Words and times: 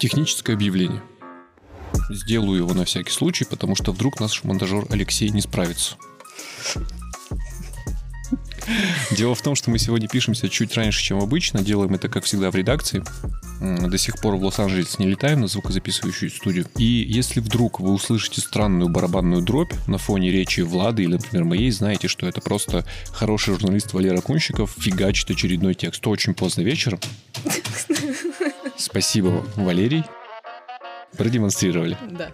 Техническое 0.00 0.54
объявление. 0.54 1.02
Сделаю 2.08 2.56
его 2.56 2.72
на 2.72 2.86
всякий 2.86 3.10
случай, 3.10 3.44
потому 3.44 3.76
что 3.76 3.92
вдруг 3.92 4.18
наш 4.18 4.42
монтажер 4.44 4.86
Алексей 4.88 5.28
не 5.28 5.42
справится. 5.42 5.96
Дело 9.10 9.34
в 9.34 9.42
том, 9.42 9.54
что 9.54 9.70
мы 9.70 9.78
сегодня 9.78 10.08
пишемся 10.08 10.48
чуть 10.48 10.74
раньше, 10.74 11.02
чем 11.02 11.18
обычно. 11.18 11.62
Делаем 11.62 11.94
это, 11.94 12.08
как 12.08 12.24
всегда, 12.24 12.50
в 12.50 12.54
редакции. 12.54 13.04
До 13.60 13.98
сих 13.98 14.18
пор 14.22 14.36
в 14.36 14.42
Лос-Анджелес 14.42 14.98
не 14.98 15.06
летаем 15.06 15.42
на 15.42 15.48
звукозаписывающую 15.48 16.30
студию. 16.30 16.66
И 16.78 16.84
если 17.06 17.40
вдруг 17.40 17.78
вы 17.80 17.92
услышите 17.92 18.40
странную 18.40 18.88
барабанную 18.88 19.42
дробь 19.42 19.74
на 19.86 19.98
фоне 19.98 20.30
речи 20.30 20.62
Влады 20.62 21.02
или, 21.02 21.12
например, 21.12 21.44
моей, 21.44 21.70
знаете, 21.72 22.08
что 22.08 22.26
это 22.26 22.40
просто 22.40 22.86
хороший 23.12 23.52
журналист 23.52 23.92
Валера 23.92 24.22
Кунщиков 24.22 24.74
фигачит 24.78 25.30
очередной 25.30 25.74
текст. 25.74 26.00
То 26.00 26.08
очень 26.08 26.32
поздно 26.32 26.62
вечером. 26.62 27.00
Спасибо, 28.76 29.44
Валерий. 29.56 30.04
Продемонстрировали. 31.16 31.96
Да. 32.10 32.30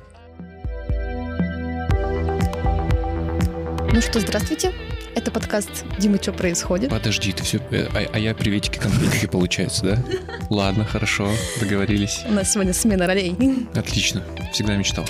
Ну 3.93 4.01
что, 4.01 4.21
здравствуйте. 4.21 4.73
Это 5.15 5.31
подкаст 5.31 5.87
«Дима, 5.99 6.19
что 6.21 6.33
происходит?» 6.33 6.91
Подожди, 6.91 7.33
ты 7.33 7.43
все... 7.43 7.59
А, 7.71 8.07
а 8.13 8.19
я 8.19 8.35
приветики, 8.35 8.79
конфетики, 8.79 9.27
получается, 9.27 9.83
да? 9.83 10.05
Ладно, 10.51 10.85
хорошо, 10.85 11.31
договорились. 11.59 12.21
У 12.29 12.33
нас 12.33 12.53
сегодня 12.53 12.75
смена 12.75 13.07
ролей. 13.07 13.35
Отлично, 13.75 14.23
всегда 14.53 14.77
мечтал. 14.77 15.07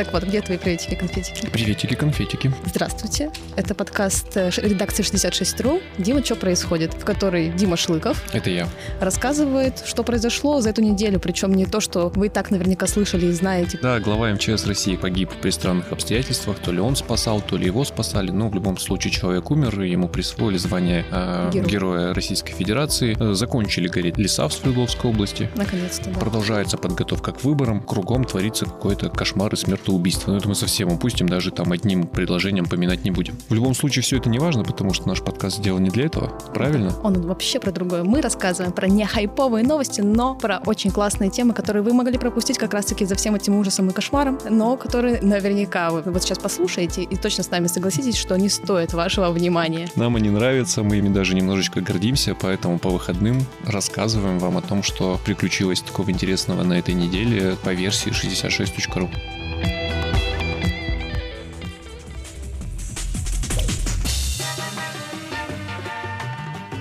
Так 0.00 0.14
вот, 0.14 0.24
где 0.24 0.40
твои 0.40 0.56
приветики, 0.56 0.94
конфетики? 0.94 1.46
Приветики, 1.50 1.94
конфетики. 1.94 2.50
Здравствуйте. 2.64 3.30
Это 3.54 3.74
подкаст 3.74 4.34
э, 4.34 4.48
редакции 4.56 5.04
66.ru 5.04 5.82
«Дима, 5.98 6.24
что 6.24 6.36
происходит?», 6.36 6.94
в 6.94 7.04
которой 7.04 7.50
Дима 7.50 7.76
Шлыков 7.76 8.24
Это 8.32 8.48
я. 8.48 8.66
рассказывает, 8.98 9.82
что 9.84 10.02
произошло 10.02 10.62
за 10.62 10.70
эту 10.70 10.80
неделю, 10.80 11.20
причем 11.20 11.52
не 11.52 11.66
то, 11.66 11.80
что 11.80 12.08
вы 12.14 12.28
и 12.28 12.30
так 12.30 12.50
наверняка 12.50 12.86
слышали 12.86 13.26
и 13.26 13.32
знаете. 13.32 13.78
Да, 13.82 14.00
глава 14.00 14.32
МЧС 14.32 14.66
России 14.66 14.96
погиб 14.96 15.32
при 15.42 15.50
странных 15.50 15.92
обстоятельствах. 15.92 16.60
То 16.60 16.72
ли 16.72 16.80
он 16.80 16.96
спасал, 16.96 17.42
то 17.42 17.58
ли 17.58 17.66
его 17.66 17.84
спасали. 17.84 18.30
Но 18.30 18.48
в 18.48 18.54
любом 18.54 18.78
случае 18.78 19.12
человек 19.12 19.50
умер, 19.50 19.82
и 19.82 19.90
ему 19.90 20.08
присвоили 20.08 20.56
звание 20.56 21.04
э, 21.10 21.50
Герой. 21.52 21.68
Героя 21.68 22.14
Российской 22.14 22.54
Федерации. 22.54 23.14
Э, 23.20 23.34
Закончили 23.34 23.86
гореть 23.86 24.16
леса 24.16 24.48
в 24.48 24.54
Свердловской 24.54 25.10
области. 25.10 25.50
Наконец-то, 25.56 26.08
да. 26.08 26.18
Продолжается 26.18 26.78
подготовка 26.78 27.32
к 27.32 27.44
выборам. 27.44 27.82
Кругом 27.82 28.24
творится 28.24 28.64
какой-то 28.64 29.10
кошмар 29.10 29.52
и 29.52 29.56
смертоубийство. 29.90 30.30
Но 30.30 30.38
это 30.38 30.48
мы 30.48 30.54
совсем 30.54 30.92
упустим, 30.92 31.28
даже 31.28 31.50
там 31.50 31.72
одним 31.72 32.06
предложением 32.06 32.66
поминать 32.66 33.04
не 33.04 33.10
будем. 33.10 33.36
В 33.48 33.54
любом 33.54 33.74
случае, 33.74 34.02
все 34.02 34.18
это 34.18 34.28
не 34.28 34.38
важно, 34.38 34.62
потому 34.62 34.92
что 34.92 35.08
наш 35.08 35.20
подкаст 35.20 35.58
сделан 35.58 35.82
не 35.82 35.90
для 35.90 36.06
этого. 36.06 36.28
Правильно? 36.54 36.94
Он 37.02 37.20
вообще 37.22 37.58
про 37.58 37.72
другое. 37.72 38.04
Мы 38.04 38.20
рассказываем 38.20 38.72
про 38.72 38.86
не 38.88 39.04
хайповые 39.04 39.64
новости, 39.64 40.00
но 40.00 40.34
про 40.34 40.60
очень 40.66 40.90
классные 40.90 41.30
темы, 41.30 41.54
которые 41.54 41.82
вы 41.82 41.92
могли 41.92 42.18
пропустить 42.18 42.58
как 42.58 42.74
раз-таки 42.74 43.04
за 43.04 43.14
всем 43.14 43.34
этим 43.34 43.56
ужасом 43.56 43.88
и 43.88 43.92
кошмаром, 43.92 44.38
но 44.48 44.76
которые 44.76 45.20
наверняка 45.20 45.90
вы 45.90 46.02
вот 46.02 46.22
сейчас 46.22 46.38
послушаете 46.38 47.02
и 47.02 47.16
точно 47.16 47.44
с 47.44 47.50
нами 47.50 47.66
согласитесь, 47.66 48.16
что 48.16 48.36
не 48.36 48.48
стоит 48.48 48.92
вашего 48.92 49.30
внимания. 49.30 49.88
Нам 49.96 50.16
они 50.16 50.30
нравятся, 50.30 50.82
мы 50.82 50.98
ими 50.98 51.08
даже 51.08 51.34
немножечко 51.34 51.80
гордимся, 51.80 52.34
поэтому 52.40 52.78
по 52.78 52.90
выходным 52.90 53.44
рассказываем 53.66 54.38
вам 54.38 54.56
о 54.56 54.62
том, 54.62 54.82
что 54.82 55.18
приключилось 55.24 55.80
такого 55.80 56.10
интересного 56.10 56.62
на 56.62 56.74
этой 56.74 56.94
неделе 56.94 57.56
по 57.62 57.70
версии 57.70 58.10
66.ru. 58.10 59.08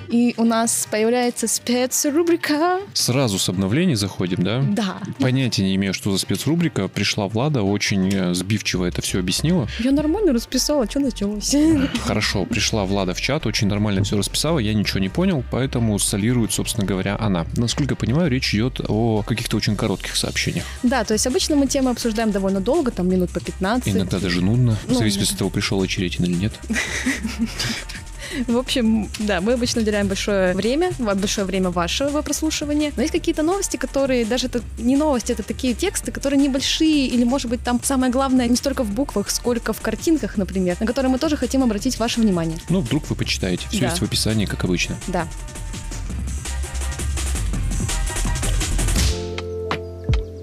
И 0.09 0.33
у 0.37 0.43
нас 0.43 0.87
появляется 0.89 1.47
спецрубрика. 1.47 2.79
Сразу 2.93 3.37
с 3.37 3.47
обновлений 3.49 3.95
заходим, 3.95 4.43
да? 4.43 4.61
Да. 4.67 4.97
Понятия 5.19 5.63
не 5.63 5.75
имею, 5.75 5.93
что 5.93 6.11
за 6.11 6.17
спецрубрика. 6.17 6.87
Пришла 6.87 7.27
Влада, 7.27 7.61
очень 7.61 8.09
э, 8.13 8.33
сбивчиво 8.33 8.85
это 8.85 9.01
все 9.01 9.19
объяснила. 9.19 9.67
Я 9.79 9.91
нормально 9.91 10.33
расписала, 10.33 10.89
что 10.89 10.99
началось? 10.99 11.55
Хорошо, 12.05 12.45
пришла 12.45 12.85
Влада 12.85 13.13
в 13.13 13.21
чат, 13.21 13.45
очень 13.45 13.67
нормально 13.67 14.03
все 14.03 14.17
расписала, 14.17 14.59
я 14.59 14.73
ничего 14.73 14.99
не 14.99 15.09
понял, 15.09 15.43
поэтому 15.51 15.99
солирует, 15.99 16.51
собственно 16.53 16.85
говоря, 16.87 17.15
она. 17.19 17.45
Насколько 17.55 17.93
я 17.93 17.95
понимаю, 17.97 18.29
речь 18.29 18.53
идет 18.53 18.81
о 18.87 19.23
каких-то 19.23 19.57
очень 19.57 19.75
коротких 19.75 20.15
сообщениях. 20.15 20.65
Да, 20.83 21.03
то 21.03 21.13
есть 21.13 21.27
обычно 21.27 21.55
мы 21.55 21.67
темы 21.67 21.91
обсуждаем 21.91 22.31
довольно 22.31 22.61
долго, 22.61 22.91
там 22.91 23.07
минут 23.07 23.29
по 23.31 23.39
15. 23.39 23.87
Иногда 23.95 24.19
даже 24.19 24.41
нудно, 24.41 24.75
в 24.87 24.89
Ну, 24.91 24.95
зависимости 24.95 25.33
от 25.33 25.39
того, 25.39 25.49
пришел 25.49 25.79
очередь 25.79 26.19
или 26.19 26.33
нет. 26.33 26.53
В 28.47 28.57
общем, 28.57 29.09
да, 29.19 29.41
мы 29.41 29.53
обычно 29.53 29.81
уделяем 29.81 30.07
большое 30.07 30.53
время, 30.53 30.91
большое 30.99 31.45
время 31.45 31.69
вашего 31.69 32.21
прослушивания. 32.21 32.91
Но 32.95 33.01
есть 33.01 33.11
какие-то 33.13 33.43
новости, 33.43 33.77
которые 33.77 34.25
даже 34.25 34.47
это 34.47 34.61
не 34.77 34.95
новости, 34.95 35.31
это 35.31 35.43
такие 35.43 35.73
тексты, 35.73 36.11
которые 36.11 36.39
небольшие, 36.41 37.07
или, 37.07 37.23
может 37.23 37.49
быть, 37.49 37.63
там 37.63 37.79
самое 37.83 38.11
главное 38.11 38.47
не 38.47 38.55
столько 38.55 38.83
в 38.83 38.91
буквах, 38.91 39.29
сколько 39.29 39.73
в 39.73 39.81
картинках, 39.81 40.37
например, 40.37 40.77
на 40.79 40.85
которые 40.85 41.11
мы 41.11 41.19
тоже 41.19 41.37
хотим 41.37 41.63
обратить 41.63 41.97
ваше 41.99 42.21
внимание. 42.21 42.57
Ну, 42.69 42.81
вдруг 42.81 43.09
вы 43.09 43.15
почитаете. 43.15 43.67
Все 43.69 43.79
Да. 43.81 43.85
есть 43.87 43.99
в 43.99 44.03
описании, 44.03 44.45
как 44.45 44.63
обычно. 44.63 44.95
Да. 45.07 45.27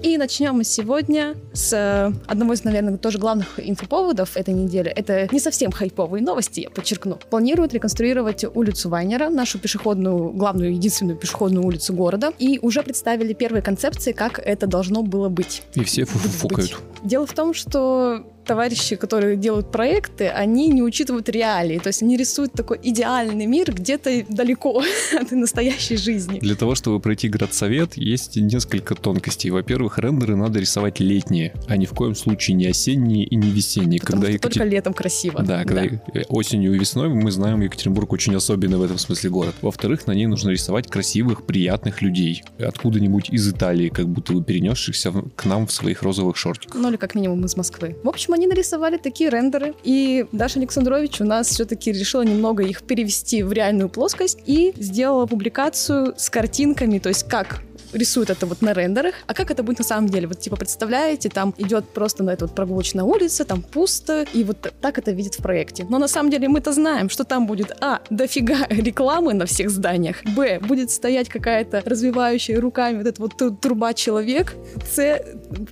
И 0.07 0.17
начнем 0.17 0.55
мы 0.55 0.63
сегодня 0.63 1.35
с 1.51 1.73
э, 1.73 2.13
одного 2.27 2.53
из, 2.53 2.63
наверное, 2.63 2.97
тоже 2.97 3.17
главных 3.17 3.59
инфоповодов 3.59 4.37
этой 4.37 4.53
недели. 4.53 4.89
Это 4.89 5.27
не 5.33 5.39
совсем 5.41 5.69
хайповые 5.69 6.23
новости, 6.23 6.61
я 6.61 6.69
подчеркну. 6.69 7.19
Планируют 7.29 7.73
реконструировать 7.73 8.45
улицу 8.55 8.87
Вайнера, 8.87 9.27
нашу 9.27 9.59
пешеходную, 9.59 10.29
главную, 10.29 10.71
единственную 10.71 11.17
пешеходную 11.17 11.65
улицу 11.65 11.93
города. 11.93 12.31
И 12.39 12.57
уже 12.61 12.83
представили 12.83 13.33
первые 13.33 13.61
концепции, 13.61 14.13
как 14.13 14.39
это 14.39 14.65
должно 14.65 15.03
было 15.03 15.27
быть. 15.27 15.63
И 15.73 15.83
все 15.83 16.05
фуфукают. 16.05 16.71
быть. 16.71 16.79
Дело 17.03 17.25
в 17.25 17.33
том, 17.33 17.53
что 17.53 18.23
товарищи, 18.47 18.95
которые 18.95 19.35
делают 19.35 19.71
проекты, 19.71 20.29
они 20.29 20.69
не 20.69 20.81
учитывают 20.81 21.29
реалии. 21.29 21.77
То 21.79 21.87
есть 21.87 22.01
они 22.01 22.17
рисуют 22.17 22.53
такой 22.53 22.79
идеальный 22.81 23.45
мир 23.45 23.73
где-то 23.73 24.25
далеко 24.29 24.81
от 25.19 25.31
настоящей 25.31 25.97
жизни. 25.97 26.39
Для 26.39 26.55
того, 26.55 26.75
чтобы 26.75 26.99
пройти 26.99 27.27
градсовет, 27.29 27.97
есть 27.97 28.37
несколько 28.37 28.95
тонкостей. 28.95 29.51
Во-первых, 29.51 29.99
рендеры 29.99 30.35
надо 30.35 30.59
рисовать 30.59 30.99
летние, 30.99 31.53
а 31.67 31.77
ни 31.77 31.85
в 31.85 31.91
коем 31.91 32.15
случае 32.15 32.55
не 32.55 32.65
осенние 32.65 33.25
и 33.25 33.35
не 33.35 33.51
весенние. 33.51 33.99
Потому 33.99 34.23
что 34.23 34.31
Екатер- 34.31 34.39
только 34.41 34.63
летом 34.63 34.93
красиво. 34.93 35.43
Да, 35.43 35.63
когда 35.63 35.85
э, 35.85 35.99
осенью 36.29 36.73
и 36.73 36.79
весной 36.79 37.09
мы 37.09 37.31
знаем, 37.31 37.61
Екатеринбург 37.61 38.11
очень 38.13 38.35
особенный 38.35 38.77
в 38.77 38.83
этом 38.83 38.97
смысле 38.97 39.29
город. 39.29 39.55
Во-вторых, 39.61 40.07
на 40.07 40.13
ней 40.13 40.25
нужно 40.25 40.51
рисовать 40.51 40.87
красивых, 40.87 41.45
приятных 41.45 42.01
людей. 42.01 42.43
Откуда-нибудь 42.59 43.29
из 43.29 43.49
Италии, 43.49 43.89
как 43.89 44.07
будто 44.07 44.33
бы 44.33 44.43
перенесшихся 44.43 45.11
к 45.35 45.45
нам 45.45 45.67
в 45.67 45.71
своих 45.71 46.01
розовых 46.01 46.37
шортиках. 46.37 46.79
Ну 46.79 46.89
или 46.89 46.97
как 46.97 47.15
минимум 47.15 47.45
из 47.45 47.57
Москвы. 47.57 47.97
В 48.03 48.09
общем, 48.09 48.33
они 48.37 48.47
нарисовали 48.47 48.97
такие 48.97 49.29
рендеры. 49.29 49.73
И 49.83 50.25
Даша 50.31 50.59
Александрович 50.59 51.21
у 51.21 51.25
нас 51.25 51.47
все-таки 51.49 51.91
решила 51.91 52.21
немного 52.21 52.63
их 52.63 52.83
перевести 52.83 53.43
в 53.43 53.51
реальную 53.51 53.89
плоскость 53.89 54.39
и 54.45 54.73
сделала 54.77 55.25
публикацию 55.25 56.13
с 56.17 56.29
картинками, 56.29 56.99
то 56.99 57.09
есть 57.09 57.27
как 57.27 57.61
рисуют 57.97 58.29
это 58.29 58.45
вот 58.45 58.61
на 58.61 58.73
рендерах, 58.73 59.15
а 59.27 59.33
как 59.33 59.51
это 59.51 59.63
будет 59.63 59.79
на 59.79 59.85
самом 59.85 60.09
деле. 60.09 60.27
Вот 60.27 60.39
типа 60.39 60.55
представляете, 60.55 61.29
там 61.29 61.53
идет 61.57 61.89
просто 61.89 62.23
на 62.23 62.31
эту 62.31 62.45
вот 62.45 62.55
прогулочная 62.55 63.03
улица, 63.03 63.45
там 63.45 63.61
пусто, 63.61 64.25
и 64.33 64.43
вот 64.43 64.73
так 64.81 64.97
это 64.97 65.11
видит 65.11 65.35
в 65.35 65.41
проекте. 65.41 65.85
Но 65.89 65.97
на 65.99 66.07
самом 66.07 66.29
деле 66.29 66.47
мы-то 66.47 66.71
знаем, 66.71 67.09
что 67.09 67.23
там 67.23 67.47
будет, 67.47 67.71
а, 67.81 68.01
дофига 68.09 68.65
рекламы 68.69 69.33
на 69.33 69.45
всех 69.45 69.69
зданиях, 69.69 70.23
б, 70.23 70.59
будет 70.59 70.91
стоять 70.91 71.29
какая-то 71.29 71.81
развивающая 71.85 72.59
руками 72.59 72.97
вот 72.97 73.07
эта 73.07 73.21
вот 73.21 73.37
тру- 73.37 73.51
труба 73.55 73.93
человек, 73.93 74.55
с, 74.93 75.21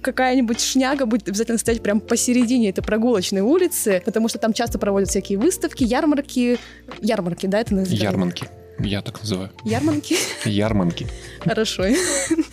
какая-нибудь 0.02 0.60
шняга 0.60 1.06
будет 1.06 1.28
обязательно 1.28 1.58
стоять 1.58 1.82
прям 1.82 2.00
посередине 2.00 2.70
этой 2.70 2.84
прогулочной 2.84 3.42
улицы, 3.42 4.02
потому 4.06 4.28
что 4.28 4.40
там 4.40 4.54
часто 4.54 4.80
проводят 4.80 5.10
всякие 5.10 5.38
выставки, 5.38 5.84
ярмарки, 5.84 6.58
ярмарки, 7.02 7.48
да, 7.48 7.60
это 7.60 7.74
называется? 7.74 8.06
Ярманки. 8.06 8.48
Я 8.80 9.02
так 9.02 9.22
называю. 9.22 9.52
Ярмарки? 9.64 10.18
Ярманки. 10.44 11.08
Хорошо. 11.46 11.84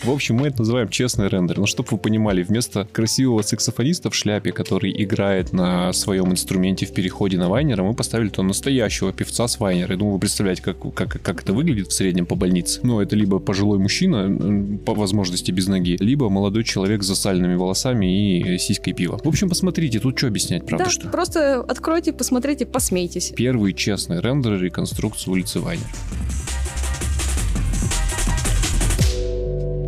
В 0.04 0.10
общем, 0.10 0.36
мы 0.36 0.48
это 0.48 0.58
называем 0.58 0.88
честный 0.88 1.28
рендер. 1.28 1.58
Но 1.58 1.66
чтобы 1.66 1.88
вы 1.92 1.98
понимали, 1.98 2.42
вместо 2.42 2.86
красивого 2.92 3.42
саксофониста 3.42 4.10
в 4.10 4.14
шляпе, 4.14 4.52
который 4.52 4.92
играет 5.02 5.52
на 5.52 5.92
своем 5.92 6.30
инструменте 6.32 6.86
в 6.86 6.92
переходе 6.92 7.38
на 7.38 7.48
вайнера, 7.48 7.82
мы 7.82 7.94
поставили 7.94 8.28
туда 8.28 8.42
настоящего 8.42 9.12
певца 9.12 9.48
с 9.48 9.58
вайнера. 9.58 9.92
Я 9.92 9.98
думаю, 9.98 10.14
вы 10.14 10.20
представляете, 10.20 10.62
как, 10.62 10.76
как, 10.94 11.22
как 11.22 11.42
это 11.42 11.52
выглядит 11.52 11.88
в 11.88 11.92
среднем 11.92 12.26
по 12.26 12.34
больнице. 12.34 12.80
Ну, 12.82 13.00
это 13.00 13.16
либо 13.16 13.38
пожилой 13.38 13.78
мужчина, 13.78 14.78
по 14.84 14.94
возможности 14.94 15.50
без 15.50 15.66
ноги, 15.66 15.96
либо 15.98 16.28
молодой 16.28 16.64
человек 16.64 17.02
с 17.02 17.06
засальными 17.06 17.54
волосами 17.54 18.38
и 18.38 18.58
сиськой 18.58 18.92
пива. 18.92 19.18
В 19.22 19.28
общем, 19.28 19.48
посмотрите, 19.48 20.00
тут 20.00 20.18
что 20.18 20.26
объяснять, 20.26 20.66
правда 20.66 20.84
да, 20.84 20.90
что? 20.90 21.08
просто 21.08 21.60
откройте, 21.60 22.12
посмотрите, 22.12 22.66
посмейтесь. 22.66 23.32
Первый 23.36 23.72
честный 23.72 24.20
рендер 24.20 24.60
реконструкции 24.60 25.30
улицы 25.30 25.60
Вайнер. 25.60 25.86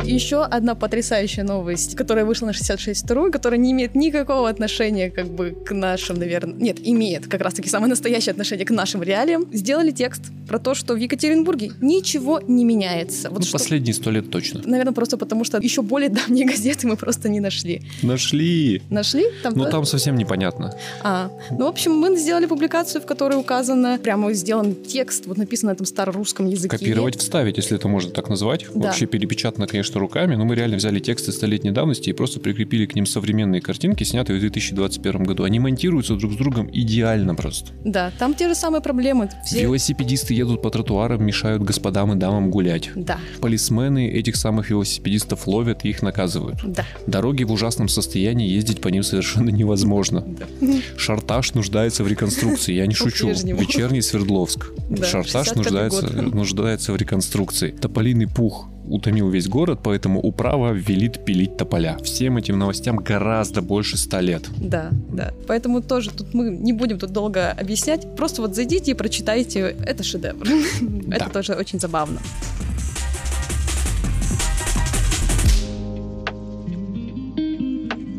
Еще 0.05 0.43
одна 0.43 0.75
потрясающая 0.75 1.43
новость, 1.43 1.95
которая 1.95 2.25
вышла 2.25 2.47
на 2.47 2.51
66.ru, 2.51 3.31
которая 3.31 3.59
не 3.59 3.71
имеет 3.71 3.95
никакого 3.95 4.47
отношения 4.47 5.09
как 5.09 5.27
бы 5.27 5.51
к 5.65 5.73
нашим, 5.73 6.17
наверное... 6.17 6.55
Нет, 6.55 6.77
имеет 6.83 7.27
как 7.27 7.41
раз-таки 7.41 7.69
самое 7.69 7.89
настоящее 7.89 8.31
отношение 8.31 8.65
к 8.65 8.71
нашим 8.71 9.01
реалиям. 9.01 9.45
Сделали 9.51 9.91
текст 9.91 10.21
про 10.47 10.59
то, 10.59 10.75
что 10.75 10.93
в 10.93 10.97
Екатеринбурге 10.97 11.71
ничего 11.81 12.39
не 12.39 12.63
меняется. 12.63 13.29
Вот 13.29 13.39
ну, 13.39 13.45
что... 13.45 13.53
последние 13.53 13.93
сто 13.93 14.11
лет 14.11 14.29
точно. 14.29 14.61
Наверное, 14.65 14.93
просто 14.93 15.17
потому 15.17 15.43
что 15.43 15.57
еще 15.57 15.81
более 15.81 16.09
давние 16.09 16.45
газеты 16.45 16.87
мы 16.87 16.97
просто 16.97 17.29
не 17.29 17.39
нашли. 17.39 17.81
Нашли. 18.03 18.81
Нашли? 18.89 19.25
Там 19.43 19.53
ну, 19.55 19.65
там 19.69 19.85
совсем 19.85 20.15
непонятно. 20.15 20.75
А, 21.01 21.31
ну, 21.51 21.65
в 21.65 21.69
общем, 21.69 21.93
мы 21.93 22.15
сделали 22.15 22.45
публикацию, 22.45 23.01
в 23.01 23.05
которой 23.05 23.39
указано, 23.39 23.97
прямо 24.01 24.31
сделан 24.33 24.75
текст, 24.75 25.25
вот 25.25 25.37
написано 25.37 25.71
на 25.71 25.73
этом 25.73 25.85
старорусском 25.85 26.47
языке. 26.47 26.77
Копировать, 26.77 27.17
вставить, 27.17 27.57
если 27.57 27.75
это 27.77 27.87
можно 27.87 28.11
так 28.11 28.29
назвать. 28.29 28.65
Да. 28.73 28.87
Вообще 28.87 29.07
перепечатано, 29.07 29.67
конечно, 29.67 29.94
руками, 29.99 30.35
но 30.35 30.45
мы 30.45 30.55
реально 30.55 30.77
взяли 30.77 30.99
тексты 30.99 31.31
столетней 31.31 31.71
давности 31.71 32.09
и 32.09 32.13
просто 32.13 32.39
прикрепили 32.39 32.85
к 32.85 32.95
ним 32.95 33.05
современные 33.05 33.61
картинки, 33.61 34.03
снятые 34.03 34.37
в 34.37 34.39
2021 34.41 35.23
году. 35.23 35.43
Они 35.43 35.59
монтируются 35.59 36.15
друг 36.15 36.33
с 36.33 36.35
другом 36.35 36.69
идеально 36.71 37.35
просто. 37.35 37.71
Да, 37.83 38.11
там 38.17 38.33
те 38.33 38.47
же 38.47 38.55
самые 38.55 38.81
проблемы. 38.81 39.29
Все... 39.45 39.61
Велосипедисты 39.61 40.33
едут 40.33 40.61
по 40.61 40.69
тротуарам, 40.69 41.23
мешают 41.23 41.63
господам 41.63 42.13
и 42.13 42.15
дамам 42.15 42.49
гулять. 42.51 42.89
Да. 42.95 43.19
Полисмены 43.41 44.09
этих 44.09 44.35
самых 44.35 44.69
велосипедистов 44.69 45.47
ловят 45.47 45.85
и 45.85 45.89
их 45.89 46.01
наказывают. 46.01 46.59
Да. 46.63 46.85
Дороги 47.07 47.43
в 47.43 47.51
ужасном 47.51 47.87
состоянии, 47.87 48.49
ездить 48.49 48.81
по 48.81 48.89
ним 48.89 49.03
совершенно 49.03 49.49
невозможно. 49.49 50.23
Да. 50.61 50.67
Шартаж 50.97 51.53
нуждается 51.53 52.03
в 52.03 52.07
реконструкции, 52.07 52.73
я 52.73 52.85
не 52.85 52.93
шучу. 52.93 53.29
Вечерний 53.29 54.01
Свердловск. 54.01 54.71
Да, 54.89 55.05
Шартаж 55.05 55.55
нуждается, 55.55 56.11
нуждается 56.11 56.93
в 56.93 56.97
реконструкции. 56.97 57.71
Тополиный 57.71 58.27
пух 58.27 58.69
утомил 58.89 59.29
весь 59.29 59.47
город, 59.47 59.79
поэтому 59.83 60.19
управа 60.19 60.71
велит 60.71 61.23
пилить 61.25 61.57
тополя. 61.57 61.97
Всем 62.03 62.37
этим 62.37 62.59
новостям 62.59 62.97
гораздо 62.97 63.61
больше 63.61 63.97
ста 63.97 64.21
лет. 64.21 64.43
Да, 64.57 64.89
да. 65.11 65.33
Поэтому 65.47 65.81
тоже 65.81 66.11
тут 66.11 66.33
мы 66.33 66.49
не 66.49 66.73
будем 66.73 66.99
тут 66.99 67.11
долго 67.11 67.51
объяснять. 67.51 68.15
Просто 68.15 68.41
вот 68.41 68.55
зайдите 68.55 68.91
и 68.91 68.93
прочитайте. 68.93 69.75
Это 69.85 70.03
шедевр. 70.03 70.47
Это 71.11 71.29
тоже 71.29 71.53
очень 71.53 71.79
забавно. 71.79 72.19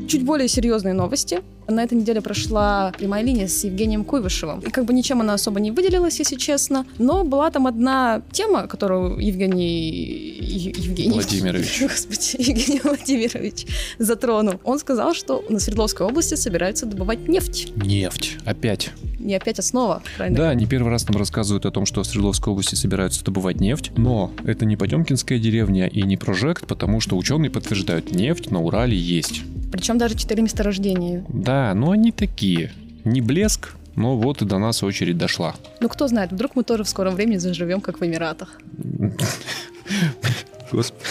Чуть 0.09 0.25
более 0.25 0.49
серьезные 0.49 0.95
новости. 0.95 1.41
На 1.69 1.83
этой 1.83 1.95
неделе 1.95 2.21
прошла 2.21 2.93
прямая 2.97 3.23
линия 3.23 3.49
с 3.49 3.65
Евгением 3.65 4.05
Куйвышевым. 4.05 4.61
И 4.61 4.71
как 4.71 4.85
бы 4.85 4.93
ничем 4.93 5.21
она 5.21 5.35
особо 5.35 5.61
не 5.61 5.71
выделилась, 5.71 6.19
если 6.19 6.37
честно. 6.37 6.87
Но 6.99 7.25
была 7.25 7.51
там 7.51 7.67
одна 7.67 8.23
тема, 8.33 8.67
которую 8.67 9.19
Евгений... 9.19 10.39
Евгений... 10.41 11.13
Владимирович. 11.13 11.81
Господи, 11.83 12.37
Евгений 12.39 12.81
Владимирович 12.83 13.67
затронул. 13.99 14.61
Он 14.65 14.79
сказал, 14.79 15.15
что 15.15 15.45
на 15.49 15.59
Свердловской 15.59 16.07
области 16.07 16.35
собираются 16.35 16.87
добывать 16.87 17.29
нефть. 17.29 17.73
Нефть. 17.77 18.37
Опять. 18.45 18.91
Не 19.19 19.35
опять 19.35 19.59
основа, 19.59 20.03
правильно? 20.17 20.39
Да, 20.39 20.55
не 20.55 20.67
первый 20.67 20.91
раз 20.91 21.09
нам 21.09 21.17
рассказывают 21.17 21.67
о 21.67 21.71
том, 21.71 21.85
что 21.87 22.03
в 22.03 22.07
Свердловской 22.07 22.53
области 22.53 22.77
собираются 22.77 23.25
добывать 23.25 23.61
нефть. 23.61 23.91
Но 23.97 24.31
это 24.45 24.65
не 24.65 24.77
Потемкинская 24.77 25.39
деревня 25.39 25.87
и 25.89 26.03
не 26.03 26.17
прожект, 26.17 26.67
потому 26.67 27.01
что 27.01 27.17
ученые 27.17 27.51
подтверждают, 27.51 28.13
нефть 28.13 28.51
на 28.51 28.63
Урале 28.63 28.97
есть. 28.97 29.43
Причем 29.73 29.99
даже 29.99 30.17
четыре 30.17 30.43
месторождения. 30.43 31.25
Да, 31.29 31.56
но 31.75 31.91
они 31.91 32.13
такие. 32.13 32.73
Не 33.05 33.21
блеск, 33.21 33.75
но 33.95 34.17
вот 34.17 34.43
и 34.43 34.45
до 34.45 34.59
нас 34.59 34.83
очередь 34.83 35.17
дошла. 35.17 35.55
Ну 35.81 35.89
кто 35.89 36.09
знает, 36.09 36.33
вдруг 36.33 36.57
мы 36.57 36.65
тоже 36.65 36.85
в 36.85 36.89
скором 36.89 37.15
времени 37.15 37.39
заживем, 37.39 37.81
как 37.81 38.01
в 38.01 38.05
Эмиратах. 38.05 38.61
Господи. 40.73 41.05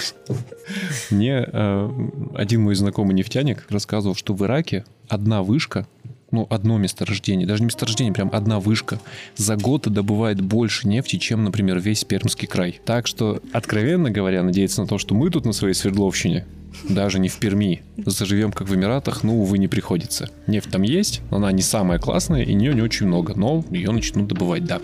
Мне 1.09 1.45
э, 1.47 1.89
один 2.35 2.61
мой 2.61 2.75
знакомый 2.75 3.15
нефтяник 3.15 3.65
рассказывал, 3.69 4.15
что 4.15 4.33
в 4.33 4.43
Ираке 4.43 4.83
одна 5.07 5.41
вышка, 5.43 5.87
ну, 6.31 6.47
одно 6.49 6.77
месторождение, 6.77 7.47
даже 7.47 7.61
не 7.61 7.67
месторождение, 7.67 8.13
прям 8.13 8.29
одна 8.33 8.59
вышка, 8.59 8.99
за 9.35 9.55
год 9.55 9.83
добывает 9.83 10.41
больше 10.41 10.87
нефти, 10.87 11.17
чем, 11.17 11.43
например, 11.43 11.79
весь 11.79 12.03
Пермский 12.03 12.47
край. 12.47 12.79
Так 12.85 13.07
что, 13.07 13.41
откровенно 13.53 14.11
говоря, 14.11 14.43
надеяться 14.43 14.81
на 14.81 14.87
то, 14.87 14.97
что 14.97 15.15
мы 15.15 15.29
тут 15.29 15.45
на 15.45 15.53
своей 15.53 15.73
Свердловщине 15.73 16.45
даже 16.89 17.19
не 17.19 17.29
в 17.29 17.37
Перми. 17.37 17.81
Заживем, 17.97 18.51
как 18.51 18.67
в 18.67 18.75
Эмиратах, 18.75 19.23
ну, 19.23 19.41
увы, 19.41 19.57
не 19.57 19.67
приходится. 19.67 20.29
Нефть 20.47 20.69
там 20.71 20.81
есть, 20.81 21.21
она 21.31 21.51
не 21.51 21.61
самая 21.61 21.99
классная, 21.99 22.43
и 22.43 22.53
нее 22.53 22.73
не 22.73 22.81
очень 22.81 23.07
много, 23.07 23.33
но 23.35 23.63
ее 23.71 23.91
начнут 23.91 24.27
добывать, 24.27 24.65
да. 24.65 24.81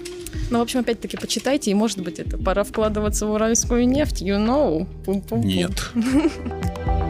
Ну, 0.49 0.59
в 0.59 0.61
общем, 0.61 0.79
опять-таки, 0.79 1.17
почитайте, 1.17 1.71
и, 1.71 1.73
может 1.73 2.01
быть, 2.01 2.19
это 2.19 2.37
пора 2.37 2.63
вкладываться 2.63 3.25
в 3.25 3.31
уральскую 3.31 3.87
нефть, 3.87 4.21
you 4.21 4.37
know. 4.37 4.87
Пум-пум-пум. 5.05 5.41
Нет. 5.41 5.91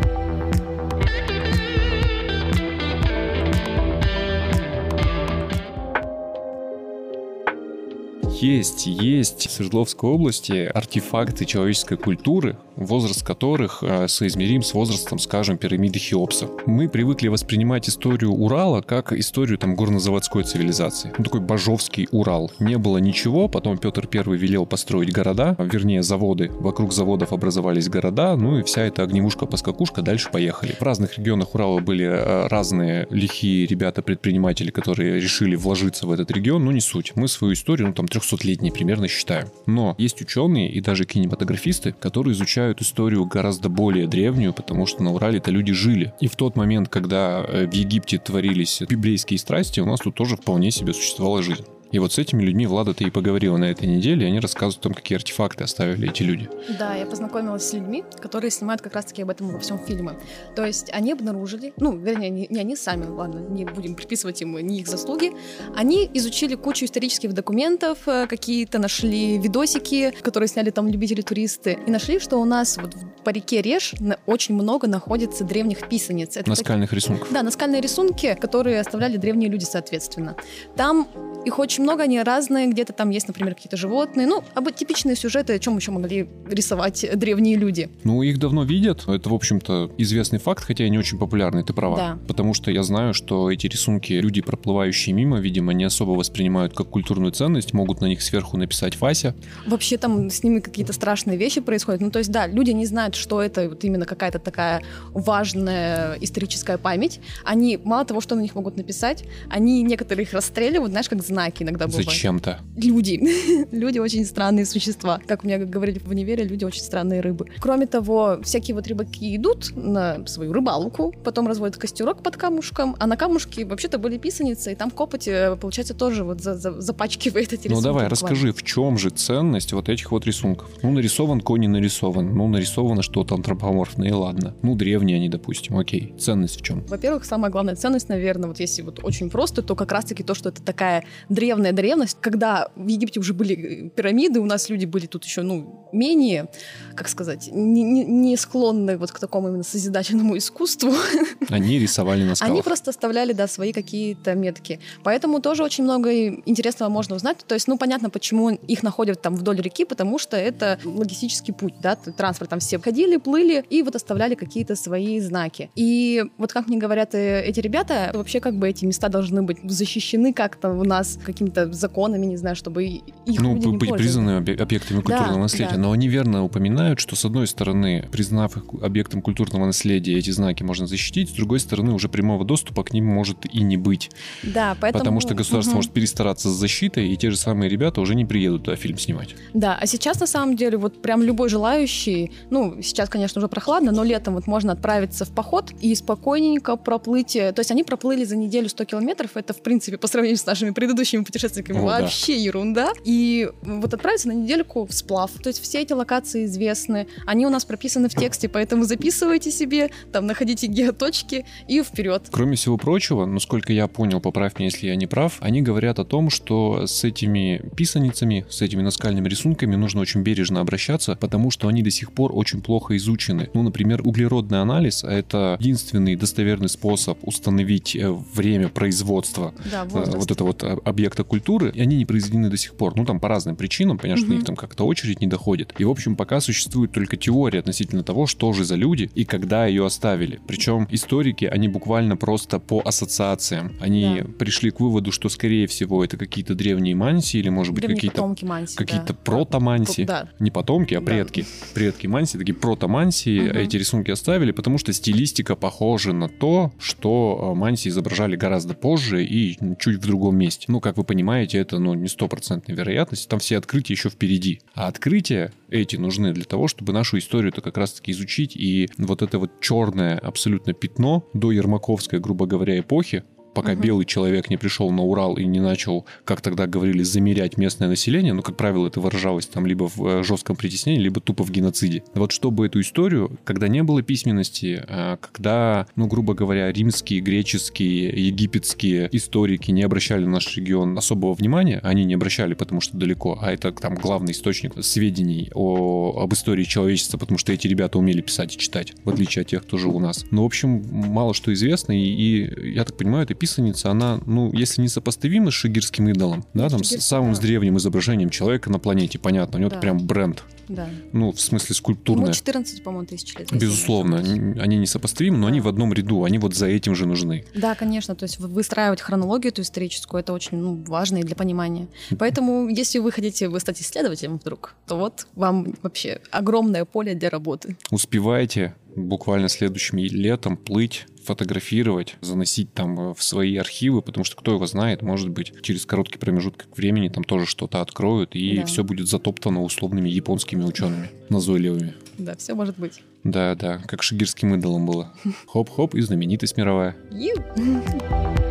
Есть, 8.41 8.87
есть 8.87 9.47
в 9.47 9.51
Свердловской 9.51 10.09
области 10.09 10.65
артефакты 10.65 11.45
человеческой 11.45 11.97
культуры, 11.97 12.57
возраст 12.75 13.23
которых 13.23 13.83
э, 13.83 14.07
соизмерим 14.07 14.63
с 14.63 14.73
возрастом, 14.73 15.19
скажем, 15.19 15.57
пирамиды 15.57 15.99
Хеопса. 15.99 16.47
Мы 16.65 16.89
привыкли 16.89 17.27
воспринимать 17.27 17.89
историю 17.89 18.31
Урала 18.31 18.81
как 18.81 19.13
историю 19.13 19.57
там 19.57 19.75
горнозаводской 19.75 20.43
цивилизации. 20.43 21.13
Ну, 21.17 21.23
такой 21.23 21.41
божовский 21.41 22.07
Урал. 22.11 22.51
Не 22.59 22.77
было 22.77 22.97
ничего, 22.97 23.47
потом 23.47 23.77
Петр 23.77 24.07
I 24.11 24.37
велел 24.37 24.65
построить 24.65 25.11
города, 25.11 25.55
вернее 25.59 26.03
заводы. 26.03 26.51
Вокруг 26.59 26.93
заводов 26.93 27.33
образовались 27.33 27.89
города, 27.89 28.35
ну 28.35 28.59
и 28.59 28.63
вся 28.63 28.83
эта 28.83 29.03
огневушка-поскакушка 29.03 30.01
дальше 30.01 30.29
поехали. 30.31 30.75
В 30.79 30.81
разных 30.81 31.17
регионах 31.17 31.53
Урала 31.55 31.79
были 31.79 32.05
э, 32.05 32.47
разные 32.47 33.07
лихие 33.09 33.65
ребята-предприниматели, 33.65 34.71
которые 34.71 35.19
решили 35.19 35.55
вложиться 35.55 36.07
в 36.07 36.11
этот 36.11 36.31
регион, 36.31 36.65
но 36.65 36.71
не 36.71 36.81
суть. 36.81 37.13
Мы 37.15 37.27
свою 37.27 37.53
историю, 37.53 37.89
ну 37.89 37.93
там 37.93 38.05
300-летней 38.05 38.71
примерно 38.71 39.07
считаем. 39.07 39.47
Но 39.65 39.95
есть 39.97 40.21
ученые 40.21 40.69
и 40.69 40.81
даже 40.81 41.05
кинематографисты, 41.05 41.93
которые 41.93 42.33
изучают 42.33 42.60
изучают 42.61 42.81
историю 42.81 43.25
гораздо 43.25 43.69
более 43.69 44.07
древнюю, 44.07 44.53
потому 44.53 44.85
что 44.85 45.03
на 45.03 45.11
Урале-то 45.13 45.51
люди 45.51 45.73
жили. 45.73 46.13
И 46.19 46.27
в 46.27 46.35
тот 46.35 46.55
момент, 46.55 46.89
когда 46.89 47.43
э, 47.47 47.65
в 47.65 47.73
Египте 47.73 48.17
творились 48.17 48.81
библейские 48.87 49.39
страсти, 49.39 49.79
у 49.79 49.85
нас 49.85 49.99
тут 49.99 50.15
тоже 50.15 50.35
вполне 50.35 50.71
себе 50.71 50.93
существовала 50.93 51.41
жизнь. 51.41 51.65
И 51.91 51.99
вот 51.99 52.13
с 52.13 52.17
этими 52.17 52.41
людьми 52.41 52.65
Влада-то 52.65 53.03
и 53.03 53.09
поговорила 53.09 53.57
на 53.57 53.65
этой 53.65 53.87
неделе, 53.87 54.25
и 54.25 54.29
они 54.29 54.39
рассказывают 54.39 54.77
о 54.77 54.81
том, 54.81 54.93
какие 54.93 55.17
артефакты 55.17 55.63
оставили 55.63 56.09
эти 56.09 56.23
люди. 56.23 56.49
Да, 56.79 56.95
я 56.95 57.05
познакомилась 57.05 57.63
с 57.63 57.73
людьми, 57.73 58.03
которые 58.21 58.51
снимают 58.51 58.81
как 58.81 58.95
раз-таки 58.95 59.21
об 59.23 59.29
этом 59.29 59.49
во 59.49 59.59
всем 59.59 59.79
фильме. 59.79 60.13
То 60.55 60.65
есть 60.65 60.89
они 60.93 61.11
обнаружили, 61.11 61.73
ну, 61.77 61.95
вернее, 61.95 62.29
не, 62.29 62.47
не 62.49 62.59
они 62.59 62.75
сами, 62.75 63.05
ладно, 63.05 63.39
не 63.39 63.65
будем 63.65 63.95
приписывать 63.95 64.41
им 64.41 64.57
не 64.57 64.79
их 64.79 64.87
заслуги, 64.87 65.31
они 65.75 66.09
изучили 66.13 66.55
кучу 66.55 66.85
исторических 66.85 67.33
документов, 67.33 67.99
э, 68.07 68.27
какие-то 68.27 68.79
нашли 68.79 69.37
видосики, 69.37 70.13
которые 70.21 70.47
сняли 70.47 70.69
там 70.69 70.87
любители-туристы, 70.87 71.77
и 71.85 71.91
нашли, 71.91 72.19
что 72.19 72.37
у 72.37 72.45
нас 72.45 72.77
вот 72.77 72.95
по 73.23 73.29
реке 73.29 73.61
Реж 73.61 73.93
очень 74.25 74.55
много 74.55 74.87
находится 74.87 75.43
древних 75.43 75.87
писаниц. 75.87 76.37
Это 76.37 76.49
наскальных 76.49 76.89
такие... 76.89 77.01
рисунков. 77.01 77.31
Да, 77.31 77.43
наскальные 77.43 77.81
рисунки, 77.81 78.37
которые 78.39 78.79
оставляли 78.79 79.17
древние 79.17 79.49
люди, 79.49 79.65
соответственно. 79.65 80.35
Там 80.75 81.07
их 81.45 81.59
очень 81.59 81.80
много, 81.81 82.03
они 82.03 82.21
разные, 82.21 82.67
где-то 82.67 82.93
там 82.93 83.09
есть, 83.09 83.27
например, 83.27 83.55
какие-то 83.55 83.77
животные. 83.77 84.27
Ну, 84.27 84.43
об 84.53 84.71
типичные 84.71 85.15
сюжеты, 85.15 85.53
о 85.53 85.59
чем 85.59 85.75
еще 85.77 85.91
могли 85.91 86.29
рисовать 86.49 87.05
древние 87.15 87.57
люди. 87.57 87.89
Ну, 88.03 88.21
их 88.21 88.39
давно 88.39 88.63
видят. 88.63 89.07
Это, 89.07 89.29
в 89.29 89.33
общем-то, 89.33 89.91
известный 89.97 90.39
факт, 90.39 90.63
хотя 90.63 90.85
и 90.85 90.89
не 90.89 90.97
очень 90.97 91.17
популярный, 91.17 91.63
ты 91.63 91.73
права. 91.73 91.97
Да. 91.97 92.19
Потому 92.27 92.53
что 92.53 92.71
я 92.71 92.83
знаю, 92.83 93.13
что 93.13 93.51
эти 93.51 93.67
рисунки 93.67 94.13
люди, 94.13 94.41
проплывающие 94.41 95.13
мимо, 95.13 95.39
видимо, 95.39 95.73
не 95.73 95.83
особо 95.83 96.11
воспринимают 96.11 96.73
как 96.73 96.89
культурную 96.89 97.31
ценность, 97.31 97.73
могут 97.73 98.01
на 98.01 98.05
них 98.05 98.21
сверху 98.21 98.57
написать 98.57 98.99
Вася. 98.99 99.35
Вообще 99.65 99.97
там 99.97 100.29
с 100.29 100.43
ними 100.43 100.59
какие-то 100.59 100.93
страшные 100.93 101.37
вещи 101.37 101.61
происходят. 101.61 102.01
Ну, 102.01 102.11
то 102.11 102.19
есть, 102.19 102.31
да, 102.31 102.47
люди 102.47 102.71
не 102.71 102.85
знают, 102.85 103.15
что 103.15 103.41
это 103.41 103.69
вот 103.69 103.83
именно 103.83 104.05
какая-то 104.05 104.39
такая 104.39 104.81
важная 105.13 106.17
историческая 106.21 106.77
память. 106.77 107.19
Они 107.43 107.77
мало 107.83 108.05
того, 108.05 108.21
что 108.21 108.35
на 108.35 108.41
них 108.41 108.55
могут 108.55 108.77
написать, 108.77 109.23
они 109.49 109.81
некоторые 109.83 110.25
их 110.25 110.33
расстреливают, 110.33 110.91
знаешь, 110.91 111.09
как 111.09 111.23
знаки 111.23 111.63
иногда 111.71 111.87
бывают. 111.87 112.05
Зачем-то? 112.05 112.59
Люди. 112.75 113.67
люди 113.71 113.99
очень 113.99 114.25
странные 114.25 114.65
существа. 114.65 115.19
Как 115.25 115.43
мне 115.43 115.57
говорили 115.57 115.99
в 115.99 116.09
универе, 116.09 116.43
люди 116.43 116.65
очень 116.65 116.81
странные 116.81 117.21
рыбы. 117.21 117.47
Кроме 117.59 117.87
того, 117.87 118.39
всякие 118.43 118.75
вот 118.75 118.87
рыбаки 118.87 119.35
идут 119.35 119.71
на 119.75 120.25
свою 120.27 120.53
рыбалку, 120.53 121.13
потом 121.23 121.47
разводят 121.47 121.77
костерок 121.77 122.23
под 122.23 122.37
камушком, 122.37 122.95
а 122.99 123.07
на 123.07 123.17
камушке 123.17 123.65
вообще-то 123.65 123.97
были 123.97 124.17
писаницы, 124.17 124.73
и 124.73 124.75
там 124.75 124.91
копоть, 124.91 125.27
э, 125.27 125.55
получается, 125.59 125.93
тоже 125.93 126.23
вот 126.23 126.41
за, 126.41 126.55
за, 126.55 126.79
запачкивает 126.79 127.53
эти 127.53 127.67
рисунки. 127.67 127.73
Ну 127.73 127.81
давай, 127.81 128.07
расскажи, 128.07 128.51
в 128.51 128.63
чем 128.63 128.97
же 128.97 129.09
ценность 129.09 129.73
вот 129.73 129.89
этих 129.89 130.11
вот 130.11 130.25
рисунков? 130.25 130.69
Ну, 130.81 130.91
нарисован 130.91 131.41
конь, 131.41 131.61
не 131.61 131.67
нарисован. 131.67 132.35
Ну, 132.35 132.47
нарисовано 132.47 133.01
что-то 133.01 133.35
антропоморфное, 133.35 134.09
и 134.09 134.11
ладно. 134.11 134.55
Ну, 134.61 134.75
древние 134.75 135.17
они, 135.17 135.29
допустим, 135.29 135.77
окей. 135.77 136.13
Ценность 136.19 136.59
в 136.59 136.61
чем? 136.63 136.83
Во-первых, 136.87 137.25
самая 137.25 137.51
главная 137.51 137.75
ценность, 137.75 138.09
наверное, 138.09 138.47
вот 138.47 138.59
если 138.59 138.81
вот 138.81 138.99
очень 139.03 139.29
просто, 139.29 139.61
то 139.61 139.75
как 139.75 139.91
раз-таки 139.91 140.23
то, 140.23 140.33
что 140.33 140.49
это 140.49 140.61
такая 140.61 141.03
древняя 141.29 141.60
древность, 141.71 142.17
когда 142.19 142.69
в 142.75 142.87
Египте 142.87 143.19
уже 143.19 143.33
были 143.33 143.89
пирамиды, 143.89 144.39
у 144.39 144.45
нас 144.45 144.69
люди 144.69 144.85
были 144.85 145.05
тут 145.05 145.23
еще, 145.25 145.43
ну, 145.43 145.87
менее, 145.93 146.49
как 146.95 147.07
сказать, 147.09 147.49
не, 147.51 147.83
не, 147.83 148.37
склонны 148.37 148.97
вот 148.97 149.11
к 149.11 149.19
такому 149.19 149.49
именно 149.49 149.63
созидательному 149.63 150.37
искусству. 150.37 150.93
Они 151.49 151.79
рисовали 151.79 152.23
на 152.23 152.35
скалах. 152.35 152.53
Они 152.53 152.61
просто 152.61 152.91
оставляли, 152.91 153.33
да, 153.33 153.47
свои 153.47 153.73
какие-то 153.73 154.33
метки. 154.33 154.79
Поэтому 155.03 155.41
тоже 155.41 155.63
очень 155.63 155.83
много 155.83 156.27
интересного 156.27 156.89
можно 156.89 157.15
узнать. 157.15 157.37
То 157.45 157.55
есть, 157.55 157.67
ну, 157.67 157.77
понятно, 157.77 158.09
почему 158.09 158.49
их 158.49 158.83
находят 158.83 159.21
там 159.21 159.35
вдоль 159.35 159.61
реки, 159.61 159.85
потому 159.85 160.17
что 160.17 160.37
это 160.37 160.79
логистический 160.83 161.53
путь, 161.53 161.75
да, 161.81 161.95
транспорт 161.95 162.49
там 162.49 162.59
все 162.59 162.79
ходили, 162.79 163.17
плыли 163.17 163.63
и 163.69 163.83
вот 163.83 163.95
оставляли 163.95 164.35
какие-то 164.35 164.75
свои 164.75 165.19
знаки. 165.19 165.69
И 165.75 166.23
вот 166.37 166.53
как 166.53 166.67
мне 166.67 166.77
говорят 166.77 167.13
э, 167.15 167.43
эти 167.43 167.59
ребята, 167.59 168.11
вообще 168.13 168.39
как 168.39 168.55
бы 168.55 168.69
эти 168.69 168.85
места 168.85 169.09
должны 169.09 169.41
быть 169.43 169.57
защищены 169.63 170.33
как-то 170.33 170.69
у 170.69 170.83
нас 170.83 171.17
какими-то 171.41 171.73
законами, 171.73 172.25
не 172.27 172.37
знаю, 172.37 172.55
чтобы 172.55 172.83
их 172.85 173.01
ну, 173.25 173.55
люди 173.55 173.67
не 173.67 173.77
быть 173.77 173.91
признаны 173.93 174.37
объектами 174.37 175.01
культурного 175.01 175.33
Да, 175.33 175.39
наследия. 175.39 175.71
да. 175.73 175.77
Но 175.79 175.91
они 175.91 176.07
верно 176.07 176.43
упоминают, 176.43 176.99
что 176.99 177.15
с 177.15 177.25
одной 177.25 177.47
стороны, 177.47 178.07
признав 178.11 178.57
их 178.57 178.63
объектом 178.81 179.21
культурного 179.21 179.65
наследия, 179.65 180.17
эти 180.17 180.29
знаки 180.29 180.61
можно 180.63 180.85
защитить, 180.85 181.29
с 181.29 181.33
другой 181.33 181.59
стороны, 181.59 181.93
уже 181.93 182.09
прямого 182.09 182.45
доступа 182.45 182.83
к 182.83 182.93
ним 182.93 183.05
может 183.05 183.45
и 183.51 183.63
не 183.63 183.77
быть. 183.77 184.11
Да, 184.43 184.77
поэтому... 184.79 185.01
Потому 185.03 185.19
что 185.21 185.33
государство 185.33 185.71
Мгм. 185.71 185.77
может 185.77 185.91
перестараться 185.91 186.49
с 186.49 186.53
защитой, 186.53 187.09
и 187.09 187.17
те 187.17 187.31
же 187.31 187.37
самые 187.37 187.69
ребята 187.69 188.01
уже 188.01 188.13
не 188.15 188.25
приедут 188.25 188.65
туда 188.65 188.75
фильм 188.77 188.97
снимать. 188.97 189.35
Да, 189.53 189.77
а 189.79 189.87
сейчас 189.87 190.19
на 190.19 190.27
самом 190.27 190.55
деле 190.55 190.77
вот 190.77 191.01
прям 191.01 191.23
любой 191.23 191.49
желающий, 191.49 192.31
ну, 192.49 192.81
сейчас, 192.81 193.09
конечно, 193.09 193.39
уже 193.39 193.47
прохладно, 193.47 193.91
но 193.91 194.03
летом 194.03 194.35
вот 194.35 194.47
можно 194.47 194.73
отправиться 194.73 195.25
в 195.25 195.29
поход 195.31 195.71
и 195.79 195.95
спокойненько 195.95 196.75
проплыть. 196.75 197.35
э, 197.35 197.51
То 197.53 197.61
есть 197.61 197.71
они 197.71 197.83
проплыли 197.83 198.25
за 198.25 198.35
неделю 198.35 198.69
100 198.69 198.85
километров, 198.85 199.31
это, 199.35 199.53
в 199.53 199.61
принципе, 199.61 199.97
по 199.97 200.07
сравнению 200.07 200.37
с 200.37 200.45
нашими 200.45 200.71
предыдущими 200.71 201.23
путешественниками, 201.31 201.77
да. 201.77 201.83
вообще 201.83 202.37
ерунда. 202.37 202.91
И 203.03 203.49
вот 203.61 203.93
отправиться 203.93 204.27
на 204.27 204.33
недельку 204.33 204.85
в 204.85 204.93
сплав. 204.93 205.31
То 205.41 205.47
есть 205.47 205.61
все 205.61 205.81
эти 205.81 205.93
локации 205.93 206.45
известны, 206.45 207.07
они 207.25 207.45
у 207.47 207.49
нас 207.49 207.65
прописаны 207.65 208.09
в 208.09 208.15
тексте, 208.15 208.49
поэтому 208.49 208.83
записывайте 208.83 209.51
себе, 209.51 209.89
там 210.11 210.27
находите 210.27 210.67
геоточки 210.67 211.45
и 211.67 211.81
вперед. 211.81 212.27
Кроме 212.31 212.55
всего 212.55 212.77
прочего, 212.77 213.25
насколько 213.25 213.71
я 213.73 213.87
понял, 213.87 214.19
поправь 214.19 214.59
меня, 214.59 214.65
если 214.67 214.87
я 214.87 214.95
не 214.95 215.07
прав, 215.07 215.37
они 215.39 215.61
говорят 215.61 215.99
о 215.99 216.05
том, 216.05 216.29
что 216.29 216.85
с 216.85 217.03
этими 217.03 217.61
писаницами, 217.75 218.45
с 218.49 218.61
этими 218.61 218.81
наскальными 218.81 219.29
рисунками 219.29 219.75
нужно 219.75 220.01
очень 220.01 220.21
бережно 220.21 220.59
обращаться, 220.59 221.15
потому 221.15 221.51
что 221.51 221.67
они 221.67 221.81
до 221.81 221.91
сих 221.91 222.11
пор 222.11 222.31
очень 222.33 222.61
плохо 222.61 222.97
изучены. 222.97 223.49
Ну, 223.53 223.63
например, 223.63 224.01
углеродный 224.03 224.61
анализ— 224.61 225.03
это 225.05 225.57
единственный 225.59 226.15
достоверный 226.15 226.69
способ 226.69 227.17
установить 227.21 227.95
э, 227.95 228.11
время 228.11 228.69
производства 228.69 229.53
Да, 229.71 229.83
э, 229.83 229.87
возраст. 229.87 230.17
вот 230.17 230.31
это 230.31 230.43
вот 230.43 230.63
э, 230.63 230.77
объекта 231.21 231.23
культуры, 231.23 231.71
и 231.73 231.81
они 231.81 231.97
не 231.97 232.05
произведены 232.05 232.49
до 232.49 232.57
сих 232.57 232.75
пор. 232.75 232.95
Ну, 232.95 233.05
там 233.05 233.19
по 233.19 233.27
разным 233.27 233.55
причинам, 233.55 233.97
понятно, 233.97 234.17
что 234.21 234.27
Мгм. 234.27 234.35
них 234.37 234.45
там 234.45 234.55
как-то 234.55 234.85
очередь 234.85 235.21
не 235.21 235.27
доходит. 235.27 235.73
И, 235.77 235.83
в 235.85 235.89
общем, 235.89 236.15
пока 236.15 236.41
существует 236.41 236.91
только 236.91 237.17
теория 237.17 237.59
относительно 237.59 238.03
того, 238.03 238.27
что 238.27 238.53
же 238.53 238.63
за 238.63 238.75
люди 238.75 239.09
и 239.15 239.23
когда 239.25 239.65
ее 239.65 239.85
оставили. 239.85 240.39
Причем 240.47 240.87
историки, 240.91 241.45
они 241.45 241.67
буквально 241.67 242.17
просто 242.17 242.59
по 242.59 242.81
ассоциациям. 242.83 243.73
Они 243.79 244.21
Да. 244.21 244.27
пришли 244.39 244.71
к 244.71 244.79
выводу, 244.79 245.11
что, 245.11 245.29
скорее 245.29 245.67
всего, 245.67 246.03
это 246.03 246.17
какие-то 246.17 246.55
древние 246.55 246.95
мансии 246.95 247.39
или, 247.39 247.49
может 247.49 247.73
быть, 247.73 247.85
какие-то 247.85 248.17
потомки 248.17 248.45
мантии, 248.45 248.75
да. 248.77 248.85
какие-то 248.85 249.13
протомансии. 249.13 250.03
Да. 250.03 250.29
Не 250.39 250.51
потомки, 250.51 250.93
а 250.95 250.99
Да. 250.99 251.05
предки. 251.05 251.45
Предки 251.73 252.07
мансии, 252.07 252.37
такие 252.37 252.53
протомансии. 252.55 253.39
Мгм. 253.39 253.57
Эти 253.57 253.77
рисунки 253.77 254.11
оставили, 254.11 254.51
потому 254.51 254.77
что 254.77 254.93
стилистика 254.93 255.55
похожа 255.55 256.13
на 256.13 256.27
то, 256.29 256.71
что 256.79 257.51
э, 257.53 257.57
мансии 257.57 257.89
изображали 257.89 258.35
гораздо 258.35 258.73
позже 258.73 259.23
и 259.25 259.57
чуть 259.79 259.97
в 259.97 260.01
другом 260.01 260.37
месте. 260.37 260.65
Ну, 260.67 260.79
как 260.79 260.97
вы 260.97 261.03
понимаете, 261.11 261.57
это 261.57 261.77
ну, 261.77 261.93
не 261.93 262.07
стопроцентная 262.07 262.73
вероятность. 262.73 263.27
Там 263.27 263.39
все 263.39 263.57
открытия 263.57 263.95
еще 263.95 264.09
впереди. 264.09 264.61
А 264.75 264.87
открытия 264.87 265.51
эти 265.69 265.97
нужны 265.97 266.31
для 266.31 266.45
того, 266.45 266.69
чтобы 266.69 266.93
нашу 266.93 267.17
историю-то 267.17 267.59
как 267.59 267.75
раз-таки 267.75 268.13
изучить. 268.13 268.55
И 268.55 268.89
вот 268.97 269.21
это 269.21 269.37
вот 269.37 269.59
черное 269.59 270.17
абсолютно 270.17 270.71
пятно 270.71 271.27
до 271.33 271.51
Ермаковской, 271.51 272.19
грубо 272.19 272.45
говоря, 272.45 272.79
эпохи, 272.79 273.25
пока 273.53 273.73
Мгм. 273.73 273.81
белый 273.81 274.05
человек 274.05 274.49
не 274.49 274.57
пришел 274.57 274.91
на 274.91 275.03
Урал 275.03 275.35
и 275.37 275.45
не 275.45 275.59
начал, 275.59 276.05
как 276.25 276.41
тогда 276.41 276.67
говорили, 276.67 277.03
замерять 277.03 277.57
местное 277.57 277.87
население, 277.87 278.33
ну, 278.33 278.41
как 278.41 278.57
правило, 278.57 278.87
это 278.87 278.99
выражалось 278.99 279.45
там 279.47 279.65
либо 279.65 279.87
в 279.87 280.05
э, 280.05 280.23
жестком 280.23 280.55
притеснении, 280.55 281.01
либо 281.01 281.19
тупо 281.21 281.43
в 281.43 281.51
геноциде. 281.51 282.03
Вот 282.13 282.31
чтобы 282.31 282.65
эту 282.67 282.79
историю, 282.81 283.39
когда 283.43 283.67
не 283.67 283.83
было 283.83 284.01
письменности, 284.01 284.83
а, 284.87 285.17
когда, 285.17 285.87
ну, 285.95 286.07
грубо 286.07 286.33
говоря, 286.33 286.71
римские, 286.71 287.19
греческие, 287.21 288.09
египетские 288.27 289.09
историки 289.11 289.71
не 289.71 289.83
обращали 289.83 290.25
на 290.25 290.31
наш 290.31 290.55
регион 290.57 290.97
особого 290.97 291.33
внимания, 291.33 291.79
они 291.83 292.03
не 292.05 292.13
обращали, 292.13 292.53
потому 292.53 292.81
что 292.81 292.97
далеко, 292.97 293.37
а 293.41 293.51
это 293.51 293.71
там 293.71 293.95
главный 293.95 294.31
источник 294.31 294.73
сведений 294.83 295.51
о, 295.53 296.21
об 296.21 296.33
истории 296.33 296.63
человечества, 296.63 297.17
потому 297.17 297.37
что 297.37 297.51
эти 297.53 297.67
ребята 297.67 297.99
умели 297.99 298.21
писать 298.21 298.55
и 298.55 298.57
читать, 298.57 298.93
в 299.03 299.09
отличие 299.09 299.41
от 299.41 299.49
тех, 299.49 299.63
кто 299.63 299.77
жил 299.77 299.95
у 299.95 299.99
нас. 299.99 300.25
Ну, 300.31 300.43
в 300.43 300.45
общем, 300.45 300.83
мало 300.91 301.33
что 301.33 301.53
известно, 301.53 301.91
и, 301.91 302.05
и 302.05 302.71
я 302.73 302.85
так 302.85 302.97
понимаю, 302.97 303.23
эта 303.25 303.35
писаница, 303.41 303.89
она, 303.89 304.19
ну, 304.27 304.53
если 304.53 304.81
не 304.83 304.87
сопоставима 304.87 305.49
с 305.49 305.55
шигирским 305.55 306.07
идолом, 306.09 306.45
да, 306.53 306.69
там, 306.69 306.83
с 306.83 306.87
Шигирский, 306.89 307.01
самым 307.01 307.31
да. 307.31 307.35
с 307.35 307.39
древним 307.39 307.77
изображением 307.77 308.29
человека 308.29 308.69
на 308.69 308.77
планете, 308.77 309.17
понятно, 309.17 309.57
у 309.57 309.59
него 309.59 309.71
Да. 309.71 309.79
прям 309.79 309.97
бренд, 310.05 310.43
Да. 310.67 310.87
ну, 311.11 311.31
в 311.31 311.41
смысле 311.41 311.67
Ему 311.73 311.75
скульптурное. 311.77 312.33
14, 312.33 312.83
по-моему, 312.83 313.07
тысяч 313.07 313.33
лет. 313.35 313.51
Безусловно, 313.51 314.21
не 314.21 314.59
они 314.61 314.77
несопоставимы, 314.77 315.37
но 315.39 315.47
они 315.47 315.59
Да. 315.59 315.65
в 315.65 315.67
одном 315.69 315.91
ряду, 315.91 316.23
они 316.23 316.37
вот 316.37 316.53
за 316.55 316.67
этим 316.67 316.93
же 316.95 317.07
нужны. 317.07 317.43
Да, 317.55 317.73
конечно, 317.73 318.13
то 318.15 318.23
есть 318.23 318.39
вы- 318.39 318.47
выстраивать 318.47 319.01
хронологию 319.01 319.51
эту 319.51 319.63
историческую, 319.63 320.19
это 320.21 320.33
очень 320.33 320.57
ну, 320.59 320.75
важно 320.87 321.17
и 321.17 321.23
для 321.23 321.35
понимания. 321.35 321.87
Поэтому, 322.19 322.67
если 322.69 322.99
вы 322.99 323.11
хотите 323.11 323.49
вы 323.49 323.59
стать 323.59 323.81
исследователем 323.81 324.37
вдруг, 324.37 324.75
то 324.87 324.97
вот 324.97 325.25
вам 325.33 325.73
вообще 325.81 326.21
огромное 326.29 326.85
поле 326.85 327.15
для 327.15 327.29
работы. 327.31 327.75
Успевайте 327.89 328.75
буквально 328.95 329.47
следующим 329.49 329.97
летом 329.99 330.57
плыть, 330.57 331.07
фотографировать, 331.23 332.15
заносить 332.21 332.73
там 332.73 332.99
э, 332.99 333.13
в 333.13 333.21
свои 333.23 333.55
архивы, 333.57 334.01
потому 334.01 334.23
что 334.23 334.35
кто 334.35 334.53
его 334.53 334.65
знает, 334.65 335.01
может 335.01 335.29
быть, 335.29 335.53
через 335.61 335.85
короткий 335.85 336.17
промежуток 336.17 336.67
времени 336.75 337.09
там 337.09 337.23
тоже 337.23 337.45
что-то 337.45 337.81
откроют, 337.81 338.35
и 338.35 338.57
Да. 338.57 338.65
все 338.65 338.83
будет 338.83 339.07
затоптано 339.07 339.61
условными 339.63 340.09
японскими 340.09 340.63
учеными, 340.63 341.09
назойливыми. 341.29 341.93
Да, 342.17 342.35
все 342.35 342.53
может 342.53 342.77
быть. 342.77 343.01
Да, 343.23 343.55
да, 343.55 343.77
как 343.87 343.99
с 343.99 344.03
шигирским 344.03 344.55
идолом 344.55 344.85
было. 344.85 345.13
Хоп-хоп 345.47 345.95
и 345.95 346.01
знаменитость 346.01 346.57
мировая. 346.57 346.95
Ю! 347.11 347.35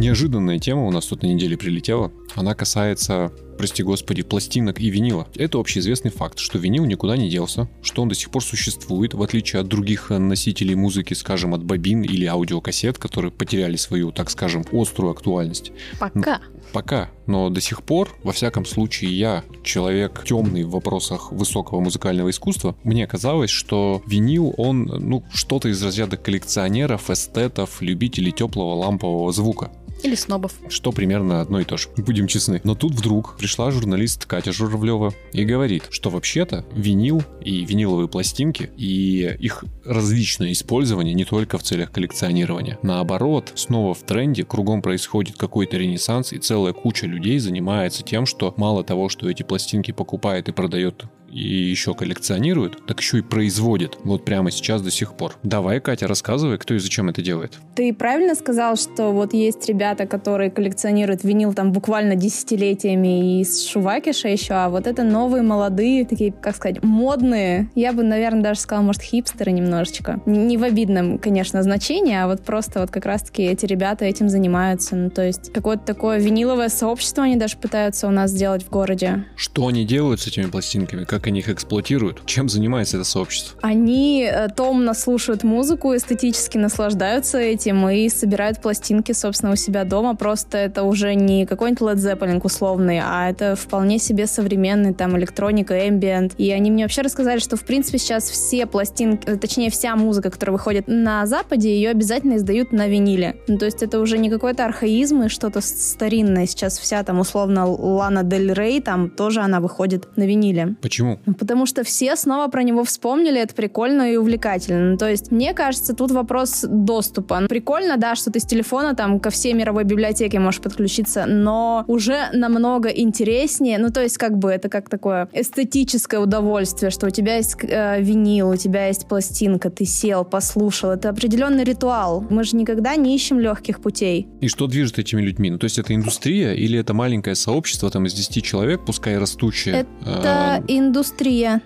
Неожиданная 0.00 0.58
тема 0.58 0.86
у 0.86 0.90
нас 0.90 1.04
тут 1.04 1.22
на 1.22 1.26
неделе 1.26 1.58
прилетела. 1.58 2.10
Она 2.34 2.54
касается, 2.54 3.32
прости 3.60 3.82
господи, 3.82 4.22
пластинок 4.22 4.80
и 4.80 4.88
винила. 4.88 5.28
Это 5.36 5.58
общеизвестный 5.58 6.10
факт, 6.10 6.38
что 6.38 6.58
винил 6.58 6.86
никуда 6.86 7.18
не 7.18 7.28
делся, 7.28 7.68
что 7.82 8.00
он 8.00 8.08
до 8.08 8.14
сих 8.14 8.30
пор 8.30 8.42
существует, 8.42 9.12
в 9.12 9.22
отличие 9.22 9.60
от 9.60 9.68
других 9.68 10.10
э, 10.10 10.16
носителей 10.16 10.74
музыки, 10.74 11.12
скажем, 11.12 11.52
от 11.52 11.62
бобин 11.62 12.00
или 12.00 12.24
аудиокассет, 12.24 12.96
которые 12.96 13.30
потеряли 13.30 13.76
свою, 13.76 14.12
так 14.12 14.30
скажем, 14.30 14.64
острую 14.72 15.10
актуальность. 15.12 15.72
Пока. 15.98 16.40
Пока. 16.72 17.10
Но 17.26 17.50
до 17.50 17.60
сих 17.60 17.82
пор, 17.82 18.08
во 18.22 18.32
всяком 18.32 18.64
случае, 18.64 19.16
я, 19.18 19.44
человек 19.62 20.24
темный 20.24 20.64
в 20.64 20.70
вопросах 20.70 21.30
высокого 21.30 21.80
музыкального 21.80 22.30
искусства, 22.30 22.74
мне 22.82 23.06
казалось, 23.06 23.50
что 23.50 24.02
винил, 24.06 24.54
он, 24.56 24.84
ну, 24.84 25.22
что-то 25.32 25.68
из 25.68 25.82
разряда 25.82 26.16
коллекционеров, 26.16 27.10
эстетов, 27.10 27.82
любителей 27.82 28.32
теплого 28.32 28.74
лампового 28.74 29.30
звука 29.32 29.70
Или 30.02 30.14
снобов. 30.14 30.52
что 30.70 30.92
примерно 30.92 31.40
одно 31.40 31.60
и 31.60 31.64
то 31.64 31.76
же. 31.76 31.88
Будем 31.96 32.26
честны. 32.26 32.60
Но 32.64 32.74
тут 32.74 32.94
вдруг 32.94 33.36
пришла 33.50 33.72
журналист 33.72 34.26
Катя 34.26 34.52
Журавлева 34.52 35.12
и 35.32 35.44
говорит, 35.44 35.88
что 35.90 36.08
вообще-то 36.08 36.64
винил 36.72 37.24
и 37.40 37.64
виниловые 37.64 38.06
пластинки 38.06 38.70
и 38.76 39.36
их 39.40 39.64
различное 39.84 40.52
использование 40.52 41.14
не 41.14 41.24
только 41.24 41.58
в 41.58 41.64
целях 41.64 41.90
коллекционирования. 41.90 42.78
Наоборот, 42.84 43.50
снова 43.56 43.92
в 43.92 44.04
тренде, 44.04 44.44
кругом 44.44 44.82
происходит 44.82 45.36
какой-то 45.36 45.78
ренессанс, 45.78 46.32
и 46.32 46.38
целая 46.38 46.72
куча 46.72 47.06
людей 47.06 47.40
занимается 47.40 48.04
тем, 48.04 48.24
что 48.24 48.54
мало 48.56 48.84
того, 48.84 49.08
что 49.08 49.28
эти 49.28 49.42
пластинки 49.42 49.90
покупает 49.90 50.48
и 50.48 50.52
продает 50.52 51.06
и 51.30 51.42
еще 51.42 51.94
коллекционируют, 51.94 52.84
так 52.86 53.00
еще 53.00 53.18
и 53.18 53.22
производят. 53.22 53.98
Вот 54.04 54.24
прямо 54.24 54.50
сейчас 54.50 54.82
до 54.82 54.90
сих 54.90 55.14
пор. 55.14 55.36
Давай, 55.42 55.80
Катя, 55.80 56.06
рассказывай, 56.06 56.58
кто 56.58 56.74
и 56.74 56.78
зачем 56.78 57.08
это 57.08 57.22
делает. 57.22 57.58
Ты 57.74 57.94
правильно 57.94 58.34
сказал, 58.34 58.76
что 58.76 59.12
вот 59.12 59.32
есть 59.32 59.66
ребята, 59.68 60.06
которые 60.06 60.50
коллекционируют 60.50 61.24
винил 61.24 61.54
там 61.54 61.72
буквально 61.72 62.16
десятилетиями 62.16 63.40
из 63.40 63.66
Шувакиша 63.66 64.28
еще, 64.28 64.54
а 64.54 64.68
вот 64.68 64.86
это 64.86 65.02
новые, 65.02 65.42
молодые, 65.42 66.04
такие, 66.04 66.32
как 66.32 66.56
сказать, 66.56 66.82
модные. 66.82 67.70
Я 67.74 67.92
бы, 67.92 68.02
наверное, 68.02 68.42
даже 68.42 68.60
сказала, 68.60 68.84
может, 68.84 69.02
хипстеры 69.02 69.52
немножечко. 69.52 70.20
Не 70.26 70.56
в 70.56 70.64
обидном, 70.64 71.18
конечно, 71.18 71.62
значении, 71.62 72.14
а 72.14 72.26
вот 72.26 72.42
просто 72.42 72.80
вот 72.80 72.90
как 72.90 73.06
раз-таки 73.06 73.42
эти 73.42 73.66
ребята 73.66 74.04
этим 74.04 74.28
занимаются. 74.28 74.96
Ну, 74.96 75.10
то 75.10 75.24
есть 75.24 75.52
какое-то 75.52 75.84
такое 75.84 76.18
виниловое 76.18 76.68
сообщество 76.68 77.24
они 77.24 77.36
даже 77.36 77.56
пытаются 77.56 78.06
у 78.08 78.10
нас 78.10 78.30
сделать 78.30 78.62
в 78.64 78.70
городе. 78.70 79.24
Что 79.36 79.66
они 79.66 79.84
делают 79.84 80.20
с 80.20 80.26
этими 80.26 80.46
пластинками? 80.46 81.04
Как 81.04 81.19
они 81.26 81.40
их 81.40 81.48
эксплуатируют? 81.48 82.22
Чем 82.26 82.48
занимается 82.48 82.96
это 82.96 83.04
сообщество? 83.04 83.58
Они 83.62 84.28
э, 84.30 84.48
томно 84.48 84.94
слушают 84.94 85.44
музыку, 85.44 85.94
эстетически 85.94 86.58
наслаждаются 86.58 87.38
этим 87.38 87.88
и 87.88 88.08
собирают 88.08 88.60
пластинки, 88.60 89.12
собственно, 89.12 89.52
у 89.52 89.56
себя 89.56 89.84
дома. 89.84 90.14
Просто 90.14 90.58
это 90.58 90.82
уже 90.82 91.14
не 91.14 91.46
какой-нибудь 91.46 91.82
Led 91.82 91.96
Zeppelin 91.96 92.40
условный, 92.42 93.00
а 93.02 93.30
это 93.30 93.56
вполне 93.56 93.98
себе 93.98 94.26
современный 94.26 94.94
там 94.94 95.16
электроника, 95.18 95.74
ambient. 95.74 96.34
И 96.36 96.50
они 96.50 96.70
мне 96.70 96.84
вообще 96.84 97.02
рассказали, 97.02 97.38
что 97.38 97.56
в 97.56 97.64
принципе 97.64 97.98
сейчас 97.98 98.28
все 98.28 98.66
пластинки, 98.66 99.28
э, 99.28 99.36
точнее 99.36 99.70
вся 99.70 99.96
музыка, 99.96 100.30
которая 100.30 100.52
выходит 100.56 100.84
на 100.86 101.26
Западе, 101.26 101.74
ее 101.74 101.90
обязательно 101.90 102.36
издают 102.36 102.72
на 102.72 102.88
виниле. 102.88 103.36
Ну, 103.48 103.58
то 103.58 103.64
есть 103.64 103.82
это 103.82 104.00
уже 104.00 104.18
не 104.18 104.30
какой-то 104.30 104.64
архаизм 104.64 105.22
и 105.22 105.28
что-то 105.28 105.60
старинное. 105.60 106.46
Сейчас 106.46 106.78
вся 106.78 107.02
там 107.02 107.20
условно 107.20 107.66
Лана 107.66 108.22
Дель 108.22 108.52
Рей, 108.52 108.80
там 108.80 109.10
тоже 109.10 109.40
она 109.40 109.60
выходит 109.60 110.16
на 110.16 110.24
виниле. 110.24 110.76
Почему? 110.80 111.09
Ну, 111.26 111.34
потому 111.34 111.66
что 111.66 111.84
все 111.84 112.16
снова 112.16 112.48
про 112.48 112.62
него 112.62 112.84
вспомнили, 112.84 113.40
это 113.40 113.54
прикольно 113.54 114.12
и 114.12 114.16
увлекательно. 114.16 114.92
Ну, 114.92 114.96
то 114.96 115.08
есть, 115.08 115.30
мне 115.30 115.54
кажется, 115.54 115.94
тут 115.94 116.10
вопрос 116.10 116.64
доступа. 116.68 117.40
Ну, 117.40 117.48
прикольно, 117.48 117.96
да, 117.96 118.14
что 118.14 118.30
ты 118.30 118.40
с 118.40 118.44
телефона 118.44 118.94
там 118.94 119.20
ко 119.20 119.30
всей 119.30 119.52
мировой 119.52 119.84
библиотеке 119.84 120.38
можешь 120.38 120.60
подключиться, 120.60 121.26
но 121.26 121.84
уже 121.86 122.28
намного 122.32 122.88
интереснее, 122.88 123.78
ну, 123.78 123.90
то 123.90 124.02
есть, 124.02 124.18
как 124.18 124.36
бы, 124.38 124.50
это 124.50 124.68
как 124.68 124.88
такое 124.88 125.28
эстетическое 125.32 126.20
удовольствие, 126.20 126.90
что 126.90 127.06
у 127.06 127.10
тебя 127.10 127.36
есть 127.36 127.56
э, 127.62 128.00
винил, 128.00 128.50
у 128.50 128.56
тебя 128.56 128.86
есть 128.86 129.06
пластинка, 129.06 129.70
ты 129.70 129.84
сел, 129.84 130.24
послушал. 130.24 130.90
Это 130.90 131.08
определенный 131.10 131.64
ритуал. 131.64 132.24
Мы 132.30 132.44
же 132.44 132.56
никогда 132.56 132.96
не 132.96 133.14
ищем 133.14 133.40
легких 133.40 133.80
путей. 133.80 134.28
И 134.40 134.48
что 134.48 134.66
движет 134.66 134.98
этими 134.98 135.22
людьми? 135.22 135.50
Ну, 135.50 135.58
то 135.58 135.64
есть, 135.64 135.78
это 135.78 135.94
индустрия 135.94 136.52
или 136.52 136.78
это 136.78 136.94
маленькое 136.94 137.34
сообщество 137.34 137.90
там 137.90 138.06
из 138.06 138.14
10 138.14 138.44
человек, 138.44 138.80
пускай 138.84 139.18
растущее? 139.18 139.86
Это 140.04 140.62
э... 140.62 140.64
индустрия. 140.68 140.99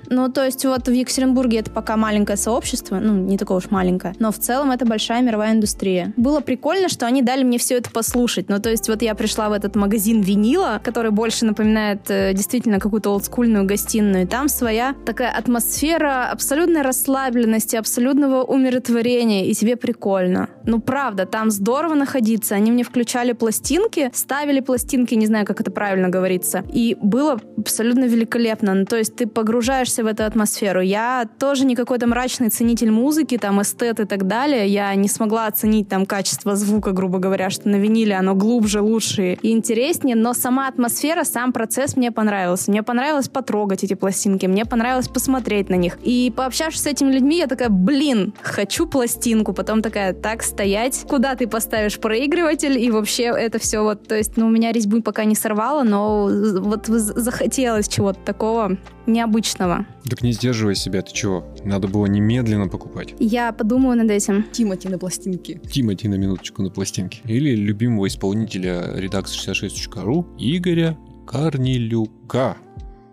Ну, 0.09 0.31
то 0.31 0.45
есть, 0.45 0.65
вот 0.65 0.89
в 0.89 0.93
Екатеринбурге 0.93 1.59
это 1.59 1.71
пока 1.71 1.97
маленькое 1.97 2.37
сообщество, 2.37 2.99
ну, 3.01 3.15
не 3.15 3.39
такое 3.39 3.59
уж 3.59 3.71
маленькое, 3.71 4.15
но 4.19 4.33
в 4.33 4.39
целом 4.39 4.71
это 4.71 4.87
большая 4.87 5.23
мировая 5.23 5.53
индустрия. 5.53 6.13
Было 6.17 6.41
прикольно, 6.41 6.89
что 6.89 7.07
они 7.07 7.23
дали 7.23 7.43
мне 7.43 7.59
все 7.59 7.77
это 7.77 7.91
послушать. 7.91 8.49
Ну, 8.49 8.61
то 8.61 8.71
есть, 8.71 8.89
вот 8.89 9.03
я 9.03 9.15
пришла 9.15 9.49
в 9.49 9.53
этот 9.53 9.77
магазин 9.77 10.21
винила, 10.21 10.81
который 10.83 11.11
больше 11.11 11.45
напоминает 11.45 12.11
э, 12.11 12.33
действительно 12.35 12.79
какую-то 12.79 13.11
олдскульную 13.11 13.65
гостиную. 13.65 14.27
Там 14.27 14.49
своя 14.49 14.95
такая 15.07 15.31
атмосфера 15.31 16.31
абсолютной 16.31 16.83
расслабленности, 16.83 17.77
абсолютного 17.77 18.43
умиротворения, 18.43 19.45
и 19.45 19.55
тебе 19.55 19.77
прикольно. 19.77 20.49
Ну, 20.65 20.81
правда, 20.81 21.27
там 21.27 21.51
здорово 21.51 21.95
находиться. 21.95 22.55
Они 22.55 22.71
мне 22.71 22.85
включали 22.85 23.33
пластинки, 23.33 24.11
ставили 24.15 24.61
пластинки, 24.61 25.15
не 25.15 25.27
знаю, 25.27 25.47
как 25.47 25.61
это 25.61 25.71
правильно 25.71 26.09
говорится. 26.09 26.65
И 26.73 26.97
было 27.01 27.41
абсолютно 27.59 28.05
великолепно. 28.05 28.75
Ну, 28.75 28.85
то 28.85 28.97
есть 28.97 29.17
ты 29.17 29.24
погружаешься 29.27 30.05
в 30.05 30.07
эту 30.07 30.25
атмосферу. 30.25 30.81
Я 30.81 31.29
тоже 31.39 31.65
не 31.65 31.75
какой-то 31.75 32.07
мрачный 32.07 32.49
ценитель 32.49 32.91
музыки, 32.91 33.39
там, 33.39 33.61
эстет 33.63 34.01
и 34.01 34.05
так 34.05 34.27
далее. 34.27 34.67
Я 34.69 34.95
не 34.95 35.09
смогла 35.09 35.47
оценить 35.47 35.89
там 35.89 36.07
качество 36.07 36.57
звука, 36.57 36.93
грубо 36.93 37.19
говоря, 37.19 37.51
что 37.51 37.69
на 37.69 37.77
виниле 37.77 38.15
оно 38.15 38.35
глубже, 38.35 38.81
лучше 38.81 39.35
и 39.41 39.53
интереснее, 39.53 40.17
но 40.17 40.33
сама 40.35 40.69
атмосфера, 40.69 41.25
сам 41.25 41.53
процесс 41.53 41.97
мне 41.97 42.13
понравился. 42.13 42.71
Мне 42.71 42.83
понравилось 42.83 43.29
потрогать 43.29 43.85
эти 43.85 43.95
пластинки, 43.95 44.47
мне 44.47 44.65
понравилось 44.65 45.09
посмотреть 45.09 45.69
на 45.69 45.75
них. 45.75 45.99
И 46.03 46.33
пообщавшись 46.35 46.83
с 46.83 46.87
этими 46.87 47.13
людьми, 47.13 47.39
я 47.39 47.47
такая, 47.47 47.69
блин, 47.69 48.35
хочу 48.43 48.87
пластинку. 48.87 49.53
Потом 49.53 49.83
такая, 49.83 50.13
так, 50.13 50.43
стоять, 50.43 51.05
куда 51.09 51.35
ты 51.35 51.47
поставишь 51.47 51.99
проигрыватель, 51.99 52.79
и 52.79 52.91
вообще 52.91 53.25
это 53.25 53.59
все 53.59 53.81
вот, 53.81 54.07
то 54.07 54.15
есть, 54.15 54.37
ну, 54.37 54.47
у 54.47 54.51
меня 54.51 54.73
резьбу 54.73 55.03
пока 55.03 55.25
не 55.25 55.35
сорвало, 55.35 55.83
но 55.83 56.29
вот 56.29 56.87
захотелось 56.87 57.89
чего-то 57.89 58.21
такого 58.21 58.77
необычного. 59.15 59.87
Так 60.11 60.23
не 60.23 60.33
сдерживай 60.33 60.75
себя, 60.77 61.01
ты 61.01 61.13
чего? 61.13 61.45
Надо 61.65 61.89
было 61.89 62.07
немедленно 62.07 62.69
покупать. 62.69 63.15
Я 63.19 63.53
подумаю 63.53 63.97
над 63.97 64.11
этим. 64.11 64.45
Тимати 64.53 64.89
на 64.89 64.99
пластинке. 64.99 65.61
Тимати 65.71 66.09
на 66.09 66.17
минуточку 66.17 66.63
на 66.63 66.71
пластинке. 66.71 67.21
Или 67.25 67.57
любимого 67.57 68.07
исполнителя 68.07 68.93
редакции 68.97 69.39
66.ru 69.39 70.25
Игоря 70.39 70.97
Корнелюка. 71.27 72.57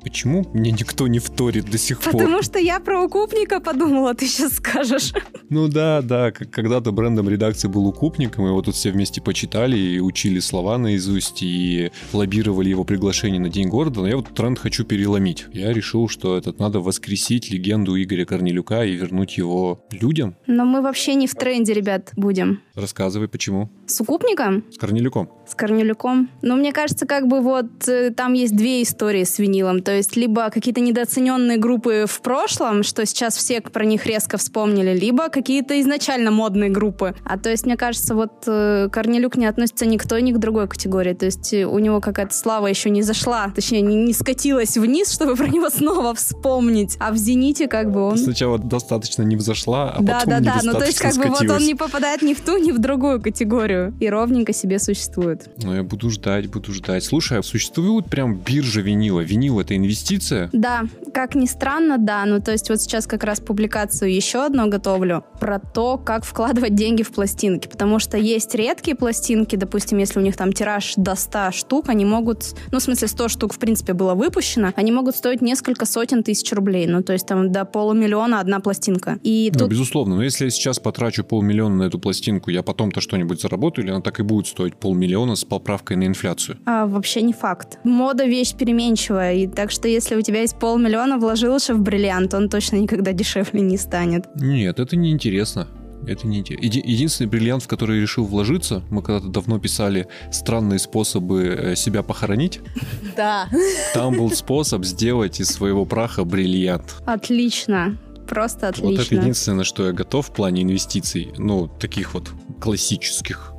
Почему 0.03 0.45
мне 0.53 0.71
никто 0.71 1.07
не 1.07 1.19
вторит 1.19 1.69
до 1.69 1.77
сих 1.77 1.99
Потому 1.99 2.11
пор? 2.11 2.21
Потому 2.23 2.43
что 2.43 2.59
я 2.59 2.79
про 2.79 3.03
укупника 3.03 3.59
подумала, 3.59 4.13
ты 4.13 4.27
сейчас 4.27 4.53
скажешь. 4.53 5.13
Ну 5.49 5.67
да, 5.67 6.01
да, 6.01 6.31
когда-то 6.31 6.91
брендом 6.91 7.29
редакции 7.29 7.67
был 7.67 7.85
укупник, 7.85 8.37
мы 8.37 8.49
его 8.49 8.61
тут 8.61 8.75
все 8.75 8.91
вместе 8.91 9.21
почитали 9.21 9.77
и 9.77 9.99
учили 9.99 10.39
слова 10.39 10.77
наизусть, 10.77 11.43
и 11.43 11.91
лоббировали 12.13 12.69
его 12.69 12.83
приглашение 12.83 13.39
на 13.39 13.49
День 13.49 13.67
города, 13.67 14.01
но 14.01 14.07
я 14.07 14.15
вот 14.15 14.33
тренд 14.33 14.57
хочу 14.57 14.85
переломить. 14.85 15.45
Я 15.53 15.73
решил, 15.73 16.07
что 16.07 16.37
этот 16.37 16.59
надо 16.59 16.79
воскресить 16.79 17.51
легенду 17.51 18.01
Игоря 18.01 18.25
Корнелюка 18.25 18.85
и 18.85 18.93
вернуть 18.93 19.37
его 19.37 19.85
людям. 19.91 20.35
Но 20.47 20.65
мы 20.65 20.81
вообще 20.81 21.15
не 21.15 21.27
в 21.27 21.35
тренде, 21.35 21.73
ребят, 21.73 22.11
будем. 22.15 22.61
Рассказывай, 22.75 23.27
почему. 23.27 23.69
С 23.85 23.99
укупником? 24.01 24.63
С 24.71 24.77
Корнелюком. 24.77 25.29
С 25.47 25.53
Корнелюком. 25.53 26.29
Ну, 26.41 26.55
мне 26.55 26.71
кажется, 26.71 27.05
как 27.05 27.27
бы 27.27 27.41
вот 27.41 27.87
э, 27.87 28.11
там 28.11 28.33
есть 28.33 28.55
две 28.55 28.81
истории 28.81 29.23
с 29.25 29.37
винилом. 29.39 29.81
То 29.81 29.90
есть 29.91 30.15
либо 30.15 30.49
какие-то 30.49 30.81
недооцененные 30.81 31.57
группы 31.57 32.05
в 32.07 32.21
прошлом, 32.21 32.83
что 32.83 33.05
сейчас 33.05 33.35
все 33.35 33.61
про 33.61 33.85
них 33.85 34.05
резко 34.05 34.37
вспомнили, 34.37 34.97
либо 34.97 35.29
какие-то 35.29 35.79
изначально 35.81 36.31
модные 36.31 36.69
группы. 36.69 37.15
А 37.25 37.37
то 37.37 37.49
есть, 37.49 37.65
мне 37.65 37.77
кажется, 37.77 38.15
вот 38.15 38.43
э, 38.47 38.89
Корнелюк 38.91 39.37
не 39.37 39.45
относится 39.45 39.85
ни 39.85 39.97
к 39.97 40.07
той, 40.07 40.21
ни 40.21 40.31
к 40.31 40.37
другой 40.37 40.67
категории. 40.67 41.13
То 41.13 41.25
есть 41.25 41.53
э, 41.53 41.65
у 41.65 41.79
него 41.79 42.01
какая-то 42.01 42.33
слава 42.33 42.67
еще 42.67 42.89
не 42.89 43.01
зашла, 43.01 43.51
точнее, 43.53 43.81
не, 43.81 43.95
не 43.95 44.13
скатилась 44.13 44.77
вниз, 44.77 45.11
чтобы 45.13 45.35
про 45.35 45.47
него 45.47 45.69
снова 45.69 46.13
вспомнить. 46.13 46.97
А 46.99 47.11
в 47.11 47.17
«Зените» 47.17 47.67
как 47.67 47.91
бы 47.91 48.01
он... 48.01 48.17
Сначала 48.17 48.57
достаточно 48.57 49.23
не 49.23 49.35
взошла, 49.35 49.91
а 49.91 50.01
да, 50.01 50.19
потом 50.19 50.29
Да, 50.29 50.39
да, 50.39 50.59
да. 50.61 50.71
Ну, 50.71 50.79
то 50.79 50.85
есть 50.85 50.99
как 50.99 51.13
скатилась. 51.13 51.39
бы 51.39 51.47
вот 51.47 51.57
он 51.57 51.65
не 51.65 51.75
попадает 51.75 52.21
ни 52.21 52.33
в 52.33 52.41
ту, 52.41 52.57
ни 52.57 52.71
в 52.71 52.79
другую 52.79 53.21
категорию. 53.21 53.93
И 53.99 54.09
ровненько 54.09 54.53
себе 54.53 54.79
существует. 54.79 55.49
Ну, 55.63 55.75
я 55.75 55.83
буду 55.83 56.09
ждать, 56.09 56.47
буду 56.47 56.73
ждать. 56.73 57.03
Слушай, 57.03 57.39
а 57.39 57.43
существует 57.43 58.05
прям 58.05 58.35
биржа 58.35 58.81
винила? 58.81 59.21
Винил— 59.21 59.59
это 59.61 59.75
инвестиция? 59.81 60.49
Да, 60.53 60.83
как 61.13 61.35
ни 61.35 61.45
странно, 61.45 61.97
да. 61.97 62.25
Ну, 62.25 62.41
то 62.41 62.51
есть 62.51 62.69
вот 62.69 62.81
сейчас 62.81 63.07
как 63.07 63.23
раз 63.23 63.39
публикацию 63.39 64.13
еще 64.13 64.45
одну 64.45 64.67
готовлю 64.69 65.25
про 65.39 65.59
то, 65.59 65.97
как 65.97 66.25
вкладывать 66.25 66.75
деньги 66.75 67.03
в 67.03 67.11
пластинки. 67.11 67.67
Потому 67.67 67.99
что 67.99 68.17
есть 68.17 68.55
редкие 68.55 68.95
пластинки, 68.95 69.55
допустим, 69.55 69.97
если 69.97 70.19
у 70.19 70.21
них 70.21 70.37
там 70.37 70.53
тираж 70.53 70.93
до 70.97 71.15
100 71.15 71.51
штук, 71.51 71.89
они 71.89 72.05
могут, 72.05 72.55
ну, 72.71 72.79
в 72.79 72.83
смысле, 72.83 73.07
100 73.07 73.27
штук, 73.27 73.53
в 73.53 73.59
принципе, 73.59 73.93
было 73.93 74.13
выпущено, 74.13 74.71
они 74.75 74.91
могут 74.91 75.15
стоить 75.15 75.41
несколько 75.41 75.85
сотен 75.85 76.23
тысяч 76.23 76.51
рублей. 76.53 76.87
Ну, 76.87 77.03
то 77.03 77.13
есть 77.13 77.27
там 77.27 77.51
до 77.51 77.65
полумиллиона 77.65 78.39
одна 78.39 78.59
пластинка. 78.59 79.19
И 79.23 79.49
ну, 79.53 79.59
тут... 79.59 79.69
безусловно. 79.69 80.15
Но 80.15 80.23
если 80.23 80.45
я 80.45 80.51
сейчас 80.51 80.79
потрачу 80.79 81.23
полмиллиона 81.23 81.75
на 81.75 81.83
эту 81.83 81.99
пластинку, 81.99 82.51
я 82.51 82.63
потом-то 82.63 83.01
что-нибудь 83.01 83.41
заработаю, 83.41 83.85
или 83.85 83.91
она 83.91 84.01
так 84.01 84.19
и 84.19 84.23
будет 84.23 84.47
стоить 84.47 84.75
полмиллиона 84.75 85.35
с 85.35 85.43
поправкой 85.43 85.97
на 85.97 86.05
инфляцию? 86.05 86.57
А, 86.65 86.85
вообще 86.85 87.21
не 87.21 87.33
факт. 87.33 87.79
Мода 87.83 88.25
вещь 88.25 88.53
переменчивая, 88.53 89.33
и 89.33 89.47
так 89.47 89.70
что 89.71 89.87
если 89.87 90.15
у 90.15 90.21
тебя 90.21 90.41
есть 90.41 90.57
полмиллиона, 90.59 91.17
вложил 91.17 91.57
в 91.57 91.79
бриллиант, 91.79 92.33
он 92.33 92.49
точно 92.49 92.77
никогда 92.77 93.13
дешевле 93.13 93.61
не 93.61 93.77
станет. 93.77 94.25
Нет, 94.35 94.79
это 94.79 94.95
неинтересно. 94.95 95.67
Это 96.07 96.25
не 96.27 96.43
те. 96.43 96.55
Еди- 96.55 96.81
единственный 96.83 97.27
бриллиант, 97.27 97.63
в 97.63 97.67
который 97.67 97.97
я 97.97 98.01
решил 98.01 98.25
вложиться, 98.25 98.81
мы 98.89 99.03
когда-то 99.03 99.27
давно 99.27 99.59
писали 99.59 100.07
странные 100.31 100.79
способы 100.79 101.43
э, 101.43 101.75
себя 101.75 102.03
похоронить. 102.03 102.59
Да. 103.15 103.49
Там 103.93 104.15
был 104.17 104.31
способ 104.31 104.85
сделать 104.85 105.41
из 105.41 105.49
своего 105.49 105.85
праха 105.85 106.23
бриллиант. 106.23 106.95
Отлично. 107.05 107.97
Просто 108.25 108.69
отлично. 108.69 108.89
Вот 108.89 109.05
это 109.05 109.15
единственное, 109.15 109.65
что 109.65 109.85
я 109.85 109.91
готов 109.91 110.29
в 110.29 110.33
плане 110.33 110.63
инвестиций. 110.63 111.33
Ну, 111.37 111.67
таких 111.67 112.13
вот 112.13 112.31
классических. 112.61 113.51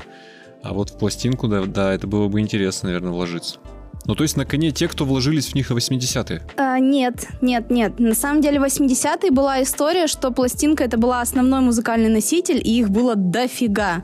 А 0.62 0.72
вот 0.72 0.90
в 0.90 0.98
пластинку, 0.98 1.48
да, 1.48 1.66
да, 1.66 1.92
это 1.92 2.06
было 2.06 2.28
бы 2.28 2.40
интересно, 2.40 2.88
наверное, 2.88 3.12
вложиться. 3.12 3.58
Ну, 4.06 4.14
то 4.14 4.24
есть 4.24 4.36
на 4.36 4.44
коне 4.44 4.70
те, 4.70 4.88
кто 4.88 5.04
вложились 5.04 5.48
в 5.48 5.54
них 5.54 5.70
в 5.70 5.76
80-е? 5.76 6.42
А, 6.56 6.78
нет, 6.78 7.28
нет, 7.40 7.70
нет. 7.70 7.98
На 7.98 8.14
самом 8.14 8.40
деле 8.40 8.58
в 8.58 8.64
80-е 8.64 9.30
была 9.30 9.62
история, 9.62 10.06
что 10.06 10.30
пластинка 10.30 10.84
это 10.84 10.98
была 10.98 11.20
основной 11.20 11.60
музыкальный 11.60 12.08
носитель, 12.08 12.60
и 12.62 12.80
их 12.80 12.90
было 12.90 13.14
дофига. 13.14 14.02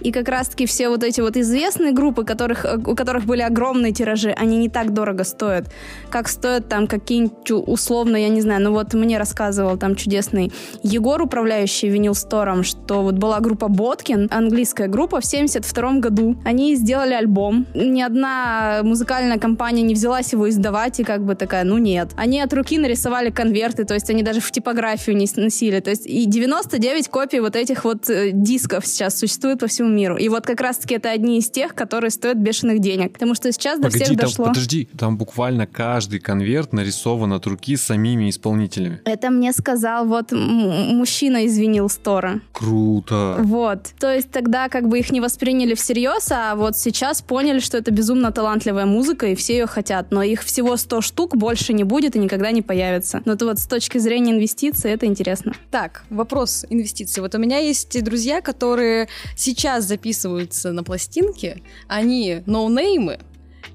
И 0.00 0.12
как 0.12 0.28
раз-таки 0.28 0.66
все 0.66 0.88
вот 0.88 1.02
эти 1.02 1.20
вот 1.20 1.36
известные 1.36 1.92
группы, 1.92 2.24
которых, 2.24 2.66
у 2.86 2.94
которых 2.94 3.24
были 3.24 3.42
огромные 3.42 3.92
тиражи, 3.92 4.30
они 4.30 4.56
не 4.58 4.68
так 4.68 4.92
дорого 4.92 5.24
стоят, 5.24 5.66
как 6.10 6.28
стоят 6.28 6.68
там 6.68 6.86
какие-нибудь 6.86 7.50
условно, 7.50 8.16
я 8.16 8.28
не 8.28 8.40
знаю, 8.40 8.62
ну 8.62 8.72
вот 8.72 8.94
мне 8.94 9.18
рассказывал 9.18 9.76
там 9.76 9.96
чудесный 9.96 10.52
Егор, 10.82 11.20
управляющий 11.22 11.88
винил 11.88 12.14
стором, 12.14 12.64
что 12.64 13.02
вот 13.02 13.14
была 13.14 13.40
группа 13.40 13.68
Боткин, 13.68 14.28
английская 14.30 14.88
группа 14.88 15.20
в 15.20 15.24
72 15.24 15.92
году. 15.94 16.36
Они 16.44 16.74
сделали 16.76 17.14
альбом. 17.14 17.66
Ни 17.74 18.02
одна 18.02 18.80
музыкальная 18.82 19.38
компания 19.38 19.82
не 19.82 19.94
взялась 19.94 20.32
его 20.32 20.48
издавать 20.48 21.00
и 21.00 21.04
как 21.04 21.24
бы 21.24 21.34
такая, 21.34 21.64
ну 21.64 21.78
нет. 21.78 22.10
Они 22.16 22.40
от 22.40 22.52
руки 22.52 22.78
нарисовали 22.78 23.30
конверты, 23.30 23.84
то 23.84 23.94
есть 23.94 24.10
они 24.10 24.22
даже 24.22 24.40
в 24.40 24.50
типографию 24.50 25.16
не 25.16 25.26
носили. 25.36 25.80
То 25.80 25.90
есть 25.90 26.06
и 26.06 26.24
99 26.26 27.08
копий 27.08 27.40
вот 27.40 27.56
этих 27.56 27.84
вот 27.84 28.08
э, 28.10 28.30
дисков 28.32 28.86
сейчас 28.86 29.18
существует 29.18 29.60
по 29.60 29.66
всему 29.66 29.87
миру. 29.94 30.16
И 30.16 30.28
вот 30.28 30.46
как 30.46 30.60
раз-таки 30.60 30.94
это 30.94 31.10
одни 31.10 31.38
из 31.38 31.50
тех, 31.50 31.74
которые 31.74 32.10
стоят 32.10 32.38
бешеных 32.38 32.80
денег. 32.80 33.12
Потому 33.12 33.34
что 33.34 33.50
сейчас 33.52 33.78
Погоди, 33.78 33.98
до 33.98 34.04
всех 34.04 34.18
там, 34.18 34.28
дошло. 34.28 34.44
Подожди, 34.46 34.88
там 34.98 35.16
буквально 35.16 35.66
каждый 35.66 36.20
конверт 36.20 36.72
нарисован 36.72 37.32
от 37.32 37.46
руки 37.46 37.76
самими 37.76 38.30
исполнителями. 38.30 39.00
Это 39.04 39.30
мне 39.30 39.52
сказал 39.52 40.06
вот 40.06 40.32
мужчина 40.32 41.44
из 41.44 41.58
винил 41.58 41.88
стора. 41.88 42.40
Круто. 42.52 43.36
Вот. 43.40 43.90
То 43.98 44.12
есть 44.12 44.30
тогда 44.30 44.68
как 44.68 44.88
бы 44.88 44.98
их 44.98 45.10
не 45.10 45.20
восприняли 45.20 45.74
всерьез, 45.74 46.28
а 46.30 46.54
вот 46.54 46.76
сейчас 46.76 47.22
поняли, 47.22 47.60
что 47.60 47.78
это 47.78 47.90
безумно 47.90 48.32
талантливая 48.32 48.86
музыка, 48.86 49.26
и 49.26 49.34
все 49.34 49.58
ее 49.58 49.66
хотят. 49.66 50.10
Но 50.10 50.22
их 50.22 50.42
всего 50.42 50.76
100 50.76 51.00
штук 51.00 51.36
больше 51.36 51.72
не 51.72 51.84
будет 51.84 52.16
и 52.16 52.18
никогда 52.18 52.50
не 52.50 52.62
появится. 52.62 53.22
Но 53.24 53.32
это 53.32 53.46
вот 53.46 53.58
с 53.58 53.66
точки 53.66 53.98
зрения 53.98 54.32
инвестиций 54.32 54.90
это 54.90 55.06
интересно. 55.06 55.54
Так, 55.70 56.04
вопрос 56.10 56.64
инвестиций. 56.70 57.22
Вот 57.22 57.34
у 57.34 57.38
меня 57.38 57.58
есть 57.58 58.02
друзья, 58.02 58.40
которые 58.40 59.08
сейчас 59.36 59.77
записываются 59.84 60.72
на 60.72 60.82
пластинки, 60.82 61.62
они 61.86 62.42
ноунеймы, 62.46 63.18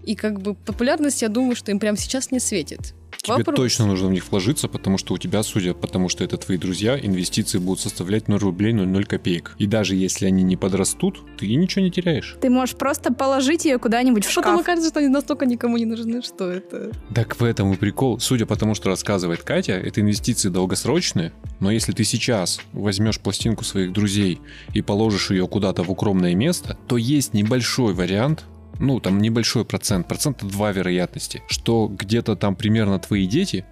и 0.04 0.16
как 0.16 0.42
бы 0.42 0.54
популярность, 0.54 1.22
я 1.22 1.30
думаю, 1.30 1.56
что 1.56 1.72
им 1.72 1.80
прямо 1.80 1.98
сейчас 1.98 2.32
не 2.32 2.40
светит. 2.40 2.94
Тебе 3.24 3.38
Вопрос. 3.38 3.56
точно 3.56 3.86
нужно 3.88 4.10
в 4.10 4.12
них 4.12 4.30
вложиться, 4.30 4.68
потому 4.68 4.98
что 4.98 5.14
у 5.14 5.18
тебя, 5.18 5.44
судя 5.44 5.74
потому 5.74 6.10
что 6.10 6.26
это 6.26 6.36
твои 6.36 6.58
друзья, 6.58 7.00
инвестиции 7.00 7.58
будут 7.58 7.80
составлять 7.80 8.28
0 8.28 8.38
рублей 8.38 8.74
0,0 8.74 9.06
копеек. 9.06 9.56
И 9.60 9.66
даже 9.66 9.96
если 9.96 10.26
они 10.26 10.44
не 10.44 10.58
подрастут, 10.58 11.22
ты 11.38 11.48
ничего 11.56 11.86
не 11.86 11.90
теряешь. 11.90 12.36
Ты 12.42 12.50
можешь 12.50 12.76
просто 12.76 13.14
положить 13.14 13.64
ее 13.64 13.80
куда-нибудь 13.80 14.26
в 14.26 14.30
шкаф. 14.30 14.44
Потом 14.44 14.60
окажется, 14.60 14.90
что 14.90 15.00
они 15.00 15.08
настолько 15.08 15.46
никому 15.46 15.78
не 15.78 15.86
нужны, 15.86 16.22
что 16.22 16.52
это... 16.52 16.92
Так 17.16 17.40
в 17.40 17.46
этом 17.46 17.72
и 17.72 17.78
прикол. 17.78 18.20
Судя 18.20 18.46
по 18.46 18.58
тому, 18.58 18.76
что 18.76 18.90
рассказывает 18.90 19.42
Катя, 19.42 19.74
это 19.74 20.02
инвестиции 20.02 20.50
долгосрочные, 20.50 21.32
но 21.62 21.72
если 21.72 21.94
ты 21.94 22.04
сейчас 22.04 22.60
возьмешь 22.74 23.22
пластинку 23.22 23.64
своих 23.64 23.94
друзей 23.94 24.42
и 24.74 24.82
положишь 24.82 25.32
ее 25.32 25.48
куда-то 25.48 25.84
в 25.84 25.90
укромное 25.90 26.36
место, 26.36 26.78
то 26.90 26.98
есть 26.98 27.34
небольшой 27.34 27.94
вариант, 27.94 28.44
ну, 28.80 29.00
там 29.00 29.20
небольшой 29.20 29.66
процент, 29.66 30.08
процента 30.08 30.46
2 30.46 30.72
вероятности, 30.72 31.44
что 31.48 31.88
где-то 31.88 32.36
там 32.36 32.56
примерно 32.56 33.00
твои 33.00 33.28
дети 33.28 33.66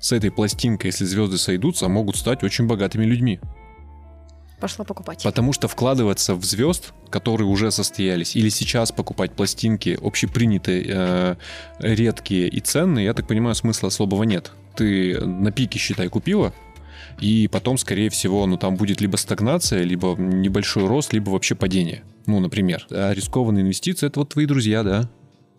с 0.00 0.12
этой 0.12 0.30
пластинкой, 0.30 0.88
если 0.88 1.04
звезды 1.04 1.38
сойдутся, 1.38 1.88
могут 1.88 2.16
стать 2.16 2.42
очень 2.42 2.66
богатыми 2.66 3.04
людьми. 3.04 3.40
Пошла 4.60 4.84
покупать. 4.84 5.22
Потому 5.22 5.54
что 5.54 5.68
вкладываться 5.68 6.34
в 6.34 6.44
звезд, 6.44 6.92
которые 7.08 7.48
уже 7.48 7.70
состоялись, 7.70 8.36
или 8.36 8.50
сейчас 8.50 8.92
покупать 8.92 9.32
пластинки 9.32 9.98
общепринятые, 10.02 10.84
э, 10.86 11.36
редкие 11.78 12.48
и 12.48 12.60
ценные, 12.60 13.06
я 13.06 13.14
так 13.14 13.26
понимаю, 13.26 13.54
смысла 13.54 13.88
особого 13.88 14.24
нет. 14.24 14.52
Ты 14.76 15.18
на 15.24 15.50
пике, 15.50 15.78
считай, 15.78 16.08
купила, 16.08 16.52
и 17.20 17.48
потом, 17.48 17.78
скорее 17.78 18.10
всего, 18.10 18.46
ну 18.46 18.56
там 18.56 18.76
будет 18.76 19.00
либо 19.00 19.16
стагнация, 19.16 19.82
либо 19.82 20.14
небольшой 20.18 20.86
рост, 20.86 21.12
либо 21.12 21.30
вообще 21.30 21.54
падение. 21.54 22.02
Ну, 22.26 22.40
например. 22.40 22.86
А 22.90 23.12
рискованные 23.12 23.62
инвестиции— 23.62 24.06
это 24.08 24.20
вот 24.20 24.30
твои 24.30 24.46
друзья, 24.46 24.82
да? 24.82 25.10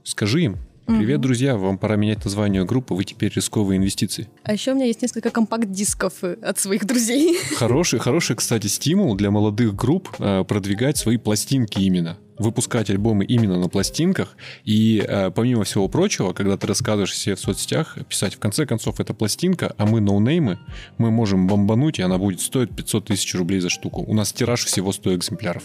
Скажи 0.03 0.41
им, 0.41 0.57
Привет, 0.97 1.17
угу. 1.17 1.23
друзья, 1.23 1.57
вам 1.57 1.77
пора 1.77 1.95
менять 1.95 2.23
название 2.23 2.65
группы, 2.65 2.93
вы 2.93 3.03
теперь 3.03 3.31
рисковые 3.33 3.77
инвестиции. 3.77 4.29
А 4.43 4.53
еще 4.53 4.71
у 4.71 4.75
меня 4.75 4.85
есть 4.85 5.01
несколько 5.01 5.29
компакт-дисков 5.29 6.13
э, 6.23 6.37
от 6.41 6.59
своих 6.59 6.85
друзей. 6.85 7.37
Хороший, 7.55 7.99
хороший, 7.99 8.35
кстати, 8.35 8.67
стимул 8.67 9.15
для 9.15 9.31
молодых 9.31 9.75
групп 9.75 10.09
э, 10.19 10.43
продвигать 10.47 10.97
свои 10.97 11.17
пластинки 11.17 11.79
именно 11.79 12.17
выпускать 12.37 12.89
альбомы 12.89 13.23
именно 13.23 13.59
на 13.59 13.69
пластинках. 13.69 14.35
И 14.63 15.05
э, 15.07 15.29
помимо 15.29 15.63
всего 15.63 15.87
прочего, 15.87 16.33
когда 16.33 16.57
ты 16.57 16.65
рассказываешь 16.65 17.15
себе 17.15 17.35
в 17.35 17.39
соцсетях, 17.39 17.97
писать 18.09 18.33
в 18.33 18.39
конце 18.39 18.65
концов 18.65 18.99
это 18.99 19.13
пластинка, 19.13 19.75
а 19.77 19.85
мы 19.85 20.01
ноунеймы, 20.01 20.57
мы 20.97 21.11
можем 21.11 21.45
бомбануть, 21.45 21.99
и 21.99 22.01
она 22.01 22.17
будет 22.17 22.41
стоить 22.41 22.75
500 22.75 23.05
тысяч 23.05 23.35
рублей 23.35 23.59
за 23.59 23.69
штуку. 23.69 24.03
У 24.07 24.15
нас 24.15 24.33
тираж 24.33 24.65
всего 24.65 24.91
100 24.91 25.15
экземпляров. 25.15 25.63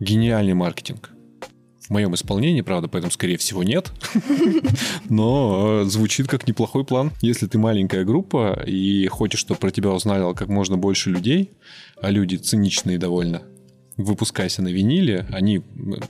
Гениальный 0.00 0.54
маркетинг. 0.54 1.10
В 1.86 1.90
моем 1.90 2.14
исполнении, 2.14 2.62
правда, 2.62 2.88
поэтому, 2.88 3.12
скорее 3.12 3.36
всего, 3.36 3.62
нет. 3.62 3.92
Но 5.08 5.82
э, 5.82 5.84
звучит 5.84 6.26
как 6.26 6.48
неплохой 6.48 6.84
план. 6.84 7.12
Если 7.20 7.46
ты 7.46 7.58
маленькая 7.58 8.04
группа 8.04 8.60
и 8.66 9.06
хочешь, 9.06 9.40
чтобы 9.40 9.60
про 9.60 9.70
тебя 9.70 9.90
узнало 9.90 10.34
как 10.34 10.48
можно 10.48 10.76
больше 10.76 11.10
людей, 11.10 11.52
а 12.00 12.10
люди 12.10 12.36
циничные 12.36 12.98
довольно, 12.98 13.42
выпускайся 13.96 14.62
на 14.62 14.68
виниле, 14.68 15.26
они 15.30 15.62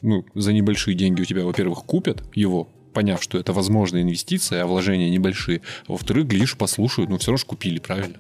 ну, 0.03 0.25
за 0.35 0.53
небольшие 0.53 0.95
деньги 0.97 1.21
у 1.21 1.25
тебя, 1.25 1.45
во-первых, 1.45 1.85
купят 1.85 2.23
его, 2.35 2.71
поняв, 2.97 3.23
что 3.23 3.37
это 3.37 3.53
возможная 3.53 4.01
инвестиция, 4.01 4.63
а 4.63 4.67
вложения 4.67 5.11
небольшие. 5.11 5.61
А 5.87 5.93
во-вторых, 5.93 6.29
глядишь, 6.29 6.57
послушают, 6.57 7.11
ну 7.11 7.19
все 7.19 7.27
равно 7.27 7.37
же 7.37 7.45
купили, 7.45 7.79
правильно? 7.79 8.17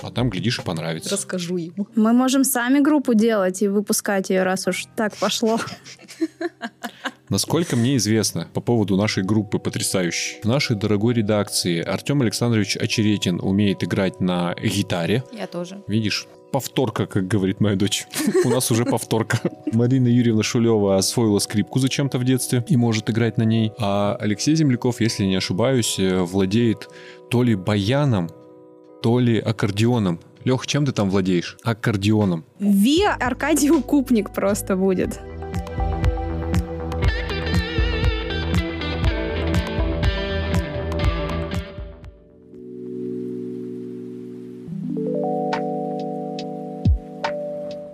А 0.00 0.12
там, 0.12 0.30
глядишь, 0.30 0.60
и 0.60 0.62
понравится. 0.62 1.10
Расскажу 1.10 1.56
ему. 1.56 1.88
Мы 1.96 2.12
можем 2.12 2.44
сами 2.44 2.78
группу 2.78 3.14
делать 3.14 3.62
и 3.62 3.66
выпускать 3.68 4.30
ее, 4.30 4.44
раз 4.44 4.68
уж 4.68 4.86
так 4.94 5.16
пошло. 5.16 5.58
Насколько 7.28 7.74
мне 7.74 7.96
известно 7.96 8.46
по 8.54 8.60
поводу 8.60 8.96
нашей 8.96 9.24
группы 9.24 9.58
потрясающей, 9.58 10.40
в 10.40 10.44
нашей 10.44 10.76
дорогой 10.76 11.14
редакции 11.14 11.82
Артем 11.82 12.22
Александрович 12.22 12.76
Очеретин 12.76 13.40
умеет 13.40 13.82
играть 13.82 14.20
на 14.20 14.54
гитаре. 14.54 15.24
Я 15.32 15.48
тоже. 15.48 15.82
Видишь, 15.88 16.28
повторка, 16.50 17.06
как 17.06 17.26
говорит 17.26 17.60
моя 17.60 17.76
дочь. 17.76 18.06
У 18.44 18.48
нас 18.48 18.70
уже 18.70 18.84
повторка. 18.84 19.40
Марина 19.72 20.08
Юрьевна 20.08 20.42
Шулева 20.42 20.96
освоила 20.96 21.38
скрипку 21.38 21.78
зачем-то 21.78 22.18
в 22.18 22.24
детстве 22.24 22.64
и 22.68 22.76
может 22.76 23.10
играть 23.10 23.38
на 23.38 23.44
ней. 23.44 23.72
А 23.78 24.16
Алексей 24.20 24.54
Земляков, 24.54 25.00
если 25.00 25.24
не 25.24 25.36
ошибаюсь, 25.36 25.98
э, 25.98 26.20
владеет 26.22 26.88
то 27.30 27.42
ли 27.42 27.54
баяном, 27.54 28.30
то 29.02 29.18
ли 29.18 29.38
аккордеоном. 29.38 30.20
Лех, 30.44 30.66
чем 30.66 30.86
ты 30.86 30.92
там 30.92 31.10
владеешь? 31.10 31.58
Аккордеоном. 31.62 32.44
Виа 32.58 33.14
Аркадий 33.14 33.70
Укупник 33.70 34.32
просто 34.32 34.76
будет. 34.76 35.20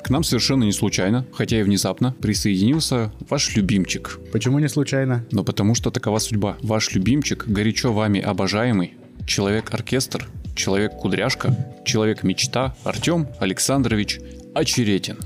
К 0.07 0.11
нам 0.11 0.23
совершенно 0.23 0.63
не 0.63 0.71
случайно, 0.71 1.27
хотя 1.33 1.59
и 1.59 1.65
внезапно, 1.65 2.13
присоединился 2.13 3.13
ваш 3.29 3.57
любимчик. 3.57 4.21
Почему 4.31 4.61
не 4.61 4.69
случайно? 4.69 5.27
Но 5.33 5.43
потому 5.43 5.75
что 5.75 5.91
такова 5.91 6.21
судьба. 6.21 6.57
Ваш 6.63 6.93
любимчик, 6.95 7.45
горячо 7.49 7.93
вами 7.93 8.21
обожаемый, 8.21 8.95
человек-оркестр, 9.27 10.29
человек-кудряшка, 10.55 11.83
человек-мечта 11.85 12.77
Артем 12.85 13.27
Александрович 13.41 14.21
Очеретин. 14.55 15.17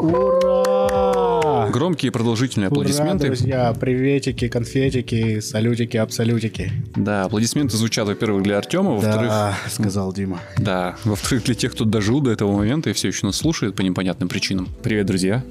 Ура! 0.00 1.68
Громкие 1.70 2.10
продолжительные 2.10 2.68
аплодисменты. 2.68 3.26
Ура, 3.26 3.36
друзья, 3.36 3.74
приветики, 3.78 4.48
конфетики, 4.48 5.40
салютики, 5.40 5.98
абсолютики. 5.98 6.72
Да, 6.96 7.24
аплодисменты 7.24 7.76
звучат, 7.76 8.06
во-первых, 8.08 8.42
для 8.42 8.56
Артема, 8.56 8.92
во-вторых... 8.92 9.28
Да, 9.28 9.54
сказал 9.68 10.12
Дима. 10.12 10.40
Да, 10.56 10.96
во-вторых, 11.04 11.44
для 11.44 11.54
тех, 11.54 11.72
кто 11.72 11.84
дожил 11.84 12.20
до 12.22 12.30
этого 12.30 12.56
момента 12.56 12.88
и 12.88 12.92
все 12.94 13.08
еще 13.08 13.26
нас 13.26 13.36
слушает 13.36 13.76
по 13.76 13.82
непонятным 13.82 14.28
причинам. 14.30 14.68
Привет, 14.82 15.06
друзья. 15.06 15.44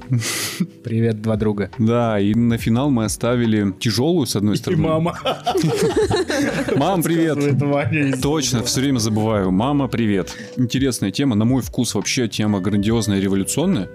Привет, 0.82 1.22
два 1.22 1.36
друга. 1.36 1.70
Да, 1.78 2.18
и 2.18 2.34
на 2.34 2.58
финал 2.58 2.90
мы 2.90 3.04
оставили 3.04 3.72
тяжелую, 3.78 4.26
с 4.26 4.34
одной 4.34 4.56
стороны. 4.56 4.80
И 4.80 4.84
мама. 4.84 5.16
Мам, 6.76 7.02
привет. 7.02 7.38
Точно, 8.20 8.64
все 8.64 8.80
время 8.80 8.98
забываю. 8.98 9.52
Мама, 9.52 9.86
привет. 9.86 10.34
Интересная 10.56 11.12
тема, 11.12 11.36
на 11.36 11.44
мой 11.44 11.62
вкус 11.62 11.94
вообще 11.94 12.26
тема 12.26 12.60
грандиозная 12.60 13.18
и 13.18 13.20
революционная, 13.20 13.88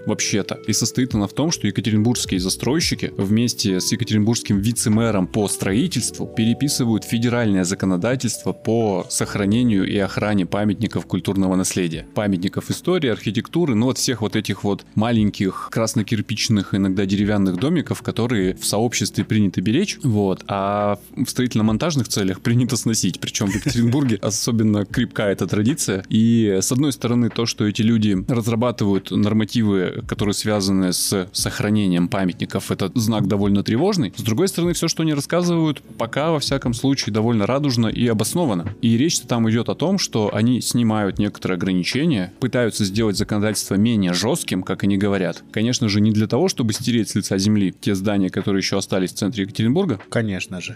вообще-то. 0.46 0.70
И 0.70 0.74
состоит 0.74 1.16
она 1.16 1.28
в 1.28 1.34
том, 1.34 1.52
что 1.52 1.68
Екатеринбург 1.68 1.96
екатеринбургские 1.96 2.40
застройщики 2.40 3.14
вместе 3.18 3.80
с 3.80 3.92
екатеринбургским 3.92 4.60
вице-мэром 4.60 5.28
по 5.28 5.48
строительству 5.48 6.28
переписывают 6.28 7.04
федеральное 7.04 7.64
законодательство 7.64 8.54
по 8.54 9.06
сохранению 9.10 9.86
и 9.86 9.98
охране 9.98 10.46
памятников 10.46 11.06
культурного 11.06 11.56
наследия. 11.56 12.06
Памятников 12.14 12.70
истории, 12.70 13.10
архитектуры, 13.10 13.76
ну 13.76 13.88
вот 13.88 13.98
всех 13.98 14.22
вот 14.22 14.36
этих 14.36 14.64
вот 14.64 14.86
маленьких 14.96 15.70
красно-кирпичных, 15.72 16.76
иногда 16.76 17.06
деревянных 17.06 17.58
домиков, 17.58 18.02
которые 18.02 18.56
в 18.56 18.66
сообществе 18.66 19.24
принято 19.24 19.62
беречь, 19.62 19.98
вот, 20.04 20.44
а 20.48 21.00
в 21.16 21.28
строительно-монтажных 21.28 22.08
целях 22.08 22.42
принято 22.42 22.78
сносить. 22.78 23.20
Причем 23.20 23.48
в 23.48 23.56
Екатеринбурге 23.56 24.20
особенно 24.22 24.86
крепка 24.86 25.24
эта 25.24 25.48
традиция. 25.48 26.04
И 26.10 26.60
с 26.62 26.72
одной 26.72 26.92
стороны, 26.92 27.30
то, 27.30 27.46
что 27.46 27.66
эти 27.66 27.82
люди 27.82 28.18
разрабатывают 28.28 29.12
нормативы, 29.12 30.04
которые 30.08 30.35
связаны 30.36 30.94
с 30.94 31.28
сохранением 31.32 32.08
памятников, 32.08 32.72
это 32.72 32.92
знак 32.96 33.28
довольно 33.28 33.64
тревожный. 33.64 34.14
С 34.16 34.22
другой 34.22 34.48
стороны, 34.48 34.74
все, 34.74 34.88
что 34.88 35.04
они 35.04 35.14
рассказывают, 35.14 35.82
пока, 35.98 36.32
во 36.32 36.40
всяком 36.40 36.74
случае, 36.74 37.14
довольно 37.14 37.46
радужно 37.46 37.88
и 37.88 38.08
обосновано. 38.08 38.74
И 38.82 38.98
речь 38.98 39.20
там 39.22 39.50
идет 39.50 39.70
о 39.70 39.76
том, 39.76 39.98
что 39.98 40.34
они 40.34 40.62
снимают 40.62 41.18
некоторые 41.18 41.56
ограничения, 41.56 42.34
пытаются 42.40 42.86
сделать 42.86 43.18
законодательство 43.18 43.76
менее 43.76 44.14
жестким, 44.14 44.64
как 44.64 44.84
они 44.84 44.98
говорят. 44.98 45.44
Конечно 45.52 45.90
же, 45.90 46.02
не 46.02 46.12
для 46.12 46.28
того, 46.28 46.48
чтобы 46.48 46.74
стереть 46.74 47.10
с 47.10 47.16
лица 47.16 47.38
земли 47.38 47.74
те 47.80 47.96
здания, 47.96 48.30
которые 48.30 48.60
еще 48.60 48.78
остались 48.78 49.12
в 49.12 49.16
центре 49.16 49.44
Екатеринбурга. 49.44 50.00
Конечно 50.10 50.62
же. 50.62 50.76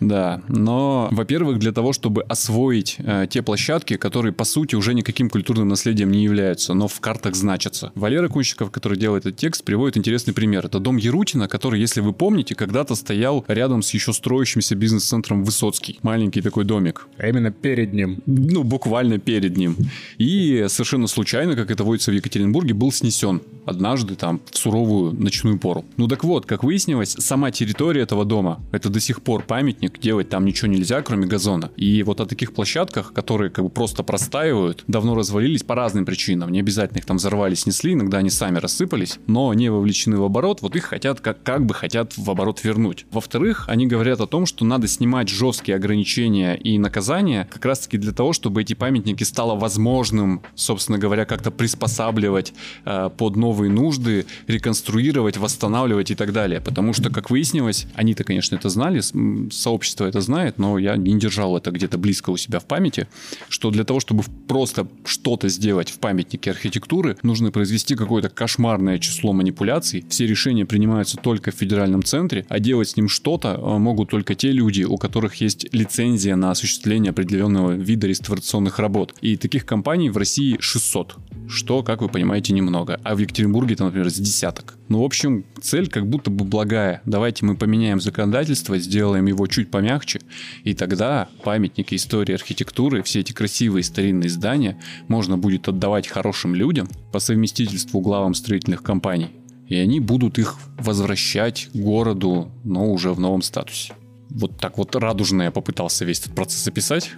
Да, 0.00 0.42
но, 0.48 1.08
во-первых, 1.10 1.58
для 1.58 1.72
того, 1.72 1.92
чтобы 1.92 2.22
освоить 2.22 2.96
э, 2.98 3.26
те 3.28 3.42
площадки, 3.42 3.96
которые, 3.96 4.32
по 4.32 4.44
сути, 4.44 4.74
уже 4.74 4.94
никаким 4.94 5.28
культурным 5.28 5.68
наследием 5.68 6.10
не 6.10 6.24
являются, 6.24 6.74
но 6.74 6.88
в 6.88 7.00
картах 7.00 7.36
значатся. 7.36 7.92
Валера 7.94 8.28
Кунщиков, 8.28 8.70
который 8.70 8.98
делает 8.98 9.26
этот 9.26 9.38
текст, 9.38 9.62
приводит 9.62 9.96
интересный 9.98 10.32
пример. 10.32 10.66
Это 10.66 10.80
дом 10.80 10.96
Ярутина, 10.96 11.48
который, 11.48 11.80
если 11.80 12.00
вы 12.00 12.12
помните, 12.12 12.54
когда-то 12.54 12.94
стоял 12.94 13.44
рядом 13.46 13.82
с 13.82 13.92
еще 13.92 14.12
строящимся 14.12 14.74
бизнес-центром 14.74 15.44
Высоцкий. 15.44 15.98
Маленький 16.02 16.40
такой 16.40 16.64
домик. 16.64 17.06
А 17.18 17.28
именно 17.28 17.50
перед 17.50 17.92
ним. 17.92 18.22
Ну, 18.26 18.64
буквально 18.64 19.18
перед 19.18 19.56
ним. 19.56 19.76
И 20.18 20.64
совершенно 20.68 21.06
случайно, 21.06 21.56
как 21.56 21.70
это 21.70 21.84
водится 21.84 22.10
в 22.10 22.14
Екатеринбурге, 22.14 22.74
был 22.74 22.90
снесен 22.90 23.42
однажды 23.66 24.16
там 24.16 24.40
в 24.50 24.58
суровую 24.58 25.12
ночную 25.12 25.58
пору. 25.58 25.84
Ну 25.96 26.08
так 26.08 26.24
вот, 26.24 26.46
как 26.46 26.64
выяснилось, 26.64 27.16
сама 27.18 27.50
территория 27.50 28.02
этого 28.02 28.24
дома, 28.24 28.60
это 28.72 28.88
до 28.88 29.00
сих 29.00 29.22
пор 29.22 29.42
памятник, 29.42 29.89
делать 29.98 30.28
там 30.28 30.44
ничего 30.44 30.70
нельзя, 30.70 31.02
кроме 31.02 31.26
газона. 31.26 31.70
И 31.76 32.02
вот 32.02 32.20
о 32.20 32.26
таких 32.26 32.52
площадках, 32.52 33.12
которые 33.12 33.50
как 33.50 33.64
бы 33.64 33.70
просто 33.70 34.02
простаивают, 34.02 34.84
давно 34.86 35.14
развалились 35.14 35.62
по 35.62 35.74
разным 35.74 36.04
причинам. 36.04 36.50
Не 36.50 36.60
обязательно 36.60 36.98
их 36.98 37.06
там 37.06 37.16
взорвали, 37.16 37.54
снесли, 37.54 37.92
иногда 37.92 38.18
они 38.18 38.30
сами 38.30 38.58
рассыпались, 38.58 39.18
но 39.26 39.52
не 39.54 39.70
вовлечены 39.70 40.18
в 40.18 40.24
оборот, 40.24 40.62
вот 40.62 40.76
их 40.76 40.84
хотят, 40.84 41.20
как, 41.20 41.42
как 41.42 41.66
бы 41.66 41.74
хотят 41.74 42.16
в 42.16 42.30
оборот 42.30 42.62
вернуть. 42.64 43.06
Во-вторых, 43.10 43.64
они 43.68 43.86
говорят 43.86 44.20
о 44.20 44.26
том, 44.26 44.46
что 44.46 44.64
надо 44.64 44.88
снимать 44.88 45.28
жесткие 45.28 45.76
ограничения 45.76 46.54
и 46.54 46.78
наказания 46.78 47.48
как 47.50 47.64
раз-таки 47.64 47.98
для 47.98 48.12
того, 48.12 48.32
чтобы 48.32 48.62
эти 48.62 48.74
памятники 48.74 49.24
стало 49.24 49.58
возможным, 49.58 50.42
собственно 50.54 50.98
говоря, 50.98 51.24
как-то 51.24 51.50
приспосабливать 51.50 52.52
э, 52.84 53.10
под 53.16 53.36
новые 53.36 53.70
нужды, 53.70 54.26
реконструировать, 54.46 55.36
восстанавливать 55.36 56.10
и 56.10 56.14
так 56.14 56.32
далее. 56.32 56.60
Потому 56.60 56.92
что, 56.92 57.10
как 57.10 57.30
выяснилось, 57.30 57.86
они-то, 57.94 58.24
конечно, 58.24 58.56
это 58.56 58.68
знали, 58.68 59.00
сообщество 59.00 59.79
это 60.04 60.20
знает, 60.20 60.58
но 60.58 60.78
я 60.78 60.96
не 60.96 61.18
держал 61.18 61.56
это 61.56 61.70
где-то 61.70 61.98
близко 61.98 62.30
у 62.30 62.36
себя 62.36 62.58
в 62.58 62.66
памяти, 62.66 63.08
что 63.48 63.70
для 63.70 63.84
того, 63.84 64.00
чтобы 64.00 64.24
просто 64.48 64.86
что-то 65.04 65.48
сделать 65.48 65.90
в 65.90 65.98
памятнике 65.98 66.50
архитектуры, 66.50 67.16
нужно 67.22 67.50
произвести 67.50 67.94
какое-то 67.94 68.28
кошмарное 68.28 68.98
число 68.98 69.32
манипуляций. 69.32 70.04
Все 70.08 70.26
решения 70.26 70.64
принимаются 70.64 71.16
только 71.16 71.50
в 71.50 71.54
федеральном 71.54 72.02
центре, 72.02 72.46
а 72.48 72.58
делать 72.58 72.90
с 72.90 72.96
ним 72.96 73.08
что-то 73.08 73.58
э, 73.58 73.78
могут 73.78 74.10
только 74.10 74.34
те 74.34 74.52
люди, 74.52 74.82
у 74.82 74.96
которых 74.96 75.36
есть 75.36 75.66
лицензия 75.72 76.36
на 76.36 76.50
осуществление 76.50 77.10
определенного 77.10 77.72
вида 77.72 78.06
реставрационных 78.06 78.78
работ. 78.78 79.14
И 79.20 79.36
таких 79.36 79.66
компаний 79.66 80.10
в 80.10 80.16
России 80.16 80.56
600, 80.60 81.16
что, 81.48 81.82
как 81.82 82.02
вы 82.02 82.08
понимаете, 82.08 82.52
немного. 82.52 83.00
А 83.04 83.14
в 83.14 83.18
Екатеринбурге 83.18 83.74
это, 83.74 83.84
например, 83.84 84.10
с 84.10 84.14
десяток. 84.14 84.79
Ну, 84.90 85.02
в 85.02 85.04
общем, 85.04 85.44
цель 85.62 85.88
как 85.88 86.08
будто 86.08 86.32
бы 86.32 86.44
благая. 86.44 87.00
Давайте 87.04 87.46
мы 87.46 87.56
поменяем 87.56 88.00
законодательство, 88.00 88.76
сделаем 88.76 89.24
его 89.26 89.46
чуть 89.46 89.70
помягче, 89.70 90.20
и 90.64 90.74
тогда 90.74 91.28
памятники 91.44 91.94
истории 91.94 92.34
архитектуры, 92.34 93.04
все 93.04 93.20
эти 93.20 93.32
красивые 93.32 93.84
старинные 93.84 94.28
здания 94.28 94.80
можно 95.06 95.38
будет 95.38 95.68
отдавать 95.68 96.08
хорошим 96.08 96.56
людям 96.56 96.88
по 97.12 97.20
совместительству 97.20 98.00
главам 98.00 98.34
строительных 98.34 98.82
компаний. 98.82 99.30
И 99.68 99.76
они 99.76 100.00
будут 100.00 100.40
их 100.40 100.56
возвращать 100.76 101.68
городу, 101.72 102.50
но 102.64 102.90
уже 102.90 103.12
в 103.12 103.20
новом 103.20 103.42
статусе. 103.42 103.94
Вот 104.28 104.58
так 104.58 104.76
вот 104.76 104.96
радужно 104.96 105.44
я 105.44 105.50
попытался 105.52 106.04
весь 106.04 106.18
этот 106.18 106.34
процесс 106.34 106.66
описать. 106.66 107.12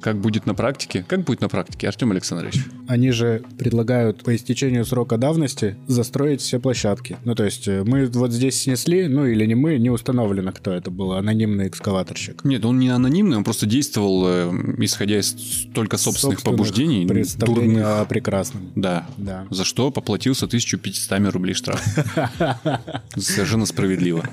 Как 0.00 0.18
будет 0.18 0.46
на 0.46 0.54
практике? 0.54 1.04
Как 1.06 1.24
будет 1.24 1.40
на 1.40 1.48
практике, 1.48 1.88
Артем 1.88 2.12
Александрович? 2.12 2.64
Они 2.88 3.10
же 3.10 3.42
предлагают 3.58 4.22
по 4.24 4.34
истечению 4.34 4.84
срока 4.84 5.18
давности 5.18 5.76
застроить 5.86 6.40
все 6.40 6.58
площадки. 6.58 7.18
Ну, 7.24 7.34
то 7.34 7.44
есть 7.44 7.68
э, 7.68 7.84
мы 7.84 8.06
вот 8.06 8.32
здесь 8.32 8.60
снесли, 8.62 9.06
ну 9.06 9.26
или 9.26 9.44
не 9.44 9.54
мы, 9.54 9.78
не 9.78 9.90
установлено, 9.90 10.52
кто 10.52 10.72
это 10.72 10.90
был, 10.90 11.12
анонимный 11.12 11.68
экскаваторщик. 11.68 12.44
Нет, 12.44 12.64
он 12.64 12.78
не 12.78 12.88
анонимный, 12.88 13.36
он 13.36 13.44
просто 13.44 13.66
действовал, 13.66 14.24
э, 14.26 14.50
исходя 14.78 15.18
из 15.18 15.32
только 15.74 15.96
собственных, 15.98 16.38
Собственных 16.38 16.42
побуждений. 16.42 17.06
Представление 17.06 17.82
дурных. 17.82 18.00
о 18.00 18.04
прекрасном. 18.06 18.72
Да. 18.74 19.06
Да. 19.18 19.46
За 19.50 19.64
что 19.64 19.90
поплатился 19.90 20.46
1500 20.46 21.32
рублей 21.32 21.54
штраф. 21.54 21.82
Совершенно 23.16 23.66
справедливо. 23.66 24.24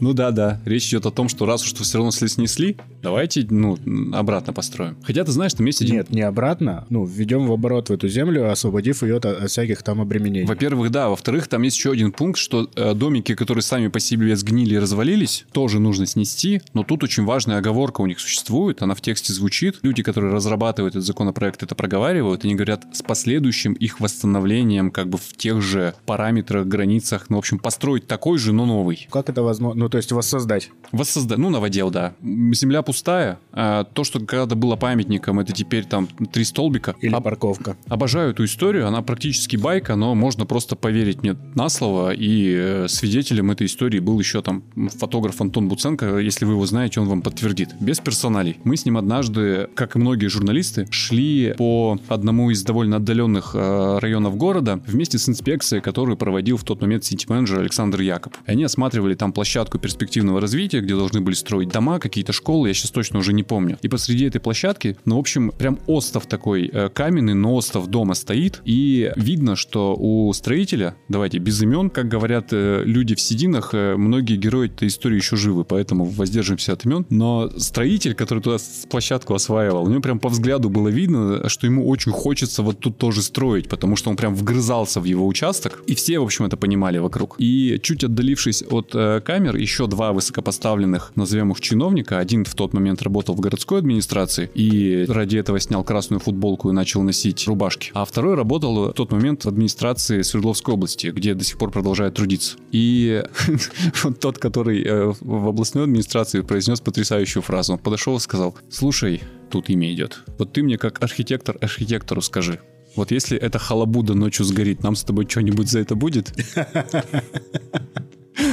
Ну 0.00 0.12
да, 0.12 0.30
да. 0.30 0.60
Речь 0.64 0.88
идет 0.88 1.06
о 1.06 1.10
том, 1.10 1.28
что 1.28 1.46
раз 1.46 1.62
уж 1.62 1.76
что 1.76 1.84
все 1.84 1.98
равно 1.98 2.10
снесли, 2.10 2.78
давайте, 3.02 3.46
ну, 3.50 3.78
обратно 4.14 4.52
построим. 4.52 4.96
Хотя 5.02 5.24
ты 5.24 5.32
знаешь, 5.32 5.52
есть 5.58 5.82
один... 5.82 5.96
Нет, 5.96 6.10
не 6.10 6.22
обратно. 6.22 6.86
Ну, 6.88 7.04
введем 7.04 7.46
в 7.46 7.52
оборот 7.52 7.90
в 7.90 7.92
эту 7.92 8.08
землю, 8.08 8.50
освободив 8.50 9.02
ее 9.02 9.16
от, 9.16 9.26
от 9.26 9.50
всяких 9.50 9.82
там 9.82 10.00
обременений. 10.00 10.46
Во-первых, 10.46 10.90
да. 10.90 11.08
Во-вторых, 11.08 11.48
там 11.48 11.62
есть 11.62 11.76
еще 11.76 11.92
один 11.92 12.12
пункт, 12.12 12.38
что 12.38 12.70
э, 12.74 12.94
домики, 12.94 13.34
которые 13.34 13.62
сами 13.62 13.88
по 13.88 14.00
себе 14.00 14.34
сгнили 14.36 14.74
и 14.74 14.78
развалились, 14.78 15.44
тоже 15.52 15.78
нужно 15.80 16.06
снести. 16.06 16.62
Но 16.72 16.82
тут 16.82 17.04
очень 17.04 17.24
важная 17.24 17.58
оговорка 17.58 18.00
у 18.00 18.06
них 18.06 18.20
существует. 18.20 18.82
Она 18.82 18.94
в 18.94 19.00
тексте 19.00 19.32
звучит. 19.32 19.80
Люди, 19.82 20.02
которые 20.02 20.32
разрабатывают 20.32 20.94
этот 20.94 21.06
законопроект, 21.06 21.62
это 21.62 21.74
проговаривают. 21.74 22.44
Они 22.44 22.54
говорят 22.54 22.84
с 22.92 23.02
последующим 23.02 23.74
их 23.74 24.00
восстановлением 24.00 24.90
как 24.90 25.08
бы 25.08 25.18
в 25.18 25.36
тех 25.36 25.60
же 25.60 25.94
параметрах, 26.06 26.66
границах. 26.66 27.26
Ну, 27.28 27.36
в 27.36 27.38
общем, 27.40 27.58
построить 27.58 28.06
такой 28.06 28.38
же, 28.38 28.52
но 28.52 28.66
новый. 28.66 29.06
Как 29.10 29.28
это 29.28 29.42
возможно? 29.42 29.80
Ну, 29.86 29.90
то 29.90 29.98
есть 29.98 30.10
воссоздать. 30.10 30.70
Воссоздать, 30.90 31.38
ну, 31.38 31.48
новодел, 31.48 31.90
да. 31.92 32.14
Земля 32.20 32.82
пустая. 32.82 33.38
А 33.52 33.84
то, 33.84 34.02
что 34.02 34.18
когда-то 34.18 34.56
было 34.56 34.74
памятником, 34.74 35.38
это 35.38 35.52
теперь 35.52 35.84
там 35.84 36.08
три 36.08 36.42
столбика. 36.42 36.96
Или 37.00 37.14
Об- 37.14 37.22
парковка. 37.22 37.76
Обожаю 37.86 38.32
эту 38.32 38.44
историю, 38.46 38.88
она 38.88 39.00
практически 39.02 39.54
байка, 39.54 39.94
но 39.94 40.16
можно 40.16 40.44
просто 40.44 40.74
поверить 40.74 41.22
мне 41.22 41.36
на 41.54 41.68
слово, 41.68 42.10
и 42.14 42.52
э, 42.58 42.88
свидетелем 42.88 43.52
этой 43.52 43.68
истории 43.68 44.00
был 44.00 44.18
еще 44.18 44.42
там 44.42 44.64
фотограф 44.98 45.40
Антон 45.40 45.68
Буценко, 45.68 46.18
если 46.18 46.46
вы 46.46 46.54
его 46.54 46.66
знаете, 46.66 46.98
он 46.98 47.06
вам 47.06 47.22
подтвердит. 47.22 47.68
Без 47.78 48.00
персоналей. 48.00 48.58
Мы 48.64 48.76
с 48.76 48.86
ним 48.86 48.96
однажды, 48.96 49.68
как 49.76 49.94
и 49.94 50.00
многие 50.00 50.26
журналисты, 50.26 50.88
шли 50.90 51.54
по 51.56 51.96
одному 52.08 52.50
из 52.50 52.64
довольно 52.64 52.96
отдаленных 52.96 53.52
э, 53.54 53.98
районов 54.00 54.36
города 54.36 54.80
вместе 54.84 55.18
с 55.18 55.28
инспекцией, 55.28 55.80
которую 55.80 56.16
проводил 56.16 56.56
в 56.56 56.64
тот 56.64 56.80
момент 56.80 57.04
сити-менеджер 57.04 57.60
Александр 57.60 58.00
Якоб. 58.00 58.34
Они 58.46 58.64
осматривали 58.64 59.14
там 59.14 59.32
площадку 59.32 59.75
перспективного 59.78 60.40
развития, 60.40 60.80
где 60.80 60.94
должны 60.94 61.20
были 61.20 61.34
строить 61.34 61.68
дома, 61.68 61.98
какие-то 61.98 62.32
школы, 62.32 62.68
я 62.68 62.74
сейчас 62.74 62.90
точно 62.90 63.18
уже 63.18 63.32
не 63.32 63.42
помню. 63.42 63.78
И 63.82 63.88
посреди 63.88 64.24
этой 64.24 64.40
площадки, 64.40 64.96
ну, 65.04 65.16
в 65.16 65.20
общем, 65.20 65.52
прям 65.56 65.78
остов 65.86 66.26
такой 66.26 66.70
э, 66.72 66.88
каменный, 66.88 67.34
но 67.34 67.54
остов 67.54 67.88
дома 67.88 68.14
стоит, 68.14 68.60
и 68.64 69.12
видно, 69.16 69.56
что 69.56 69.94
у 69.98 70.32
строителя, 70.32 70.96
давайте 71.08 71.38
без 71.38 71.60
имен, 71.62 71.90
как 71.90 72.08
говорят 72.08 72.48
э, 72.52 72.82
люди 72.84 73.14
в 73.14 73.20
сединах, 73.20 73.70
э, 73.72 73.96
многие 73.96 74.36
герои 74.36 74.68
этой 74.68 74.88
истории 74.88 75.16
еще 75.16 75.36
живы, 75.36 75.64
поэтому 75.64 76.04
воздержимся 76.04 76.72
от 76.72 76.84
имен, 76.84 77.06
но 77.10 77.50
строитель, 77.58 78.14
который 78.14 78.42
туда 78.42 78.58
площадку 78.90 79.34
осваивал, 79.34 79.84
у 79.84 79.88
него 79.88 80.00
прям 80.00 80.18
по 80.18 80.28
взгляду 80.28 80.70
было 80.70 80.88
видно, 80.88 81.48
что 81.48 81.66
ему 81.66 81.88
очень 81.88 82.12
хочется 82.12 82.62
вот 82.62 82.80
тут 82.80 82.98
тоже 82.98 83.22
строить, 83.22 83.68
потому 83.68 83.96
что 83.96 84.10
он 84.10 84.16
прям 84.16 84.34
вгрызался 84.34 85.00
в 85.00 85.04
его 85.04 85.26
участок, 85.26 85.82
и 85.86 85.94
все, 85.94 86.18
в 86.18 86.24
общем, 86.24 86.44
это 86.44 86.56
понимали 86.56 86.98
вокруг. 86.98 87.36
И 87.38 87.78
чуть 87.82 88.04
отдалившись 88.04 88.64
от 88.68 88.90
э, 88.94 89.20
камер, 89.20 89.56
еще 89.66 89.88
два 89.88 90.12
высокопоставленных, 90.12 91.10
назовем 91.16 91.50
их 91.50 91.60
чиновника, 91.60 92.18
один 92.18 92.44
в 92.44 92.54
тот 92.54 92.72
момент 92.72 93.02
работал 93.02 93.34
в 93.34 93.40
городской 93.40 93.80
администрации 93.80 94.48
и 94.54 95.04
ради 95.08 95.38
этого 95.38 95.58
снял 95.58 95.82
красную 95.82 96.20
футболку 96.20 96.70
и 96.70 96.72
начал 96.72 97.02
носить 97.02 97.44
рубашки, 97.48 97.90
а 97.92 98.04
второй 98.04 98.36
работал 98.36 98.90
в 98.90 98.92
тот 98.92 99.10
момент 99.10 99.44
в 99.44 99.48
администрации 99.48 100.22
Свердловской 100.22 100.74
области, 100.74 101.08
где 101.08 101.34
до 101.34 101.42
сих 101.42 101.58
пор 101.58 101.72
продолжает 101.72 102.14
трудиться. 102.14 102.56
И 102.70 103.24
тот, 104.20 104.38
который 104.38 104.84
э, 104.84 105.12
в 105.20 105.48
областной 105.48 105.84
администрации 105.84 106.42
произнес 106.42 106.80
потрясающую 106.80 107.42
фразу, 107.42 107.72
он 107.72 107.78
подошел 107.80 108.16
и 108.16 108.20
сказал, 108.20 108.54
слушай, 108.70 109.20
тут 109.50 109.68
имя 109.68 109.92
идет, 109.92 110.22
вот 110.38 110.52
ты 110.52 110.62
мне 110.62 110.78
как 110.78 111.02
архитектор 111.02 111.58
архитектору 111.60 112.22
скажи, 112.22 112.60
Вот 112.94 113.10
если 113.10 113.36
эта 113.36 113.58
халабуда 113.58 114.14
ночью 114.14 114.44
сгорит, 114.44 114.84
нам 114.84 114.94
с 114.94 115.02
тобой 115.02 115.26
что-нибудь 115.28 115.68
за 115.68 115.80
это 115.80 115.96
будет? 115.96 116.32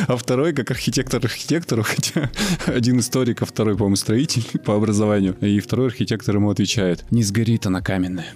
А 0.07 0.17
второй, 0.17 0.53
как 0.53 0.71
архитектор 0.71 1.23
архитектору, 1.23 1.83
хотя 1.83 2.29
один 2.65 2.99
историк, 2.99 3.41
а 3.41 3.45
второй, 3.45 3.75
по-моему, 3.75 3.95
строитель 3.95 4.45
по 4.65 4.75
образованию. 4.75 5.35
И 5.41 5.59
второй 5.59 5.87
архитектор 5.87 6.35
ему 6.35 6.49
отвечает, 6.49 7.05
не 7.11 7.23
сгорит 7.23 7.65
она 7.65 7.81
каменная. 7.81 8.33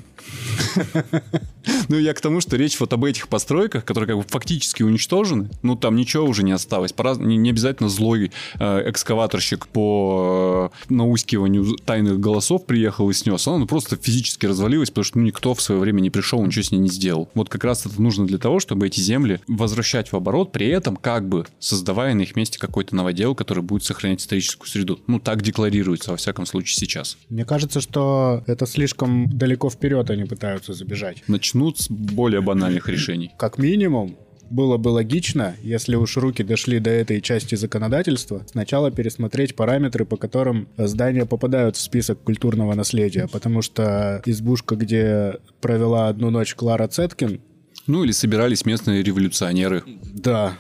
Ну, 1.89 1.97
я 1.97 2.13
к 2.13 2.21
тому, 2.21 2.41
что 2.41 2.57
речь 2.57 2.79
вот 2.79 2.93
об 2.93 3.03
этих 3.05 3.27
постройках, 3.27 3.85
которые 3.85 4.07
как 4.07 4.17
бы 4.17 4.23
фактически 4.23 4.83
уничтожены. 4.83 5.49
Ну, 5.63 5.75
там 5.75 5.95
ничего 5.95 6.25
уже 6.25 6.43
не 6.43 6.51
осталось. 6.51 6.93
Не, 7.19 7.49
обязательно 7.49 7.89
злой 7.89 8.31
э, 8.59 8.89
экскаваторщик 8.89 9.67
по 9.67 10.71
э, 10.89 10.93
наускиванию 10.93 11.75
тайных 11.85 12.19
голосов 12.19 12.65
приехал 12.65 13.09
и 13.09 13.13
снес. 13.13 13.47
Она 13.47 13.59
ну, 13.59 13.67
просто 13.67 13.97
физически 13.97 14.45
развалилась, 14.45 14.89
потому 14.89 15.03
что 15.03 15.19
ну, 15.19 15.25
никто 15.25 15.53
в 15.53 15.61
свое 15.61 15.79
время 15.81 16.01
не 16.01 16.09
пришел, 16.09 16.45
ничего 16.45 16.63
с 16.63 16.71
ней 16.71 16.79
не 16.79 16.89
сделал. 16.89 17.29
Вот 17.33 17.49
как 17.49 17.63
раз 17.63 17.85
это 17.85 18.01
нужно 18.01 18.25
для 18.25 18.37
того, 18.37 18.59
чтобы 18.59 18.87
эти 18.87 18.99
земли 18.99 19.39
возвращать 19.47 20.11
в 20.11 20.15
оборот, 20.15 20.51
при 20.51 20.67
этом 20.67 20.95
как 20.95 21.27
бы 21.27 21.45
создавая 21.59 22.13
на 22.13 22.21
их 22.21 22.35
месте 22.35 22.59
какой-то 22.59 22.95
новодел, 22.95 23.35
который 23.35 23.63
будет 23.63 23.83
сохранять 23.83 24.21
историческую 24.21 24.67
среду. 24.67 24.99
Ну, 25.07 25.19
так 25.19 25.41
декларируется, 25.41 26.11
во 26.11 26.17
всяком 26.17 26.45
случае, 26.45 26.75
сейчас. 26.75 27.17
Мне 27.29 27.45
кажется, 27.45 27.81
что 27.81 28.43
это 28.47 28.65
слишком 28.65 29.29
далеко 29.29 29.69
вперед 29.69 30.09
они 30.17 30.25
пытаются 30.25 30.73
забежать. 30.73 31.23
Начнут 31.27 31.79
с 31.79 31.89
более 31.89 32.41
банальных 32.41 32.89
решений. 32.89 33.31
Как 33.37 33.57
минимум, 33.57 34.17
было 34.49 34.77
бы 34.77 34.89
логично, 34.89 35.55
если 35.61 35.95
уж 35.95 36.17
руки 36.17 36.43
дошли 36.43 36.79
до 36.79 36.89
этой 36.89 37.21
части 37.21 37.55
законодательства, 37.55 38.45
сначала 38.49 38.91
пересмотреть 38.91 39.55
параметры, 39.55 40.05
по 40.05 40.17
которым 40.17 40.67
здания 40.77 41.25
попадают 41.25 41.75
в 41.75 41.81
список 41.81 42.21
культурного 42.23 42.73
наследия, 42.73 43.27
потому 43.27 43.61
что 43.61 44.21
избушка, 44.25 44.75
где 44.75 45.37
провела 45.61 46.07
одну 46.07 46.29
ночь 46.29 46.55
Клара 46.55 46.87
Цеткин... 46.87 47.41
Ну 47.87 48.03
или 48.03 48.11
собирались 48.11 48.65
местные 48.65 49.01
революционеры. 49.01 49.83
Да, 50.13 50.57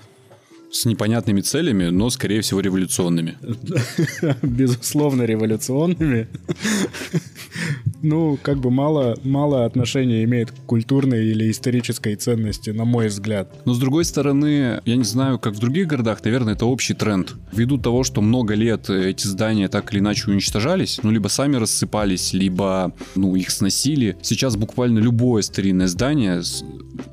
с 0.77 0.85
непонятными 0.85 1.41
целями, 1.41 1.85
но, 1.85 2.09
скорее 2.09 2.41
всего, 2.41 2.59
революционными. 2.59 3.37
Безусловно, 4.41 5.23
революционными. 5.23 6.27
Ну, 8.03 8.37
как 8.41 8.59
бы 8.59 8.69
мало, 8.69 9.17
мало 9.23 9.65
отношения 9.65 10.23
имеет 10.23 10.51
к 10.51 10.55
культурной 10.65 11.25
или 11.25 11.49
исторической 11.49 12.15
ценности, 12.15 12.69
на 12.69 12.85
мой 12.85 13.07
взгляд. 13.07 13.51
Но, 13.65 13.73
с 13.73 13.79
другой 13.79 14.05
стороны, 14.05 14.79
я 14.85 14.95
не 14.95 15.03
знаю, 15.03 15.39
как 15.39 15.55
в 15.55 15.59
других 15.59 15.87
городах, 15.87 16.23
наверное, 16.23 16.53
это 16.53 16.65
общий 16.65 16.93
тренд. 16.93 17.33
Ввиду 17.51 17.79
того, 17.79 18.03
что 18.03 18.21
много 18.21 18.53
лет 18.53 18.89
эти 18.89 19.25
здания 19.25 19.67
так 19.67 19.91
или 19.91 19.99
иначе 19.99 20.29
уничтожались, 20.29 20.99
ну, 21.01 21.09
либо 21.09 21.27
сами 21.27 21.55
рассыпались, 21.55 22.33
либо, 22.33 22.93
ну, 23.15 23.35
их 23.35 23.49
сносили. 23.49 24.15
Сейчас 24.21 24.55
буквально 24.55 24.99
любое 24.99 25.41
старинное 25.41 25.87
здание 25.87 26.41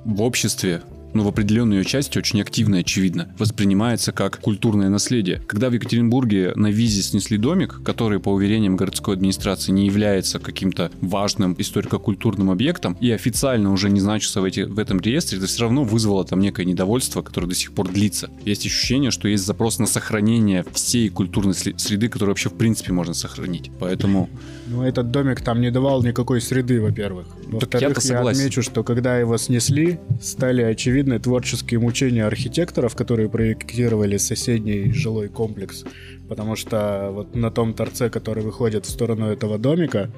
в 0.04 0.22
обществе 0.22 0.82
но 1.14 1.22
в 1.22 1.28
определенной 1.28 1.78
ее 1.78 1.84
части 1.84 2.18
очень 2.18 2.40
активно 2.40 2.76
и 2.76 2.80
очевидно, 2.80 3.28
воспринимается 3.38 4.12
как 4.12 4.40
культурное 4.40 4.88
наследие. 4.88 5.40
Когда 5.46 5.70
в 5.70 5.72
Екатеринбурге 5.72 6.52
на 6.56 6.68
визе 6.68 7.02
снесли 7.02 7.38
домик, 7.38 7.80
который, 7.84 8.20
по 8.20 8.30
уверениям 8.30 8.76
городской 8.76 9.14
администрации, 9.14 9.72
не 9.72 9.86
является 9.86 10.38
каким-то 10.38 10.90
важным 11.00 11.54
историко-культурным 11.58 12.50
объектом 12.50 12.96
и 13.00 13.10
официально 13.10 13.72
уже 13.72 13.90
не 13.90 14.00
значится 14.00 14.40
в, 14.40 14.44
эти, 14.44 14.60
в 14.60 14.78
этом 14.78 15.00
реестре, 15.00 15.38
это 15.38 15.46
все 15.46 15.62
равно 15.62 15.84
вызвало 15.84 16.24
там 16.24 16.40
некое 16.40 16.64
недовольство, 16.64 17.22
которое 17.22 17.46
до 17.46 17.54
сих 17.54 17.72
пор 17.72 17.88
длится. 17.88 18.30
Есть 18.44 18.66
ощущение, 18.66 19.10
что 19.10 19.28
есть 19.28 19.44
запрос 19.44 19.78
на 19.78 19.86
сохранение 19.86 20.64
всей 20.72 21.08
культурной 21.08 21.54
среды, 21.54 22.08
которую 22.08 22.32
вообще 22.32 22.48
в 22.48 22.54
принципе 22.54 22.92
можно 22.92 23.14
сохранить. 23.14 23.70
Поэтому... 23.78 24.28
Ну, 24.66 24.82
этот 24.82 25.10
домик 25.10 25.40
там 25.40 25.60
не 25.60 25.70
давал 25.70 26.02
никакой 26.02 26.40
среды, 26.40 26.80
во-первых. 26.80 27.26
Во-вторых, 27.46 28.02
я, 28.02 28.14
я 28.14 28.28
отмечу, 28.28 28.62
что 28.62 28.82
когда 28.82 29.18
его 29.18 29.36
снесли, 29.36 29.98
стали 30.20 30.62
очевидны 31.04 31.14
видны 31.14 31.18
творческие 31.18 31.80
мучения 31.80 32.26
архитекторов, 32.26 32.96
которые 32.96 33.28
проектировали 33.28 34.18
соседний 34.18 34.92
жилой 34.92 35.28
комплекс. 35.28 35.84
Потому 36.28 36.56
что 36.56 37.10
вот 37.12 37.36
на 37.36 37.50
том 37.50 37.74
торце, 37.74 38.08
который 38.10 38.42
выходит 38.42 38.86
в 38.86 38.90
сторону 38.90 39.26
этого 39.26 39.58
домика, 39.58 40.10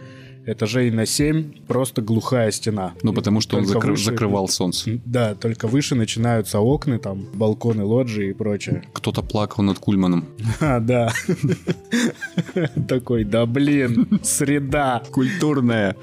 этажей 0.47 0.91
на 0.91 1.07
7 1.07 1.67
просто 1.67 2.03
глухая 2.03 2.51
стена. 2.51 2.95
Ну, 3.03 3.13
потому 3.13 3.41
что 3.41 3.57
он 3.59 3.65
закры- 3.65 3.91
выше, 3.91 4.05
закрывал 4.05 4.49
солнце. 4.49 5.01
Да, 5.05 5.35
только 5.35 5.67
выше 5.67 5.95
начинаются 5.95 6.61
окна, 6.61 6.99
там, 6.99 7.27
балконы, 7.35 7.85
лоджии 7.85 8.31
и 8.31 8.33
прочее. 8.33 8.83
Кто-то 8.93 9.23
плакал 9.23 9.63
над 9.65 9.79
Кульманом. 9.79 10.25
А, 10.61 10.81
да. 10.81 11.13
Такой, 12.89 13.25
да 13.25 13.47
блин, 13.47 14.21
среда. 14.23 15.03
Культурная. 15.11 15.97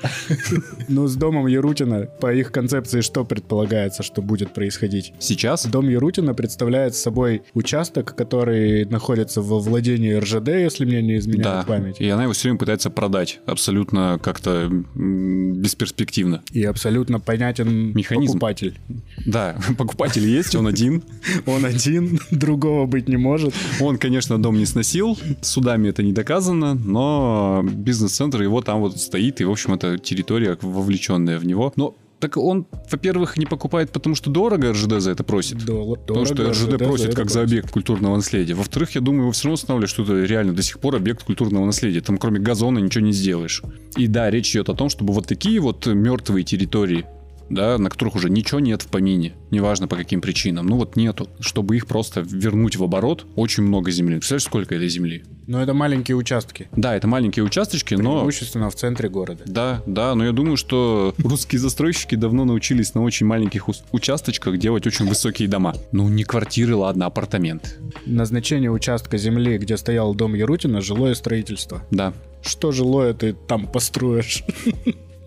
Ну, 0.88 1.08
с 1.08 1.16
домом 1.16 1.48
Ярутина, 1.48 2.08
по 2.20 2.34
их 2.34 2.52
концепции, 2.52 3.02
что 3.02 3.24
предполагается, 3.26 4.04
что 4.04 4.22
будет 4.22 4.54
происходить? 4.54 5.14
Сейчас? 5.20 5.66
Дом 5.66 5.90
Ярутина 5.90 6.34
представляет 6.34 6.96
собой 6.96 7.44
участок, 7.54 8.16
который 8.16 8.86
находится 8.86 9.42
во 9.42 9.60
владении 9.60 10.14
РЖД, 10.14 10.50
если 10.50 10.86
мне 10.86 11.02
не 11.02 11.18
изменяет 11.18 11.66
память. 11.66 12.00
и 12.00 12.08
она 12.10 12.24
его 12.24 12.34
все 12.34 12.44
время 12.50 12.60
пытается 12.60 12.90
продать. 12.90 13.40
Абсолютно 13.46 14.20
как 14.22 14.33
как-то 14.34 14.70
бесперспективно. 14.96 16.42
И 16.52 16.64
абсолютно 16.64 17.20
понятен 17.20 17.94
Механизм. 17.94 18.34
покупатель. 18.34 18.80
Да, 19.26 19.56
покупатель 19.78 20.26
есть, 20.26 20.56
он 20.56 20.68
один. 20.68 21.04
Он 21.46 21.66
один, 21.66 22.20
другого 22.32 22.86
быть 22.86 23.08
не 23.08 23.18
может. 23.18 23.54
Он, 23.80 23.98
конечно, 23.98 24.42
дом 24.42 24.58
не 24.58 24.66
сносил, 24.66 25.18
судами 25.42 25.90
это 25.90 26.04
не 26.04 26.14
доказано, 26.14 26.74
но 26.74 27.64
бизнес-центр 27.64 28.42
его 28.42 28.62
там 28.62 28.80
вот 28.80 29.00
стоит, 29.00 29.42
и, 29.42 29.46
в 29.46 29.52
общем, 29.52 29.74
это 29.74 29.98
территория, 29.98 30.58
вовлеченная 30.62 31.38
в 31.38 31.46
него. 31.46 31.72
Но 31.76 31.96
так 32.24 32.38
он, 32.38 32.66
во-первых, 32.90 33.36
не 33.36 33.46
покупает, 33.46 33.92
потому 33.92 34.16
что 34.16 34.30
дорого 34.30 34.72
РЖД 34.72 35.02
за 35.02 35.12
это 35.12 35.26
просит. 35.26 35.66
Дорого, 35.66 35.96
потому 35.96 36.26
что 36.26 36.50
РЖД, 36.50 36.70
РЖД 36.70 36.78
просит 36.78 37.16
как 37.16 37.30
за 37.30 37.42
объект 37.42 37.70
культурного 37.70 38.16
наследия. 38.16 38.54
Во-вторых, 38.54 38.92
я 38.92 39.02
думаю, 39.02 39.24
его 39.24 39.32
все 39.34 39.48
равно 39.48 39.56
устанавливают, 39.56 39.90
что 39.90 40.04
это 40.04 40.24
реально 40.24 40.54
до 40.54 40.64
сих 40.64 40.80
пор 40.80 40.96
объект 40.96 41.24
культурного 41.24 41.66
наследия. 41.66 42.00
Там 42.00 42.18
кроме 42.18 42.40
газона 42.40 42.80
ничего 42.80 43.04
не 43.04 43.12
сделаешь. 43.12 43.62
И 43.98 44.08
да, 44.08 44.32
речь 44.32 44.52
идет 44.52 44.70
о 44.70 44.74
том, 44.74 44.88
чтобы 44.88 45.14
вот 45.14 45.28
такие 45.28 45.60
вот 45.60 45.86
мертвые 45.86 46.46
территории 46.46 47.06
да, 47.50 47.78
на 47.78 47.90
которых 47.90 48.16
уже 48.16 48.30
ничего 48.30 48.60
нет 48.60 48.82
в 48.82 48.88
помине, 48.88 49.34
неважно 49.52 49.88
по 49.88 49.96
каким 49.96 50.22
причинам, 50.22 50.68
ну 50.68 50.78
вот 50.78 50.96
нету, 50.96 51.30
чтобы 51.40 51.76
их 51.76 51.88
просто 51.88 52.22
вернуть 52.22 52.76
в 52.76 52.84
оборот, 52.84 53.26
очень 53.36 53.64
много 53.64 53.92
земли. 53.92 54.16
Представляешь, 54.16 54.44
сколько 54.44 54.76
этой 54.76 54.90
земли? 54.90 55.24
Ну, 55.46 55.60
это 55.60 55.74
маленькие 55.74 56.16
участки. 56.16 56.70
Да, 56.76 56.96
это 56.96 57.08
маленькие 57.08 57.44
участочки, 57.44 57.96
но... 57.96 58.16
Преимущественно 58.16 58.70
в 58.70 58.76
центре 58.76 59.10
города. 59.10 59.44
Да, 59.46 59.84
да, 59.86 60.16
но 60.16 60.26
я 60.26 60.32
думаю, 60.32 60.56
что 60.56 61.14
русские 61.18 61.60
застройщики 61.60 62.16
давно 62.16 62.46
научились 62.46 62.94
на 62.94 63.04
очень 63.04 63.26
маленьких 63.26 63.68
участочках 63.92 64.58
делать 64.58 64.88
очень 64.88 65.06
высокие 65.06 65.50
дома. 65.50 65.76
Ну, 65.92 66.08
не 66.08 66.24
квартиры, 66.24 66.76
ладно, 66.76 67.08
апартаменты. 67.08 67.72
Назначение 68.06 68.72
участка 68.72 69.18
земли, 69.18 69.58
где 69.58 69.76
стоял 69.76 70.16
дом 70.16 70.34
Ярутина, 70.34 70.82
жилое 70.82 71.14
строительство. 71.14 71.84
Да. 71.92 72.14
Что 72.42 72.72
жилое 72.72 73.14
ты 73.14 73.34
там 73.34 73.68
построишь? 73.68 74.44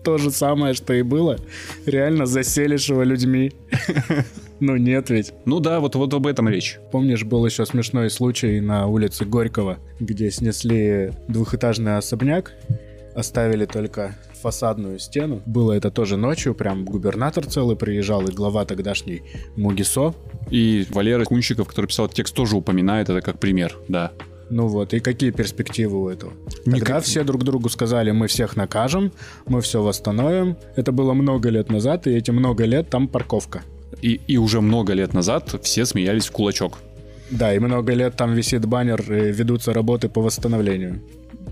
То 0.07 0.17
же 0.17 0.31
самое, 0.31 0.73
что 0.73 0.93
и 0.93 1.01
было. 1.01 1.37
Реально 1.85 2.25
заселишь 2.25 2.87
его 2.89 3.03
людьми. 3.03 3.51
Ну 4.59 4.75
нет 4.75 5.11
ведь. 5.11 5.33
Ну 5.45 5.59
да, 5.59 5.79
вот, 5.79 5.93
вот 5.93 6.11
об 6.15 6.25
этом 6.25 6.49
речь. 6.49 6.79
Помнишь, 6.91 7.23
был 7.23 7.45
еще 7.45 7.63
смешной 7.67 8.09
случай 8.09 8.59
на 8.59 8.87
улице 8.87 9.23
Горького, 9.23 9.77
где 9.99 10.31
снесли 10.31 11.11
двухэтажный 11.27 11.97
особняк, 11.97 12.53
оставили 13.13 13.65
только 13.65 14.15
фасадную 14.41 14.97
стену. 14.97 15.43
Было 15.45 15.73
это 15.73 15.91
тоже 15.91 16.17
ночью, 16.17 16.55
прям 16.55 16.85
губернатор 16.85 17.45
целый 17.45 17.75
приезжал, 17.75 18.25
и 18.25 18.31
глава 18.31 18.65
тогдашний 18.65 19.21
Мугисо. 19.55 20.15
И 20.49 20.87
Валера 20.89 21.25
Кунчиков, 21.25 21.67
который 21.67 21.85
писал 21.85 22.09
текст, 22.09 22.33
тоже 22.33 22.55
упоминает 22.55 23.09
это 23.09 23.21
как 23.21 23.39
пример, 23.39 23.77
да. 23.87 24.11
Ну 24.49 24.67
вот, 24.67 24.93
и 24.93 24.99
какие 24.99 25.31
перспективы 25.31 26.01
у 26.01 26.09
этого? 26.09 26.33
Никак... 26.65 26.79
Тогда 26.79 26.99
все 27.01 27.23
друг 27.23 27.43
другу 27.43 27.69
сказали, 27.69 28.11
мы 28.11 28.27
всех 28.27 28.55
накажем, 28.55 29.11
мы 29.45 29.61
все 29.61 29.81
восстановим. 29.81 30.55
Это 30.75 30.91
было 30.91 31.13
много 31.13 31.49
лет 31.49 31.69
назад, 31.69 32.07
и 32.07 32.11
эти 32.11 32.31
много 32.31 32.65
лет 32.65 32.89
там 32.89 33.07
парковка. 33.07 33.63
И, 34.01 34.21
и 34.27 34.37
уже 34.37 34.61
много 34.61 34.93
лет 34.93 35.13
назад 35.13 35.59
все 35.63 35.85
смеялись 35.85 36.27
в 36.27 36.31
кулачок. 36.31 36.79
Да, 37.29 37.53
и 37.53 37.59
много 37.59 37.93
лет 37.93 38.15
там 38.15 38.33
висит 38.33 38.65
баннер, 38.65 39.01
и 39.11 39.31
ведутся 39.31 39.73
работы 39.73 40.07
по 40.07 40.21
восстановлению. 40.21 41.01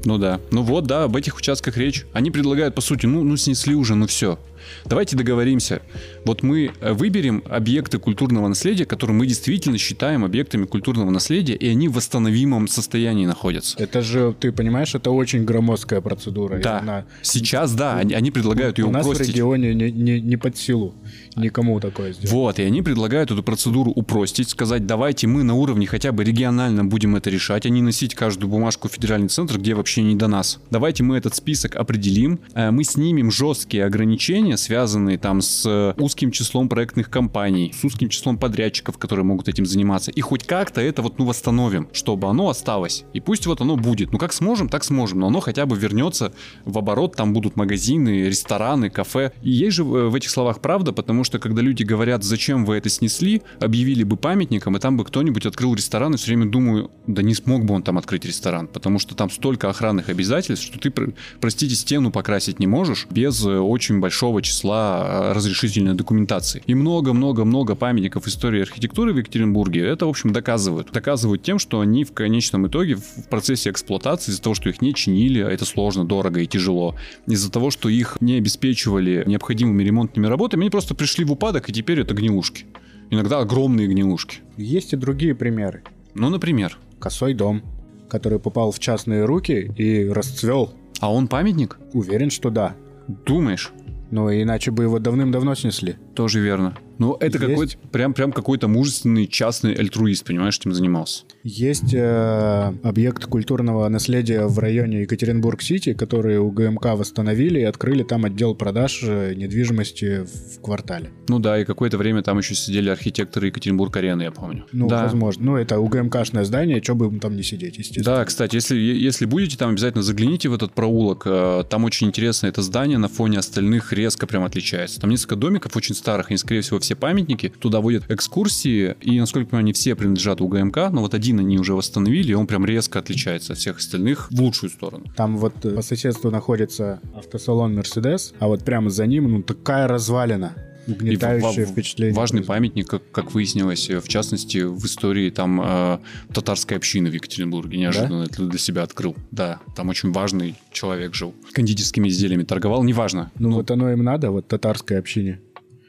Ну 0.05 0.17
да. 0.17 0.39
Ну 0.51 0.61
вот, 0.61 0.85
да, 0.85 1.03
об 1.03 1.15
этих 1.15 1.35
участках 1.35 1.77
речь. 1.77 2.05
Они 2.13 2.31
предлагают, 2.31 2.75
по 2.75 2.81
сути, 2.81 3.07
ну, 3.07 3.23
ну 3.23 3.35
снесли 3.37 3.75
уже, 3.75 3.95
ну 3.95 4.07
все. 4.07 4.39
Давайте 4.85 5.15
договоримся. 5.15 5.81
Вот 6.25 6.43
мы 6.43 6.71
э, 6.79 6.93
выберем 6.93 7.43
объекты 7.49 7.99
культурного 7.99 8.47
наследия, 8.47 8.85
которые 8.85 9.15
мы 9.15 9.27
действительно 9.27 9.77
считаем 9.77 10.23
объектами 10.23 10.65
культурного 10.65 11.09
наследия, 11.09 11.55
и 11.55 11.67
они 11.67 11.87
в 11.87 11.93
восстановимом 11.93 12.67
состоянии 12.67 13.25
находятся. 13.25 13.77
Это 13.79 14.01
же, 14.01 14.35
ты 14.39 14.51
понимаешь, 14.51 14.95
это 14.95 15.11
очень 15.11 15.45
громоздкая 15.45 16.01
процедура. 16.01 16.59
Да. 16.59 16.79
Она... 16.79 17.05
Сейчас, 17.21 17.73
да, 17.73 17.97
они, 17.97 18.13
они 18.13 18.31
предлагают 18.31 18.77
ее 18.77 18.85
У 18.85 18.89
упростить. 18.89 19.19
нас 19.19 19.27
в 19.27 19.31
регионе 19.31 19.73
не, 19.73 19.91
не, 19.91 20.21
не 20.21 20.37
под 20.37 20.57
силу 20.57 20.93
никому 21.35 21.79
такое 21.79 22.13
сделать. 22.13 22.31
Вот, 22.31 22.59
и 22.59 22.63
они 22.63 22.81
предлагают 22.81 23.31
эту 23.31 23.43
процедуру 23.43 23.91
упростить, 23.91 24.49
сказать, 24.49 24.85
давайте 24.85 25.27
мы 25.27 25.43
на 25.43 25.53
уровне 25.53 25.85
хотя 25.87 26.11
бы 26.11 26.23
регионально 26.23 26.85
будем 26.85 27.15
это 27.15 27.29
решать, 27.29 27.65
а 27.65 27.69
не 27.69 27.81
носить 27.81 28.15
каждую 28.15 28.49
бумажку 28.49 28.87
в 28.87 28.91
федеральный 28.91 29.27
центр, 29.27 29.57
где 29.57 29.73
вообще 29.73 30.01
не 30.01 30.15
до 30.15 30.27
нас. 30.27 30.59
Давайте 30.71 31.03
мы 31.03 31.17
этот 31.17 31.35
список 31.35 31.75
определим, 31.75 32.39
э, 32.53 32.71
мы 32.71 32.83
снимем 32.83 33.31
жесткие 33.31 33.85
ограничения 33.85 34.54
ограничения, 34.55 34.57
связанные 34.57 35.17
там 35.17 35.41
с 35.41 35.93
узким 35.97 36.31
числом 36.31 36.69
проектных 36.69 37.09
компаний, 37.09 37.73
с 37.73 37.83
узким 37.83 38.09
числом 38.09 38.37
подрядчиков, 38.37 38.97
которые 38.97 39.25
могут 39.25 39.47
этим 39.47 39.65
заниматься. 39.65 40.11
И 40.11 40.21
хоть 40.21 40.43
как-то 40.43 40.81
это 40.81 41.01
вот, 41.01 41.19
ну, 41.19 41.25
восстановим, 41.25 41.87
чтобы 41.93 42.27
оно 42.27 42.49
осталось. 42.49 43.05
И 43.13 43.19
пусть 43.19 43.45
вот 43.45 43.61
оно 43.61 43.75
будет. 43.75 44.11
Ну, 44.11 44.17
как 44.17 44.33
сможем, 44.33 44.69
так 44.69 44.83
сможем. 44.83 45.19
Но 45.19 45.27
оно 45.27 45.39
хотя 45.39 45.65
бы 45.65 45.77
вернется 45.77 46.33
в 46.65 46.77
оборот. 46.77 47.15
Там 47.15 47.33
будут 47.33 47.55
магазины, 47.55 48.27
рестораны, 48.27 48.89
кафе. 48.89 49.31
И 49.43 49.51
есть 49.51 49.75
же 49.75 49.83
в 49.83 50.15
этих 50.15 50.29
словах 50.29 50.59
правда, 50.59 50.91
потому 50.91 51.23
что 51.23 51.39
когда 51.39 51.61
люди 51.61 51.83
говорят, 51.83 52.23
зачем 52.23 52.65
вы 52.65 52.75
это 52.75 52.89
снесли, 52.89 53.41
объявили 53.59 54.03
бы 54.03 54.17
памятником, 54.17 54.75
и 54.77 54.79
там 54.79 54.97
бы 54.97 55.05
кто-нибудь 55.05 55.45
открыл 55.45 55.75
ресторан, 55.75 56.13
и 56.13 56.17
все 56.17 56.27
время 56.27 56.45
думаю, 56.45 56.91
да 57.07 57.21
не 57.21 57.35
смог 57.35 57.65
бы 57.65 57.73
он 57.73 57.83
там 57.83 57.97
открыть 57.97 58.25
ресторан, 58.25 58.67
потому 58.67 58.99
что 58.99 59.15
там 59.15 59.29
столько 59.29 59.69
охранных 59.69 60.09
обязательств, 60.09 60.65
что 60.65 60.79
ты, 60.79 60.91
простите, 61.39 61.75
стену 61.75 62.11
покрасить 62.11 62.59
не 62.59 62.67
можешь 62.67 63.07
без 63.09 63.45
э, 63.45 63.57
очень 63.57 63.99
большого 63.99 64.41
числа 64.45 65.05
э, 65.07 65.33
разрешительной 65.33 65.95
документации. 65.95 66.63
И 66.65 66.73
много-много-много 66.73 67.75
памятников 67.75 68.27
истории 68.27 68.61
архитектуры 68.61 69.13
в 69.13 69.17
Екатеринбурге 69.17 69.85
это, 69.85 70.05
в 70.05 70.09
общем, 70.09 70.31
доказывают. 70.31 70.91
Доказывают 70.91 71.43
тем, 71.43 71.59
что 71.59 71.81
они 71.81 72.03
в 72.03 72.13
конечном 72.13 72.67
итоге 72.67 72.95
в 72.95 73.29
процессе 73.29 73.69
эксплуатации, 73.69 74.31
из-за 74.31 74.41
того, 74.41 74.55
что 74.55 74.69
их 74.69 74.81
не 74.81 74.93
чинили, 74.93 75.41
а 75.41 75.49
это 75.49 75.65
сложно, 75.65 76.05
дорого 76.05 76.39
и 76.39 76.47
тяжело, 76.47 76.95
из-за 77.27 77.51
того, 77.51 77.71
что 77.71 77.89
их 77.89 78.17
не 78.21 78.35
обеспечивали 78.35 79.23
необходимыми 79.25 79.83
ремонтными 79.83 80.27
работами, 80.27 80.61
они 80.61 80.69
просто 80.69 80.95
пришли 80.95 81.25
в 81.25 81.31
упадок, 81.31 81.69
и 81.69 81.73
теперь 81.73 81.99
это 81.99 82.13
гнилушки. 82.13 82.65
Иногда 83.09 83.39
огромные 83.39 83.87
гнилушки. 83.87 84.39
Есть 84.57 84.93
и 84.93 84.95
другие 84.95 85.35
примеры. 85.35 85.83
Ну, 86.13 86.29
например? 86.29 86.77
Косой 86.99 87.33
дом, 87.33 87.61
который 88.09 88.39
попал 88.39 88.71
в 88.71 88.79
частные 88.79 89.25
руки 89.25 89.71
и 89.77 90.07
расцвел. 90.07 90.73
А 90.99 91.11
он 91.11 91.27
памятник? 91.27 91.77
Уверен, 91.93 92.29
что 92.29 92.49
да. 92.49 92.75
Думаешь? 93.07 93.71
Ну, 94.15 94.31
иначе 94.31 94.71
бы 94.71 94.83
его 94.83 94.97
давным-давно 94.97 95.55
снесли. 95.55 95.97
Тоже 96.15 96.39
верно. 96.39 96.75
Ну, 96.97 97.17
это 97.19 97.39
какой-то 97.39 97.77
прям, 97.91 98.13
прям 98.13 98.31
какой-то 98.31 98.67
мужественный 98.67 99.27
частный 99.27 99.73
альтруист, 99.73 100.25
понимаешь, 100.25 100.57
этим 100.57 100.73
занимался. 100.73 101.23
Есть 101.43 101.93
э, 101.93 102.73
объект 102.83 103.25
культурного 103.25 103.87
наследия 103.89 104.45
в 104.45 104.57
районе 104.59 105.01
Екатеринбург-Сити, 105.01 105.93
который 105.93 106.37
у 106.37 106.49
ГМК 106.51 106.95
восстановили 106.95 107.59
и 107.59 107.63
открыли 107.63 108.03
там 108.03 108.25
отдел 108.25 108.55
продаж 108.55 109.01
э, 109.03 109.33
недвижимости 109.35 110.23
в 110.23 110.61
квартале. 110.61 111.09
Ну 111.27 111.39
да, 111.39 111.59
и 111.59 111.65
какое-то 111.65 111.97
время 111.97 112.21
там 112.23 112.37
еще 112.37 112.55
сидели 112.55 112.89
архитекторы 112.89 113.47
Екатеринбург-арены, 113.47 114.23
я 114.23 114.31
помню. 114.31 114.65
Ну, 114.71 114.87
да. 114.87 115.03
возможно. 115.03 115.45
Ну, 115.45 115.55
это 115.57 115.79
у 115.79 115.87
ГМКшное 115.87 116.45
здание, 116.45 116.81
что 116.81 116.95
бы 116.95 117.07
им 117.07 117.19
там 117.19 117.35
не 117.35 117.43
сидеть, 117.43 117.77
естественно. 117.77 118.19
Да, 118.19 118.25
кстати, 118.25 118.55
если, 118.55 118.77
если 118.77 119.25
будете 119.25 119.57
там, 119.57 119.71
обязательно 119.71 120.03
загляните 120.03 120.47
в 120.49 120.53
этот 120.53 120.73
проулок. 120.73 121.23
Э, 121.25 121.63
там 121.69 121.83
очень 121.83 122.07
интересно 122.07 122.47
это 122.47 122.61
здание 122.61 122.97
на 122.97 123.09
фоне 123.09 123.39
остальных 123.39 123.91
резко 123.91 124.27
прям 124.27 124.45
отличается. 124.45 125.01
Там 125.01 125.09
несколько 125.09 125.35
домиков 125.35 125.75
очень 125.75 125.93
старых, 126.05 126.29
они, 126.29 126.37
скорее 126.37 126.61
всего, 126.61 126.79
все 126.79 126.95
памятники. 126.95 127.51
Туда 127.59 127.81
водят 127.81 128.03
экскурсии, 128.09 128.95
и, 129.01 129.19
насколько 129.19 129.45
я 129.45 129.49
понимаю, 129.49 129.63
они 129.63 129.73
все 129.73 129.95
принадлежат 129.95 130.39
УГМК, 130.39 130.77
но 130.91 131.01
вот 131.01 131.15
один 131.15 131.39
они 131.39 131.57
уже 131.57 131.73
восстановили, 131.73 132.31
и 132.31 132.35
он 132.35 132.45
прям 132.45 132.63
резко 132.63 132.99
отличается 132.99 133.53
от 133.53 133.59
всех 133.59 133.77
остальных 133.77 134.29
в 134.29 134.39
лучшую 134.39 134.69
сторону. 134.69 135.05
Там 135.15 135.37
вот 135.37 135.55
по 135.61 135.81
соседству 135.81 136.29
находится 136.29 136.99
автосалон 137.15 137.73
Мерседес, 137.73 138.35
а 138.37 138.47
вот 138.47 138.63
прямо 138.63 138.91
за 138.91 139.07
ним, 139.07 139.31
ну, 139.31 139.41
такая 139.41 139.87
развалина 139.87 140.53
угнетающее 140.87 141.65
впечатление. 141.65 142.15
Важный 142.15 142.43
памятник, 142.43 142.87
как, 142.87 143.01
как 143.11 143.33
выяснилось, 143.33 143.89
в 143.89 144.07
частности, 144.07 144.59
в 144.59 144.85
истории 144.85 145.31
там 145.31 145.59
э, 145.59 145.97
татарской 146.31 146.77
общины 146.77 147.09
в 147.09 147.13
Екатеринбурге. 147.13 147.79
Неожиданно 147.79 148.19
да? 148.19 148.25
это 148.25 148.43
для 148.43 148.59
себя 148.59 148.83
открыл. 148.83 149.15
Да, 149.31 149.59
там 149.75 149.89
очень 149.89 150.11
важный 150.11 150.53
человек 150.71 151.15
жил. 151.15 151.33
Кондитерскими 151.53 152.09
изделиями 152.09 152.43
торговал, 152.43 152.83
неважно. 152.83 153.31
Ну, 153.39 153.49
ну 153.49 153.55
вот 153.55 153.71
оно 153.71 153.91
им 153.91 154.03
надо, 154.03 154.29
вот 154.29 154.47
татарской 154.47 154.99
общине. 154.99 155.39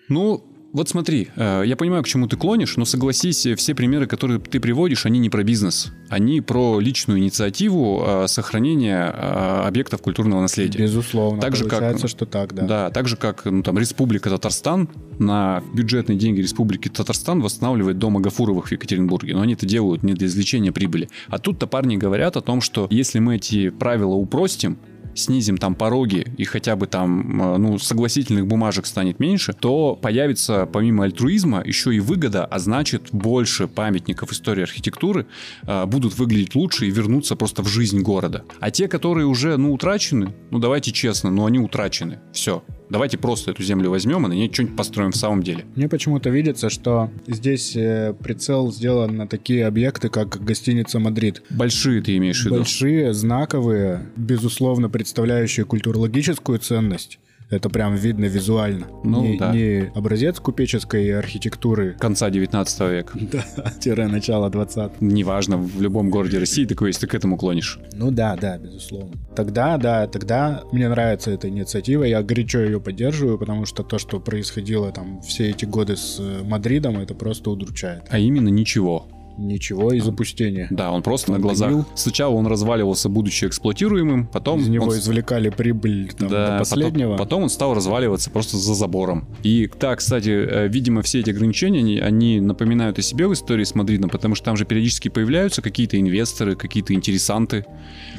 Ну, 0.09 0.45
вот 0.77 0.91
смотри, 0.91 1.29
э, 1.37 1.63
я 1.65 1.75
понимаю, 1.75 2.03
к 2.03 2.07
чему 2.07 2.27
ты 2.27 2.37
клонишь, 2.37 2.77
но 2.77 2.85
согласись, 2.85 3.47
все 3.57 3.75
примеры, 3.75 4.07
которые 4.07 4.39
ты 4.39 4.61
приводишь, 4.61 5.07
они 5.07 5.19
не 5.19 5.31
про 5.31 5.43
бизнес. 5.43 5.91
Они 6.11 6.43
про 6.43 6.81
личную 6.81 7.19
инициативу 7.19 8.05
э, 8.07 8.29
сохранения 8.29 9.07
э, 9.07 9.67
объектов 9.67 10.03
культурного 10.03 10.43
наследия. 10.43 10.79
Безусловно. 10.79 11.41
Так 11.41 11.57
же, 11.57 11.65
Получается, 11.65 12.03
как, 12.03 12.11
что 12.11 12.27
так, 12.27 12.55
да. 12.55 12.63
Да, 12.67 12.91
так 12.91 13.09
же, 13.09 13.17
как 13.17 13.47
ну, 13.47 13.63
там, 13.63 13.79
Республика 13.79 14.29
Татарстан 14.29 14.91
на 15.19 15.63
бюджетные 15.73 16.19
деньги 16.19 16.43
Республики 16.43 16.91
Татарстан 16.91 17.41
восстанавливает 17.41 17.99
дом 17.99 18.19
Агафуровых 18.19 18.69
в 18.69 18.73
Екатеринбурге. 18.73 19.35
Но 19.35 19.41
они 19.41 19.55
это 19.55 19.65
делают 19.65 20.03
не 20.03 20.13
для 20.13 20.27
извлечения 20.27 20.73
прибыли. 20.73 21.09
А 21.29 21.39
тут-то 21.39 21.67
парни 21.67 21.97
говорят 21.97 22.37
о 22.37 22.43
том, 22.43 22.61
что 22.61 22.87
если 22.91 23.19
мы 23.19 23.37
эти 23.37 23.71
правила 23.71 24.13
упростим, 24.13 24.79
снизим 25.17 25.57
там 25.57 25.75
пороги 25.75 26.33
и 26.37 26.45
хотя 26.45 26.77
бы 26.77 26.87
там, 26.87 27.43
э, 27.43 27.57
ну, 27.59 27.79
согласительных 27.79 28.47
бумажек 28.47 28.87
станет 28.87 29.19
меньше, 29.21 29.53
то 29.53 29.97
появится 29.97 30.67
помимо 30.67 31.05
альтруизма 31.05 31.63
еще 31.65 31.95
и 31.95 32.01
выгода, 32.01 32.45
а 32.45 32.59
значит 32.59 33.09
больше 33.13 33.67
памятников 33.67 34.33
истории 34.33 34.63
архитектуры 34.63 35.27
э, 35.67 35.87
будут 35.87 36.19
выглядеть 36.19 36.55
лучше 36.55 36.87
и 36.87 36.91
вернуться 36.91 37.37
просто 37.37 37.63
в 37.63 37.69
жизнь 37.69 38.01
города. 38.01 38.45
А 38.61 38.71
те, 38.71 38.89
которые 38.89 39.27
уже, 39.27 39.57
ну, 39.57 39.73
утрачены, 39.73 40.35
ну, 40.51 40.59
давайте 40.59 40.93
честно, 40.93 41.31
но 41.31 41.47
они 41.47 41.59
утрачены. 41.59 42.21
Все. 42.33 42.63
Давайте 42.89 43.19
просто 43.19 43.51
эту 43.51 43.63
землю 43.63 43.91
возьмем 43.91 44.27
и 44.27 44.29
на 44.29 44.33
ней 44.33 44.53
что-нибудь 44.53 44.77
построим 44.77 45.13
в 45.13 45.17
самом 45.17 45.43
деле. 45.43 45.65
Мне 45.75 45.89
почему-то 45.89 46.31
видится, 46.31 46.71
что 46.71 47.11
здесь 47.27 47.75
э, 47.77 48.15
прицел 48.23 48.73
сделан 48.73 49.17
на 49.17 49.27
такие 49.27 49.67
объекты, 49.67 50.09
как 50.09 50.43
гостиница 50.43 50.99
«Мадрид». 50.99 51.43
Большие 51.51 52.03
ты 52.03 52.17
имеешь 52.17 52.43
в 52.43 52.47
виду? 52.47 52.57
Большие, 52.57 53.13
знаковые, 53.13 54.07
безусловно, 54.17 54.89
представляющие 54.89 55.67
культурологическую 55.67 56.59
ценность. 56.59 57.19
Это 57.49 57.69
прям 57.71 57.95
видно 57.95 58.25
визуально. 58.25 58.89
Ну, 59.05 59.23
не, 59.23 59.39
да. 59.39 59.53
не 59.53 59.91
образец 59.95 60.41
купеческой 60.41 61.17
архитектуры. 61.17 61.97
Конца 61.99 62.31
19 62.31 62.81
века. 62.91 63.19
Да, 63.37 63.71
тире 63.81 64.07
начала 64.07 64.49
20 64.49 65.01
Неважно, 65.01 65.59
в 65.59 65.83
любом 65.83 66.11
городе 66.11 66.39
России 66.39 66.65
такое 66.65 66.89
есть, 66.89 67.01
ты 67.01 67.07
к 67.07 67.15
этому 67.15 67.37
клонишь. 67.37 67.79
Ну 67.93 68.11
да, 68.11 68.37
да, 68.37 68.57
безусловно. 68.57 69.13
Тогда, 69.35 69.77
да, 69.77 70.07
тогда 70.07 70.63
мне 70.73 70.89
нравится 70.89 71.31
эта 71.31 71.49
инициатива, 71.49 72.05
я 72.05 72.23
горячо 72.23 72.61
ее 72.61 72.81
поддерживаю, 72.81 73.39
потому 73.39 73.67
что 73.67 73.83
то, 73.83 73.99
что 73.99 74.21
происходило 74.21 74.91
там 74.93 75.21
все 75.23 75.51
эти 75.51 75.65
годы 75.65 75.97
с 75.97 76.19
э, 76.21 76.43
Мадридом, 76.45 76.99
это 76.99 77.15
просто 77.15 77.51
удручает. 77.51 78.05
А 78.09 78.19
именно 78.19 78.49
ничего. 78.49 79.09
Ничего 79.39 79.93
и 79.93 80.01
запустения. 80.01 80.69
Да, 80.71 80.91
он 80.91 81.03
просто 81.03 81.33
он 81.33 81.39
на 81.39 81.43
глазах. 81.43 81.71
Гнил. 81.71 81.85
Сначала 81.95 82.35
он 82.35 82.47
разваливался, 82.47 83.09
будучи 83.09 83.45
эксплуатируемым, 83.47 84.27
потом... 84.27 84.61
Из 84.61 84.69
него 84.69 84.87
он... 84.87 84.99
извлекали 84.99 85.51
прибыль 85.51 86.13
там, 86.17 86.29
да, 86.29 86.53
до 86.53 86.59
последнего. 86.61 87.13
Потом, 87.13 87.27
потом 87.27 87.43
он 87.45 87.49
стал 87.51 87.75
разваливаться 87.75 88.31
просто 88.31 88.57
за 88.57 88.75
забором. 88.75 89.27
И 89.43 89.69
так, 89.79 89.99
кстати, 89.99 90.31
э, 90.31 90.69
видимо, 90.69 91.03
все 91.03 91.21
эти 91.21 91.31
ограничения, 91.31 91.81
они, 91.81 91.99
они 91.99 92.41
напоминают 92.41 92.99
о 92.99 93.03
себе 93.03 93.27
в 93.27 93.33
истории 93.33 93.65
с 93.65 93.75
Мадридом, 93.75 94.11
потому 94.11 94.35
что 94.35 94.45
там 94.47 94.57
же 94.57 94.65
периодически 94.65 95.09
появляются 95.09 95.63
какие-то 95.63 96.01
инвесторы, 96.01 96.57
какие-то 96.57 96.95
интересанты. 96.95 97.67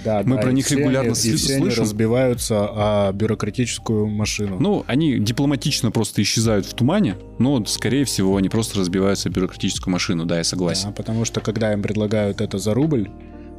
Да, 0.06 0.22
Мы 0.24 0.36
да, 0.36 0.42
про 0.42 0.52
них 0.52 0.70
регулярно 0.72 1.14
они, 1.14 1.38
слышим. 1.38 1.82
разбиваются 1.82 2.68
о 2.68 3.12
бюрократическую 3.12 4.08
машину. 4.08 4.58
Ну, 4.60 4.84
они 4.88 5.20
дипломатично 5.20 5.92
просто 5.92 6.22
исчезают 6.22 6.66
в 6.66 6.74
тумане, 6.74 7.16
но, 7.40 7.64
скорее 7.66 8.06
всего, 8.06 8.38
они 8.38 8.50
просто 8.50 8.80
разбиваются 8.80 9.30
о 9.30 9.32
бюрократическую 9.32 9.92
машину, 9.92 10.26
да, 10.26 10.38
я 10.38 10.44
согласен. 10.44 10.90
Да, 10.90 11.07
потому 11.08 11.24
что 11.24 11.40
когда 11.40 11.72
им 11.72 11.82
предлагают 11.82 12.42
это 12.42 12.58
за 12.58 12.74
рубль, 12.74 13.10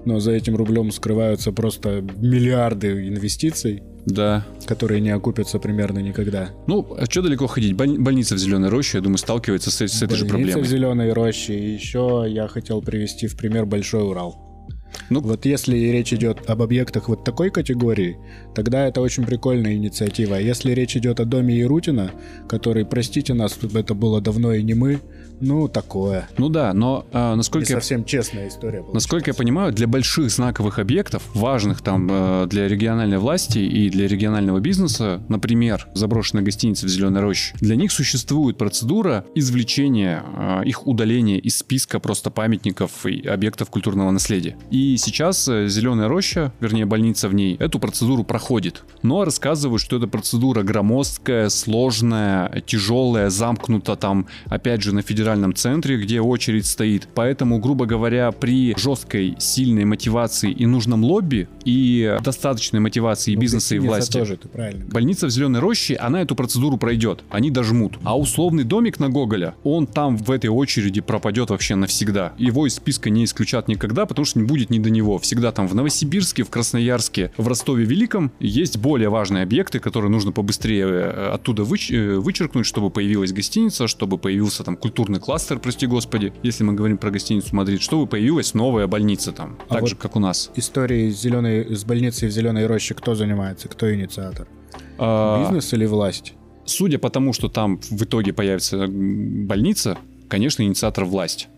но 0.05 0.20
за 0.20 0.32
этим 0.32 0.55
рублем 0.55 0.90
скрываются 0.90 1.51
просто 1.51 2.05
миллиарды 2.18 3.09
инвестиций, 3.09 3.82
да. 4.05 4.44
которые 4.66 5.01
не 5.01 5.09
окупятся 5.09 5.59
примерно 5.59 6.01
никогда. 6.01 6.51
Ну, 6.66 6.94
а 6.99 7.07
что 7.07 7.22
далеко 7.22 7.46
ходить? 7.46 7.74
больница 7.74 8.34
в 8.34 8.38
Зеленой 8.38 8.68
Роще, 8.68 8.99
я 8.99 9.03
думаю, 9.03 9.16
сталкивается 9.16 9.70
с, 9.70 9.80
с 9.80 10.03
этой 10.03 10.16
же 10.18 10.26
проблемой. 10.26 10.53
Больница 10.53 10.68
в 10.68 10.70
Зеленой 10.70 11.12
Роще. 11.14 11.59
И 11.59 11.72
еще 11.72 12.26
я 12.28 12.49
хотел 12.49 12.82
привести 12.82 13.28
в 13.28 13.36
пример 13.38 13.64
Большой 13.64 14.03
Урал. 14.03 14.44
Ну, 15.09 15.20
вот 15.20 15.46
если 15.46 15.76
речь 15.76 16.12
идет 16.12 16.51
об 16.51 16.61
объектах 16.61 17.09
вот 17.09 17.24
такой 17.24 17.51
категории, 17.51 18.18
тогда 18.55 18.86
это 18.86 19.01
очень 19.01 19.24
прикольная 19.24 19.72
инициатива. 19.74 20.34
Если 20.34 20.72
речь 20.72 20.96
идет 20.96 21.20
о 21.20 21.24
доме 21.24 21.62
Ирутина, 21.62 22.11
который, 22.46 22.84
простите 22.84 23.32
нас, 23.32 23.59
это 23.62 23.94
было 23.94 24.20
давно 24.20 24.53
и 24.53 24.62
не 24.62 24.74
мы, 24.74 25.01
ну, 25.41 25.68
такое. 25.68 26.28
Ну 26.39 26.49
да, 26.49 26.72
но 26.72 27.07
а, 27.12 27.34
насколько... 27.34 27.66
Не 27.68 27.74
совсем 27.74 28.05
честная 28.05 28.49
история. 28.49 28.78
Получается. 28.78 28.95
Насколько 28.95 29.30
я 29.30 29.34
понимаю, 29.34 29.72
для 29.72 29.86
больших 29.86 30.30
знаковых 30.30 30.78
объектов, 30.78 31.22
важных 31.34 31.82
там 31.82 32.09
э, 32.11 32.47
для 32.49 32.68
региональной 32.68 33.18
власти 33.18 33.59
и 33.59 33.89
для 33.91 34.09
регионального 34.09 34.61
бизнеса, 34.61 35.22
например, 35.28 35.86
заброшенная 35.95 36.43
гостиница 36.43 36.86
в 36.86 36.89
Зеленой 36.89 37.20
Роще, 37.20 37.55
для 37.61 37.76
них 37.76 37.93
существует 37.93 38.59
процедура 38.59 39.24
извлечения, 39.34 40.24
э, 40.36 40.62
их 40.64 40.86
удаления 40.86 41.39
из 41.39 41.59
списка 41.59 42.01
просто 42.01 42.30
памятников 42.30 43.07
и 43.07 43.26
объектов 43.26 43.70
культурного 43.70 44.11
наследия. 44.11 44.57
И 44.70 44.97
сейчас 44.97 45.49
э, 45.49 45.68
Зеленая 45.68 46.09
Роща, 46.09 46.53
вернее 46.61 46.86
больница 46.86 47.28
в 47.28 47.34
ней, 47.34 47.57
эту 47.57 47.78
процедуру 47.78 48.24
проходит. 48.24 48.82
Но 49.03 49.24
рассказывают, 49.24 49.80
что 49.80 49.99
эта 49.99 50.09
процедура 50.09 50.62
громоздкая, 50.62 51.49
сложная, 51.49 52.62
тяжелая, 52.66 53.30
замкнута 53.30 53.97
там, 53.97 54.26
опять 54.47 54.82
же, 54.82 54.95
на 54.95 55.03
федеральном 55.03 55.28
федеральном 55.29 55.55
центре, 55.55 55.99
где 55.99 56.20
очередь 56.22 56.66
стоит. 56.66 57.07
Поэтому, 57.14 57.59
грубо 57.59 57.85
говоря, 57.85 58.33
при 58.33 58.74
жесткой, 58.79 59.37
сильной 59.39 59.85
мотивации 59.85 60.51
и 60.51 60.64
нужном 60.64 61.05
лобби, 61.05 61.49
и 61.64 62.16
достаточной 62.22 62.81
мотивации 62.81 63.35
ну, 63.35 63.41
бизнеса 63.43 63.74
и 63.74 63.79
власти, 63.79 64.18
тоже, 64.18 64.39
ты 64.39 64.49
правильно. 64.49 64.87
больница 64.87 65.26
в 65.26 65.31
Зеленой 65.31 65.61
Роще, 65.61 65.97
она 65.97 66.22
эту 66.22 66.35
процедуру 66.35 66.79
пройдет. 66.79 67.24
Они 67.29 67.51
дожмут. 67.51 67.99
А 68.05 68.18
условный 68.18 68.64
домик 68.64 68.99
на 69.01 69.11
Гоголя, 69.11 69.55
он 69.64 69.87
там 69.87 70.16
в 70.16 70.31
этой 70.31 70.49
очереди 70.49 71.03
пропадет 71.03 71.51
вообще 71.51 71.74
навсегда. 71.74 72.33
Его 72.39 72.66
из 72.66 72.76
списка 72.76 73.11
не 73.11 73.24
исключат 73.24 73.68
никогда, 73.68 74.07
потому 74.07 74.24
что 74.24 74.39
не 74.39 74.47
будет 74.47 74.70
ни 74.70 74.79
до 74.79 74.89
него. 74.89 75.18
Всегда 75.18 75.53
там 75.53 75.68
в 75.68 75.74
Новосибирске, 75.74 76.43
в 76.43 76.49
Красноярске, 76.49 77.33
в 77.37 77.47
Ростове 77.47 77.85
Великом 77.85 78.33
есть 78.41 78.79
более 78.79 79.11
важные 79.11 79.43
объекты, 79.43 79.79
которые 79.79 80.11
нужно 80.11 80.33
побыстрее 80.33 80.87
э, 80.87 81.31
оттуда 81.35 81.64
выч- 81.64 81.95
э, 81.95 82.18
вычеркнуть, 82.18 82.64
чтобы 82.64 82.89
появилась 82.89 83.33
гостиница, 83.33 83.89
чтобы 83.89 84.16
появился 84.16 84.64
там 84.64 84.76
культурный 84.76 85.18
кластер, 85.19 85.59
прости 85.59 85.87
господи, 85.87 86.33
если 86.43 86.64
мы 86.64 86.75
говорим 86.75 86.99
про 86.99 87.11
гостиницу 87.11 87.55
Мадрид, 87.55 87.81
чтобы 87.81 88.07
появилась 88.07 88.55
новая 88.55 88.87
больница 88.87 89.33
там, 89.33 89.59
а 89.69 89.75
так 89.75 89.81
вот 89.83 89.91
же, 89.91 89.97
как 89.97 90.16
у 90.16 90.21
нас. 90.21 90.51
Истории 90.55 91.11
с, 91.11 91.21
зеленой, 91.21 91.75
с 91.75 91.85
больницей 91.85 92.29
в 92.29 92.33
Зеленой 92.33 92.66
Роще 92.66 92.95
кто 92.95 93.14
занимается, 93.14 93.69
кто 93.69 93.93
инициатор? 93.93 94.49
А... 94.99 95.43
Бизнес 95.43 95.73
или 95.73 95.87
власть? 95.87 96.35
Судя 96.64 96.99
по 96.99 97.09
тому, 97.09 97.33
что 97.33 97.49
там 97.49 97.81
в 97.91 98.03
итоге 98.03 98.33
появится 98.33 98.87
больница, 98.89 99.97
конечно, 100.29 100.62
инициатор 100.62 101.05
власть. 101.05 101.49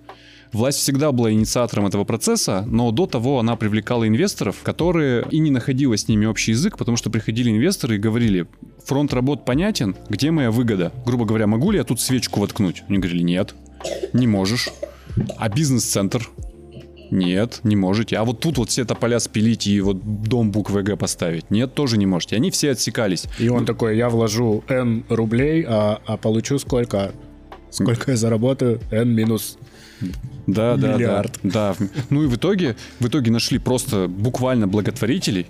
Власть 0.52 0.78
всегда 0.78 1.12
была 1.12 1.32
инициатором 1.32 1.86
этого 1.86 2.04
процесса, 2.04 2.64
но 2.66 2.90
до 2.90 3.06
того 3.06 3.38
она 3.38 3.54
привлекала 3.54 4.08
инвесторов, 4.08 4.56
которые 4.62 5.24
и 5.30 5.38
не 5.38 5.50
находила 5.50 5.96
с 5.96 6.08
ними 6.08 6.26
общий 6.26 6.52
язык, 6.52 6.76
потому 6.76 6.96
что 6.96 7.08
приходили 7.08 7.50
инвесторы 7.50 7.96
и 7.96 7.98
говорили, 7.98 8.46
фронт 8.84 9.12
работ 9.14 9.44
понятен, 9.44 9.94
где 10.08 10.32
моя 10.32 10.50
выгода? 10.50 10.92
Грубо 11.06 11.24
говоря, 11.24 11.46
могу 11.46 11.70
ли 11.70 11.78
я 11.78 11.84
тут 11.84 12.00
свечку 12.00 12.40
воткнуть? 12.40 12.82
Они 12.88 12.98
говорили, 12.98 13.22
нет, 13.22 13.54
не 14.12 14.26
можешь. 14.26 14.70
А 15.36 15.48
бизнес-центр? 15.48 16.28
Нет, 17.12 17.60
не 17.62 17.76
можете. 17.76 18.16
А 18.16 18.24
вот 18.24 18.40
тут 18.40 18.58
вот 18.58 18.70
все 18.70 18.84
тополя 18.84 19.18
спилить 19.18 19.66
и 19.66 19.80
вот 19.80 20.22
дом 20.22 20.50
буквы 20.50 20.82
Г 20.82 20.96
поставить. 20.96 21.50
Нет, 21.50 21.74
тоже 21.74 21.96
не 21.96 22.06
можете. 22.06 22.36
Они 22.36 22.50
все 22.50 22.70
отсекались. 22.70 23.26
И 23.38 23.48
он 23.48 23.66
такой, 23.66 23.96
я 23.96 24.08
вложу 24.08 24.62
N 24.68 25.04
рублей, 25.08 25.64
а, 25.66 26.00
а 26.06 26.16
получу 26.16 26.58
сколько? 26.58 27.12
Сколько 27.70 28.12
я 28.12 28.16
заработаю? 28.16 28.80
N 28.90 29.12
минус 29.12 29.58
да, 30.52 30.76
да, 30.76 30.94
Миллиард. 30.94 31.38
да, 31.42 31.74
да. 31.78 31.86
Ну 32.10 32.24
и 32.24 32.26
в 32.26 32.36
итоге, 32.36 32.76
в 32.98 33.08
итоге 33.08 33.30
нашли 33.30 33.58
просто 33.58 34.08
буквально 34.08 34.66
благотворителей, 34.66 35.46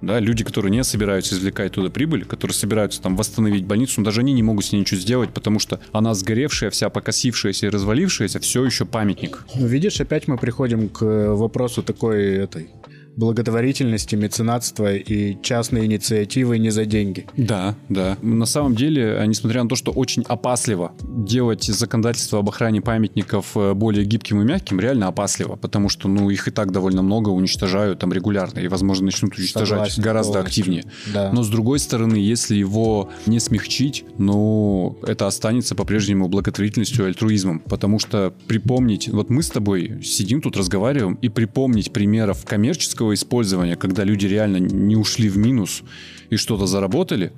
да, 0.00 0.18
люди, 0.18 0.44
которые 0.44 0.70
не 0.70 0.82
собираются 0.82 1.34
извлекать 1.34 1.72
туда 1.72 1.90
прибыль, 1.90 2.24
которые 2.24 2.54
собираются 2.54 3.02
там 3.02 3.16
восстановить 3.16 3.64
больницу, 3.66 4.00
но 4.00 4.06
даже 4.06 4.20
они 4.20 4.32
не 4.32 4.42
могут 4.42 4.64
с 4.64 4.72
ней 4.72 4.80
ничего 4.80 4.98
сделать, 4.98 5.30
потому 5.30 5.58
что 5.58 5.80
она 5.92 6.14
сгоревшая, 6.14 6.70
вся 6.70 6.88
покосившаяся 6.88 7.66
и 7.66 7.68
развалившаяся, 7.68 8.40
все 8.40 8.64
еще 8.64 8.86
памятник. 8.86 9.44
Ну, 9.54 9.66
видишь, 9.66 10.00
опять 10.00 10.26
мы 10.26 10.38
приходим 10.38 10.88
к 10.88 11.04
вопросу 11.34 11.82
такой 11.82 12.34
этой 12.36 12.70
благотворительности, 13.16 14.16
меценатства 14.16 14.94
и 14.94 15.36
частной 15.42 15.86
инициативы 15.86 16.58
не 16.58 16.70
за 16.70 16.84
деньги. 16.84 17.26
Да, 17.36 17.74
да. 17.88 18.16
На 18.22 18.46
самом 18.46 18.74
деле, 18.74 19.22
несмотря 19.26 19.62
на 19.62 19.68
то, 19.68 19.76
что 19.76 19.92
очень 19.92 20.22
опасливо 20.22 20.92
делать 21.02 21.64
законодательство 21.64 22.38
об 22.38 22.48
охране 22.48 22.80
памятников 22.80 23.56
э, 23.56 23.74
более 23.74 24.04
гибким 24.04 24.40
и 24.40 24.44
мягким, 24.44 24.80
реально 24.80 25.08
опасливо, 25.08 25.56
потому 25.56 25.88
что, 25.88 26.08
ну, 26.08 26.30
их 26.30 26.48
и 26.48 26.50
так 26.50 26.72
довольно 26.72 27.02
много 27.02 27.28
уничтожают 27.28 27.98
там 27.98 28.12
регулярно 28.12 28.60
и, 28.60 28.68
возможно, 28.68 29.06
начнут 29.06 29.36
уничтожать 29.36 29.68
Согласен, 29.68 30.02
гораздо 30.02 30.32
полностью. 30.34 30.62
активнее. 30.62 30.84
Да. 31.12 31.32
Но, 31.32 31.42
с 31.42 31.48
другой 31.48 31.78
стороны, 31.78 32.16
если 32.16 32.54
его 32.56 33.10
не 33.26 33.40
смягчить, 33.40 34.04
ну, 34.18 34.98
это 35.06 35.26
останется 35.26 35.74
по-прежнему 35.74 36.28
благотворительностью 36.28 37.04
и 37.04 37.08
альтруизмом, 37.08 37.60
потому 37.60 37.98
что 37.98 38.32
припомнить, 38.46 39.08
вот 39.08 39.30
мы 39.30 39.42
с 39.42 39.50
тобой 39.50 40.00
сидим 40.02 40.40
тут, 40.40 40.56
разговариваем, 40.56 41.14
и 41.14 41.28
припомнить 41.28 41.92
примеров 41.92 42.44
коммерческого 42.44 42.99
практического 43.00 43.12
использования, 43.14 43.76
когда 43.76 44.04
люди 44.04 44.26
реально 44.26 44.58
не 44.58 44.96
ушли 44.96 45.28
в 45.28 45.36
минус 45.36 45.82
и 46.32 46.36
что-то 46.36 46.66
заработали, 46.66 47.32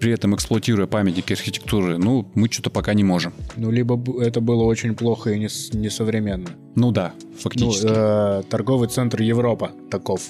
при 0.00 0.12
этом 0.12 0.34
эксплуатируя 0.34 0.86
памятники 0.86 1.32
архитектуры, 1.32 1.98
ну, 1.98 2.26
мы 2.34 2.48
что-то 2.50 2.70
пока 2.70 2.94
не 2.94 3.04
можем. 3.04 3.32
Ну, 3.56 3.70
либо 3.70 3.96
это 4.20 4.40
было 4.40 4.64
очень 4.64 4.94
плохо 4.94 5.30
и 5.30 5.38
несовременно. 5.38 6.48
Ну 6.76 6.90
да, 6.90 7.12
фактически. 7.38 7.86
Ну, 7.86 7.92
э, 7.94 8.42
торговый 8.50 8.88
центр 8.88 9.22
Европа 9.22 9.70
таков. 9.90 10.20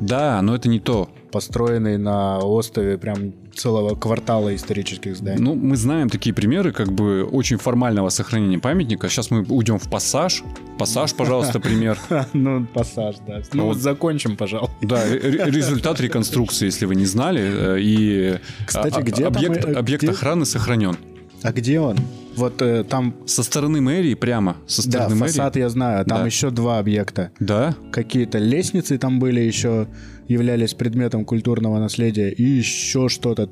Да, 0.00 0.42
но 0.42 0.54
это 0.54 0.68
не 0.68 0.80
то. 0.80 1.08
Построенный 1.30 1.98
на 1.98 2.38
острове 2.38 2.98
прям 2.98 3.32
целого 3.54 3.94
квартала 3.94 4.54
исторических 4.54 5.16
зданий. 5.16 5.42
Ну, 5.42 5.54
мы 5.54 5.76
знаем 5.76 6.08
такие 6.08 6.34
примеры, 6.34 6.72
как 6.72 6.92
бы 6.92 7.24
очень 7.24 7.56
формального 7.56 8.08
сохранения 8.08 8.58
памятника. 8.58 9.08
Сейчас 9.08 9.30
мы 9.30 9.42
уйдем 9.42 9.78
в 9.78 9.88
пассаж. 9.88 10.42
Пассаж, 10.78 11.14
пожалуйста, 11.16 11.60
пример. 11.60 11.98
Ну, 12.32 12.66
пассаж, 12.66 13.16
да. 13.26 13.42
Ну, 13.52 13.66
вот 13.66 13.78
закончим, 13.78 14.36
пожалуйста. 14.36 14.74
Да, 14.82 15.08
результат 15.10 16.00
реконструкции, 16.00 16.66
если 16.66 16.86
вы 16.86 16.94
не 16.94 17.06
знали. 17.06 17.42
Э, 17.42 17.80
и 17.80 18.38
Кстати, 18.66 19.00
где 19.00 19.26
объект, 19.26 19.64
э, 19.64 19.72
объект 19.72 20.04
охраны 20.04 20.44
сохранен. 20.44 20.96
А 21.42 21.52
где 21.52 21.80
он? 21.80 21.98
Вот 22.36 22.62
э, 22.62 22.84
там... 22.84 23.14
Со 23.26 23.42
стороны 23.42 23.80
мэрии 23.80 24.14
прямо? 24.14 24.56
Со 24.66 24.82
стороны 24.82 25.10
да, 25.10 25.14
мэрии? 25.16 25.32
фасад 25.32 25.56
я 25.56 25.68
знаю. 25.68 26.04
Там 26.06 26.18
да. 26.18 26.26
еще 26.26 26.50
два 26.50 26.78
объекта. 26.78 27.30
Да? 27.40 27.74
Какие-то 27.90 28.38
лестницы 28.38 28.96
там 28.98 29.18
были 29.18 29.40
еще, 29.40 29.88
являлись 30.32 30.74
предметом 30.74 31.24
культурного 31.24 31.78
наследия. 31.78 32.30
И 32.30 32.42
еще 32.42 33.08
что-то, 33.08 33.48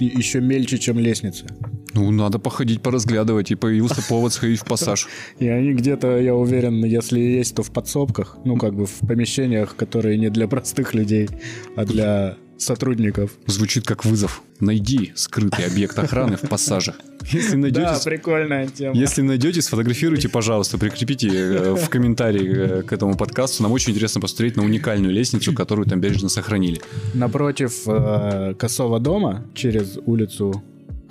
еще 0.00 0.40
мельче, 0.40 0.78
чем 0.78 0.98
лестница. 0.98 1.46
Ну, 1.94 2.10
надо 2.10 2.38
походить, 2.38 2.80
поразглядывать, 2.80 3.50
и 3.50 3.54
появился 3.54 4.02
повод 4.08 4.32
сходить 4.32 4.60
в 4.60 4.64
пассаж. 4.64 5.08
И 5.38 5.48
они 5.48 5.74
где-то, 5.74 6.18
я 6.18 6.34
уверен, 6.34 6.84
если 6.84 7.20
есть, 7.20 7.54
то 7.54 7.62
в 7.62 7.70
подсобках, 7.70 8.38
ну, 8.44 8.56
как 8.56 8.74
бы 8.74 8.86
в 8.86 8.98
помещениях, 9.06 9.76
которые 9.76 10.18
не 10.18 10.30
для 10.30 10.48
простых 10.48 10.94
людей, 10.94 11.28
а 11.76 11.84
для 11.84 12.36
сотрудников. 12.62 13.32
Звучит 13.46 13.86
как 13.86 14.04
вызов. 14.04 14.42
Найди 14.60 15.12
скрытый 15.16 15.66
объект 15.66 15.98
охраны 15.98 16.36
в 16.36 16.48
пассаже. 16.48 16.94
Если 17.30 17.56
найдете, 17.56 17.82
да, 17.82 18.00
прикольная 18.04 18.66
тема. 18.66 18.96
Если 18.96 19.22
найдете, 19.22 19.62
сфотографируйте, 19.62 20.28
пожалуйста, 20.28 20.78
прикрепите 20.78 21.28
э, 21.28 21.74
в 21.74 21.88
комментарии 21.88 22.80
э, 22.80 22.82
к 22.82 22.92
этому 22.92 23.16
подкасту. 23.16 23.62
Нам 23.62 23.72
очень 23.72 23.92
интересно 23.92 24.20
посмотреть 24.20 24.56
на 24.56 24.64
уникальную 24.64 25.12
лестницу, 25.12 25.52
которую 25.52 25.86
там 25.86 26.00
бережно 26.00 26.28
сохранили. 26.28 26.80
Напротив 27.14 27.82
э, 27.86 28.54
Косого 28.58 28.98
дома, 28.98 29.46
через 29.54 29.98
улицу 30.04 30.62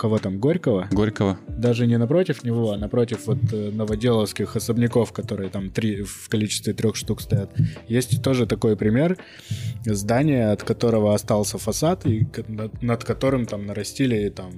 кого 0.02 0.18
там, 0.18 0.38
Горького? 0.38 0.88
Горького. 0.90 1.38
Даже 1.46 1.86
не 1.86 1.96
напротив 1.96 2.42
него, 2.42 2.72
а 2.72 2.76
напротив 2.76 3.20
вот 3.26 3.38
э, 3.52 3.70
новоделовских 3.70 4.56
особняков, 4.56 5.12
которые 5.12 5.48
там 5.48 5.70
три, 5.70 6.02
в 6.02 6.28
количестве 6.28 6.72
трех 6.72 6.96
штук 6.96 7.20
стоят. 7.20 7.50
Есть 7.86 8.20
тоже 8.20 8.46
такой 8.46 8.76
пример. 8.76 9.16
Здание, 9.86 10.50
от 10.50 10.64
которого 10.64 11.14
остался 11.14 11.58
фасад, 11.58 12.04
и 12.04 12.26
над, 12.48 12.82
над 12.82 13.04
которым 13.04 13.46
там 13.46 13.64
нарастили 13.66 14.28
там 14.28 14.50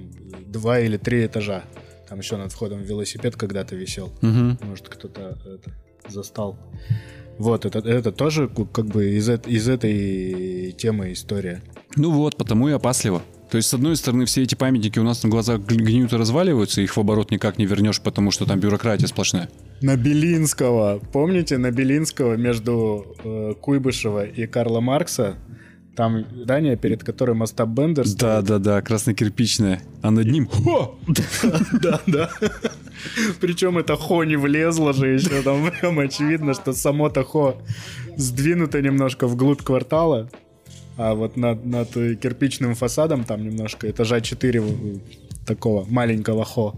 два 0.47 0.79
или 0.79 0.97
три 0.97 1.27
этажа. 1.27 1.61
Там 2.09 2.19
еще 2.19 2.37
над 2.37 2.51
входом 2.51 2.81
велосипед 2.81 3.35
когда-то 3.35 3.75
висел. 3.75 4.07
Угу. 4.23 4.65
Может, 4.67 4.89
кто-то 4.89 5.37
это 5.45 5.71
застал. 6.09 6.57
Вот, 7.37 7.65
это, 7.65 7.79
это 7.87 8.11
тоже 8.11 8.47
как 8.47 8.85
бы 8.85 9.11
из, 9.11 9.29
из 9.29 9.69
этой 9.69 10.71
темы 10.71 11.13
история. 11.13 11.61
Ну 11.95 12.09
вот, 12.11 12.35
потому 12.35 12.67
и 12.67 12.71
опасливо. 12.71 13.21
То 13.49 13.57
есть, 13.57 13.69
с 13.69 13.73
одной 13.73 13.95
стороны, 13.95 14.25
все 14.25 14.43
эти 14.43 14.55
памятники 14.55 14.99
у 14.99 15.03
нас 15.03 15.23
на 15.23 15.29
глазах 15.29 15.61
гниют 15.61 16.13
и 16.13 16.15
разваливаются, 16.15 16.81
их 16.81 16.97
в 16.97 16.99
оборот 16.99 17.31
никак 17.31 17.57
не 17.57 17.65
вернешь, 17.65 18.01
потому 18.01 18.31
что 18.31 18.45
там 18.45 18.59
бюрократия 18.59 19.07
сплошная. 19.07 19.49
На 19.81 19.95
Белинского. 19.95 20.99
Помните, 21.13 21.57
на 21.57 21.71
Белинского 21.71 22.35
между 22.35 23.15
э, 23.23 23.53
Куйбышева 23.61 24.25
и 24.25 24.47
Карла 24.47 24.79
Маркса 24.81 25.37
там 25.95 26.25
здание, 26.43 26.75
перед 26.75 27.03
которым 27.03 27.41
Остап 27.41 27.69
Бендер 27.69 28.05
стоит. 28.05 28.19
Да, 28.19 28.41
да, 28.41 28.59
да, 28.59 28.81
красно-кирпичное. 28.81 29.81
А 30.01 30.11
над 30.11 30.27
ним 30.27 30.47
хо! 30.47 30.99
Да, 31.81 32.01
да. 32.05 32.29
Причем 33.39 33.77
это 33.77 33.95
хо 33.95 34.23
не 34.23 34.35
влезло 34.35 34.93
же 34.93 35.07
еще. 35.07 35.41
Там 35.41 35.69
прям 35.71 35.99
очевидно, 35.99 36.53
что 36.53 36.73
само-то 36.73 37.23
хо 37.23 37.61
сдвинуто 38.17 38.81
немножко 38.81 39.27
вглубь 39.27 39.61
квартала. 39.61 40.29
А 40.97 41.13
вот 41.13 41.35
над, 41.35 41.65
над 41.65 41.89
кирпичным 41.93 42.75
фасадом 42.75 43.23
там 43.23 43.43
немножко 43.43 43.89
этажа 43.89 44.21
4 44.21 44.63
такого 45.45 45.85
маленького 45.89 46.45
хо. 46.45 46.73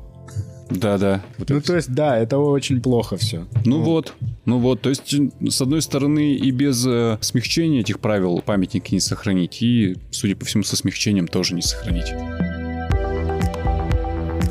Да, 0.70 0.98
да. 0.98 1.24
Вот 1.38 1.50
ну, 1.50 1.62
то 1.62 1.76
есть, 1.76 1.94
да, 1.94 2.18
это 2.18 2.38
очень 2.38 2.82
плохо 2.82 3.16
все. 3.18 3.48
Ну, 3.66 3.78
ну 3.78 3.82
вот, 3.84 4.14
ну 4.46 4.60
вот, 4.60 4.82
то 4.82 4.90
есть, 4.90 5.16
с 5.50 5.62
одной 5.62 5.82
стороны, 5.82 6.34
и 6.34 6.52
без 6.52 6.86
э, 6.86 7.18
смягчения 7.22 7.82
этих 7.82 8.00
правил 8.00 8.42
памятники 8.42 8.94
не 8.94 9.00
сохранить, 9.00 9.62
и, 9.62 9.96
судя 10.12 10.36
по 10.36 10.46
всему, 10.46 10.64
со 10.64 10.76
смягчением 10.76 11.28
тоже 11.28 11.56
не 11.56 11.62
сохранить. 11.62 12.12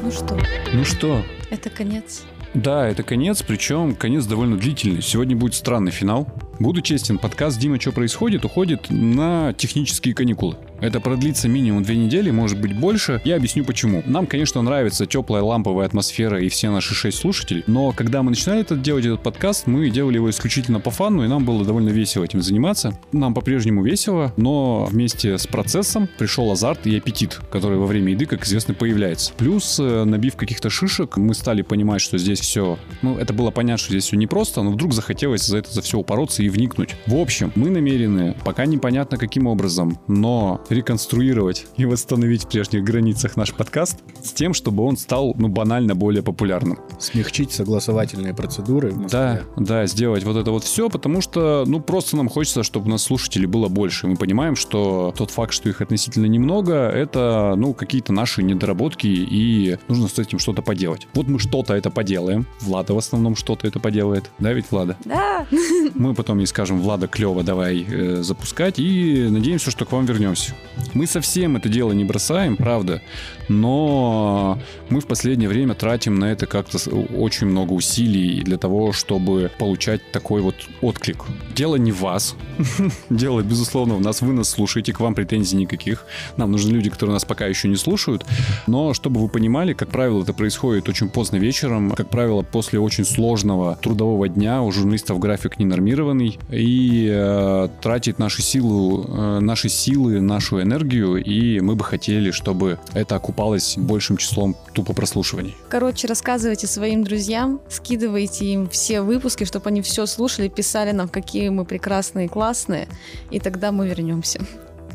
Ну 0.02 0.10
что? 0.10 0.38
Ну 0.72 0.84
что? 0.84 1.22
Это 1.50 1.68
конец. 1.68 2.22
Да, 2.54 2.88
это 2.88 3.02
конец, 3.02 3.42
причем 3.42 3.94
конец 3.94 4.24
довольно 4.24 4.56
длительный. 4.56 5.02
Сегодня 5.02 5.36
будет 5.36 5.54
странный 5.54 5.92
финал. 5.92 6.32
Буду 6.58 6.80
честен, 6.80 7.18
подкаст 7.18 7.58
«Дима, 7.58 7.78
что 7.78 7.92
происходит?» 7.92 8.44
уходит 8.46 8.86
на 8.88 9.52
технические 9.52 10.14
каникулы. 10.14 10.56
Это 10.80 11.00
продлится 11.00 11.48
минимум 11.48 11.82
две 11.82 11.96
недели, 11.96 12.30
может 12.30 12.60
быть 12.60 12.78
больше. 12.78 13.20
Я 13.24 13.36
объясню 13.36 13.64
почему. 13.64 14.02
Нам, 14.06 14.26
конечно, 14.26 14.60
нравится 14.60 15.06
теплая 15.06 15.42
ламповая 15.42 15.86
атмосфера 15.86 16.40
и 16.40 16.48
все 16.48 16.70
наши 16.70 16.94
шесть 16.94 17.18
слушателей, 17.18 17.64
но 17.66 17.92
когда 17.92 18.22
мы 18.22 18.30
начинали 18.30 18.60
это 18.60 18.76
делать, 18.76 19.06
этот 19.06 19.22
подкаст, 19.22 19.66
мы 19.66 19.88
делали 19.90 20.16
его 20.16 20.28
исключительно 20.28 20.80
по 20.80 20.90
фану, 20.90 21.24
и 21.24 21.28
нам 21.28 21.44
было 21.44 21.64
довольно 21.64 21.88
весело 21.88 22.24
этим 22.24 22.42
заниматься. 22.42 22.98
Нам 23.12 23.34
по-прежнему 23.34 23.82
весело, 23.82 24.32
но 24.36 24.86
вместе 24.90 25.38
с 25.38 25.46
процессом 25.46 26.08
пришел 26.18 26.50
азарт 26.50 26.86
и 26.86 26.96
аппетит, 26.96 27.40
который 27.50 27.78
во 27.78 27.86
время 27.86 28.12
еды, 28.12 28.26
как 28.26 28.44
известно, 28.44 28.74
появляется. 28.74 29.32
Плюс, 29.36 29.78
э, 29.80 30.04
набив 30.04 30.36
каких-то 30.36 30.68
шишек, 30.68 31.16
мы 31.16 31.34
стали 31.34 31.62
понимать, 31.62 32.02
что 32.02 32.18
здесь 32.18 32.40
все... 32.40 32.78
Ну, 33.02 33.16
это 33.16 33.32
было 33.32 33.50
понятно, 33.50 33.78
что 33.78 33.92
здесь 33.92 34.04
все 34.04 34.16
непросто, 34.16 34.62
но 34.62 34.70
вдруг 34.70 34.92
захотелось 34.92 35.46
за 35.46 35.58
это 35.58 35.72
за 35.72 35.80
все 35.80 35.98
упороться 35.98 36.42
и 36.42 36.48
вникнуть. 36.48 36.96
В 37.06 37.16
общем, 37.16 37.52
мы 37.54 37.70
намерены, 37.70 38.34
пока 38.44 38.66
непонятно 38.66 39.16
каким 39.16 39.46
образом, 39.46 39.98
но 40.06 40.60
реконструировать 40.70 41.66
и 41.76 41.84
восстановить 41.84 42.44
в 42.44 42.48
прежних 42.48 42.84
границах 42.84 43.36
наш 43.36 43.52
подкаст 43.52 43.98
с 44.22 44.32
тем, 44.32 44.54
чтобы 44.54 44.84
он 44.84 44.96
стал, 44.96 45.34
ну, 45.38 45.48
банально 45.48 45.94
более 45.94 46.22
популярным. 46.22 46.78
Смягчить 46.98 47.52
согласовательные 47.52 48.34
процедуры. 48.34 48.92
Да, 49.10 49.42
да, 49.56 49.86
сделать 49.86 50.24
вот 50.24 50.36
это 50.36 50.50
вот 50.50 50.64
все, 50.64 50.88
потому 50.88 51.20
что, 51.20 51.64
ну, 51.66 51.80
просто 51.80 52.16
нам 52.16 52.28
хочется, 52.28 52.62
чтобы 52.62 52.86
у 52.86 52.90
нас 52.90 53.02
слушателей 53.02 53.46
было 53.46 53.68
больше. 53.68 54.06
Мы 54.06 54.16
понимаем, 54.16 54.56
что 54.56 55.14
тот 55.16 55.30
факт, 55.30 55.52
что 55.52 55.68
их 55.68 55.80
относительно 55.80 56.26
немного, 56.26 56.88
это, 56.88 57.54
ну, 57.56 57.74
какие-то 57.74 58.12
наши 58.12 58.42
недоработки, 58.42 59.06
и 59.06 59.78
нужно 59.88 60.08
с 60.08 60.18
этим 60.18 60.38
что-то 60.38 60.62
поделать. 60.62 61.06
Вот 61.14 61.28
мы 61.28 61.38
что-то 61.38 61.74
это 61.74 61.90
поделаем. 61.90 62.46
Влада 62.60 62.94
в 62.94 62.98
основном 62.98 63.36
что-то 63.36 63.66
это 63.66 63.78
поделает. 63.80 64.30
Да, 64.38 64.52
ведь 64.52 64.70
Влада? 64.70 64.96
Да. 65.04 65.46
Мы 65.94 66.14
потом 66.14 66.38
ей 66.38 66.46
скажем, 66.46 66.80
Влада, 66.80 67.06
клево, 67.06 67.42
давай 67.42 67.84
э, 67.88 68.22
запускать, 68.22 68.78
и 68.78 69.28
надеемся, 69.30 69.70
что 69.70 69.84
к 69.84 69.92
вам 69.92 70.06
вернемся. 70.06 70.55
Мы 70.94 71.06
совсем 71.06 71.56
это 71.56 71.68
дело 71.68 71.92
не 71.92 72.04
бросаем, 72.04 72.56
правда, 72.56 73.00
но 73.48 74.58
мы 74.88 75.00
в 75.00 75.06
последнее 75.06 75.48
время 75.48 75.74
тратим 75.74 76.18
на 76.18 76.32
это 76.32 76.46
как-то 76.46 76.78
очень 76.90 77.46
много 77.46 77.72
усилий 77.72 78.40
для 78.42 78.58
того, 78.58 78.92
чтобы 78.92 79.50
получать 79.58 80.00
такой 80.12 80.40
вот 80.40 80.54
отклик. 80.80 81.24
Дело 81.54 81.76
не 81.76 81.92
в 81.92 82.00
вас. 82.00 82.34
Дело, 83.10 83.42
безусловно, 83.42 83.94
в 83.94 84.00
нас. 84.00 84.20
Вы 84.20 84.32
нас 84.32 84.48
слушаете, 84.48 84.92
к 84.92 85.00
вам 85.00 85.14
претензий 85.14 85.56
никаких. 85.56 86.04
Нам 86.36 86.52
нужны 86.52 86.72
люди, 86.72 86.90
которые 86.90 87.14
нас 87.14 87.24
пока 87.24 87.46
еще 87.46 87.68
не 87.68 87.76
слушают. 87.76 88.24
Но 88.66 88.94
чтобы 88.94 89.20
вы 89.20 89.28
понимали, 89.28 89.72
как 89.72 89.88
правило, 89.88 90.22
это 90.22 90.32
происходит 90.32 90.88
очень 90.88 91.08
поздно 91.08 91.36
вечером. 91.36 91.92
Как 91.92 92.08
правило, 92.08 92.42
после 92.42 92.80
очень 92.80 93.04
сложного 93.04 93.76
трудового 93.76 94.28
дня 94.28 94.62
у 94.62 94.72
журналистов 94.72 95.18
график 95.18 95.58
ненормированный. 95.58 96.38
И 96.50 97.08
э, 97.10 97.68
тратить 97.80 98.18
наши 98.18 98.42
силы, 98.42 99.04
э, 99.06 99.38
наши 99.40 99.68
силы, 99.68 100.20
нашу 100.46 100.62
энергию. 100.62 101.22
И 101.22 101.60
мы 101.60 101.74
бы 101.74 101.84
хотели, 101.84 102.30
чтобы 102.30 102.78
это 102.94 103.16
окупалось 103.16 103.76
большим 103.76 104.16
числом 104.16 104.56
тупо 104.72 104.92
прослушиваний. 104.92 105.56
Короче, 105.68 106.06
рассказывайте 106.06 106.66
своим 106.66 107.04
друзьям, 107.04 107.60
скидывайте 107.68 108.46
им 108.46 108.68
все 108.68 109.00
выпуски, 109.00 109.44
чтобы 109.44 109.70
они 109.70 109.82
все 109.82 110.06
слушали, 110.06 110.48
писали 110.48 110.92
нам, 110.92 111.08
какие 111.08 111.48
мы 111.48 111.64
прекрасные 111.64 112.26
и 112.26 112.28
классные, 112.28 112.86
и 113.30 113.40
тогда 113.40 113.72
мы 113.72 113.88
вернемся. 113.88 114.40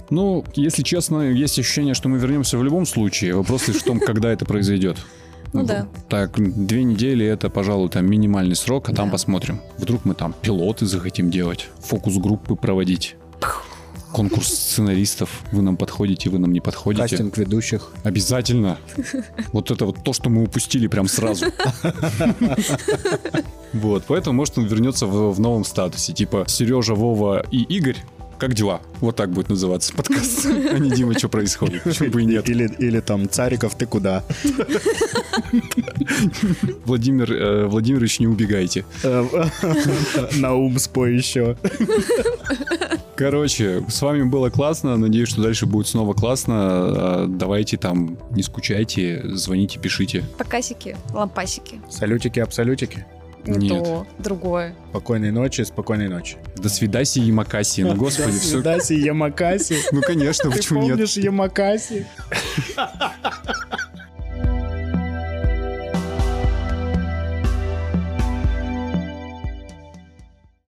Ну, 0.10 0.44
если 0.56 0.84
честно, 0.84 1.22
есть 1.22 1.60
ощущение, 1.60 1.94
что 1.94 2.10
мы 2.10 2.18
вернемся 2.18 2.58
в 2.58 2.64
любом 2.64 2.86
случае. 2.86 3.36
Вопрос 3.36 3.68
лишь 3.68 3.78
в 3.78 3.84
том, 3.84 4.00
когда 4.00 4.32
это 4.32 4.46
произойдет. 4.46 4.98
Ну 5.54 5.64
да. 5.66 5.88
Так, 6.08 6.38
две 6.38 6.84
недели 6.84 7.26
это, 7.26 7.50
пожалуй, 7.50 7.90
там 7.90 8.10
минимальный 8.10 8.56
срок, 8.56 8.90
а 8.90 8.94
там 8.94 9.10
посмотрим. 9.10 9.60
Вдруг 9.78 10.06
мы 10.06 10.14
там 10.14 10.34
пилоты 10.42 10.86
захотим 10.86 11.30
делать, 11.30 11.70
фокус-группы 11.82 12.56
проводить 12.56 13.16
конкурс 14.12 14.48
сценаристов. 14.48 15.42
Вы 15.52 15.62
нам 15.62 15.78
подходите, 15.78 16.30
вы 16.30 16.40
нам 16.40 16.52
не 16.52 16.60
подходите. 16.60 17.08
Кастинг 17.08 17.38
ведущих. 17.38 17.92
Обязательно. 18.04 18.78
Вот 19.52 19.72
это 19.72 19.86
вот 19.86 20.04
то, 20.04 20.14
что 20.14 20.30
мы 20.30 20.44
упустили 20.44 20.88
прям 20.88 21.08
сразу. 21.08 21.46
Вот, 23.74 24.04
поэтому, 24.08 24.36
может, 24.36 24.58
он 24.58 24.66
вернется 24.66 25.06
в, 25.06 25.32
в 25.32 25.40
новом 25.40 25.64
статусе. 25.64 26.12
Типа 26.12 26.44
Сережа, 26.48 26.94
Вова 26.94 27.46
и 27.52 27.64
Игорь 27.64 27.98
как 28.42 28.56
дела? 28.56 28.82
Вот 29.02 29.16
так 29.16 29.30
будет 29.30 29.50
называться 29.50 29.94
подкаст. 29.94 30.48
А 30.48 30.80
не 30.80 30.90
Дима, 30.90 31.14
что 31.16 31.30
происходит? 31.30 31.84
Почему 31.84 32.10
бы 32.10 32.24
и 32.24 32.26
нет? 32.26 32.50
Или, 32.50 32.68
или 32.80 33.00
там 33.00 33.30
Цариков, 33.30 33.76
ты 33.76 33.86
куда? 33.86 34.24
Владимир 36.86 37.32
э, 37.32 37.68
Владимирович, 37.68 38.20
не 38.20 38.26
убегайте. 38.26 38.84
На 39.04 40.56
ум 40.56 40.80
спой 40.80 41.16
еще. 41.16 41.56
Короче, 43.16 43.86
с 43.88 44.02
вами 44.02 44.24
было 44.24 44.50
классно. 44.50 44.98
Надеюсь, 44.98 45.30
что 45.30 45.44
дальше 45.44 45.68
будет 45.68 45.86
снова 45.86 46.16
классно. 46.16 46.56
А, 46.58 47.26
давайте 47.30 47.78
там, 47.78 48.18
не 48.32 48.42
скучайте, 48.42 49.22
звоните, 49.36 49.78
пишите. 49.78 50.24
Покасики, 50.40 50.98
лампасики. 51.14 51.80
Салютики, 51.92 52.40
абсолютики. 52.40 53.06
Не 53.46 53.70
Нет. 53.70 53.84
то, 53.84 54.08
другое. 54.20 54.76
Спокойной 54.90 55.32
ночи, 55.32 55.62
спокойной 55.62 56.08
ночи. 56.10 56.38
До 56.58 56.70
свидаси, 56.70 57.20
Ямакаси. 57.20 57.84
Ну, 57.84 57.96
господи, 57.96 58.38
все. 58.38 58.62
До 58.62 58.80
свидаси, 58.80 58.94
Ямакаси. 58.94 59.78
Ну, 59.92 60.02
конечно, 60.02 60.52
почему 60.52 60.82
нет? 60.82 60.92
Ты 60.92 60.96
помнишь 60.98 61.18
Ямакаси? 61.18 62.06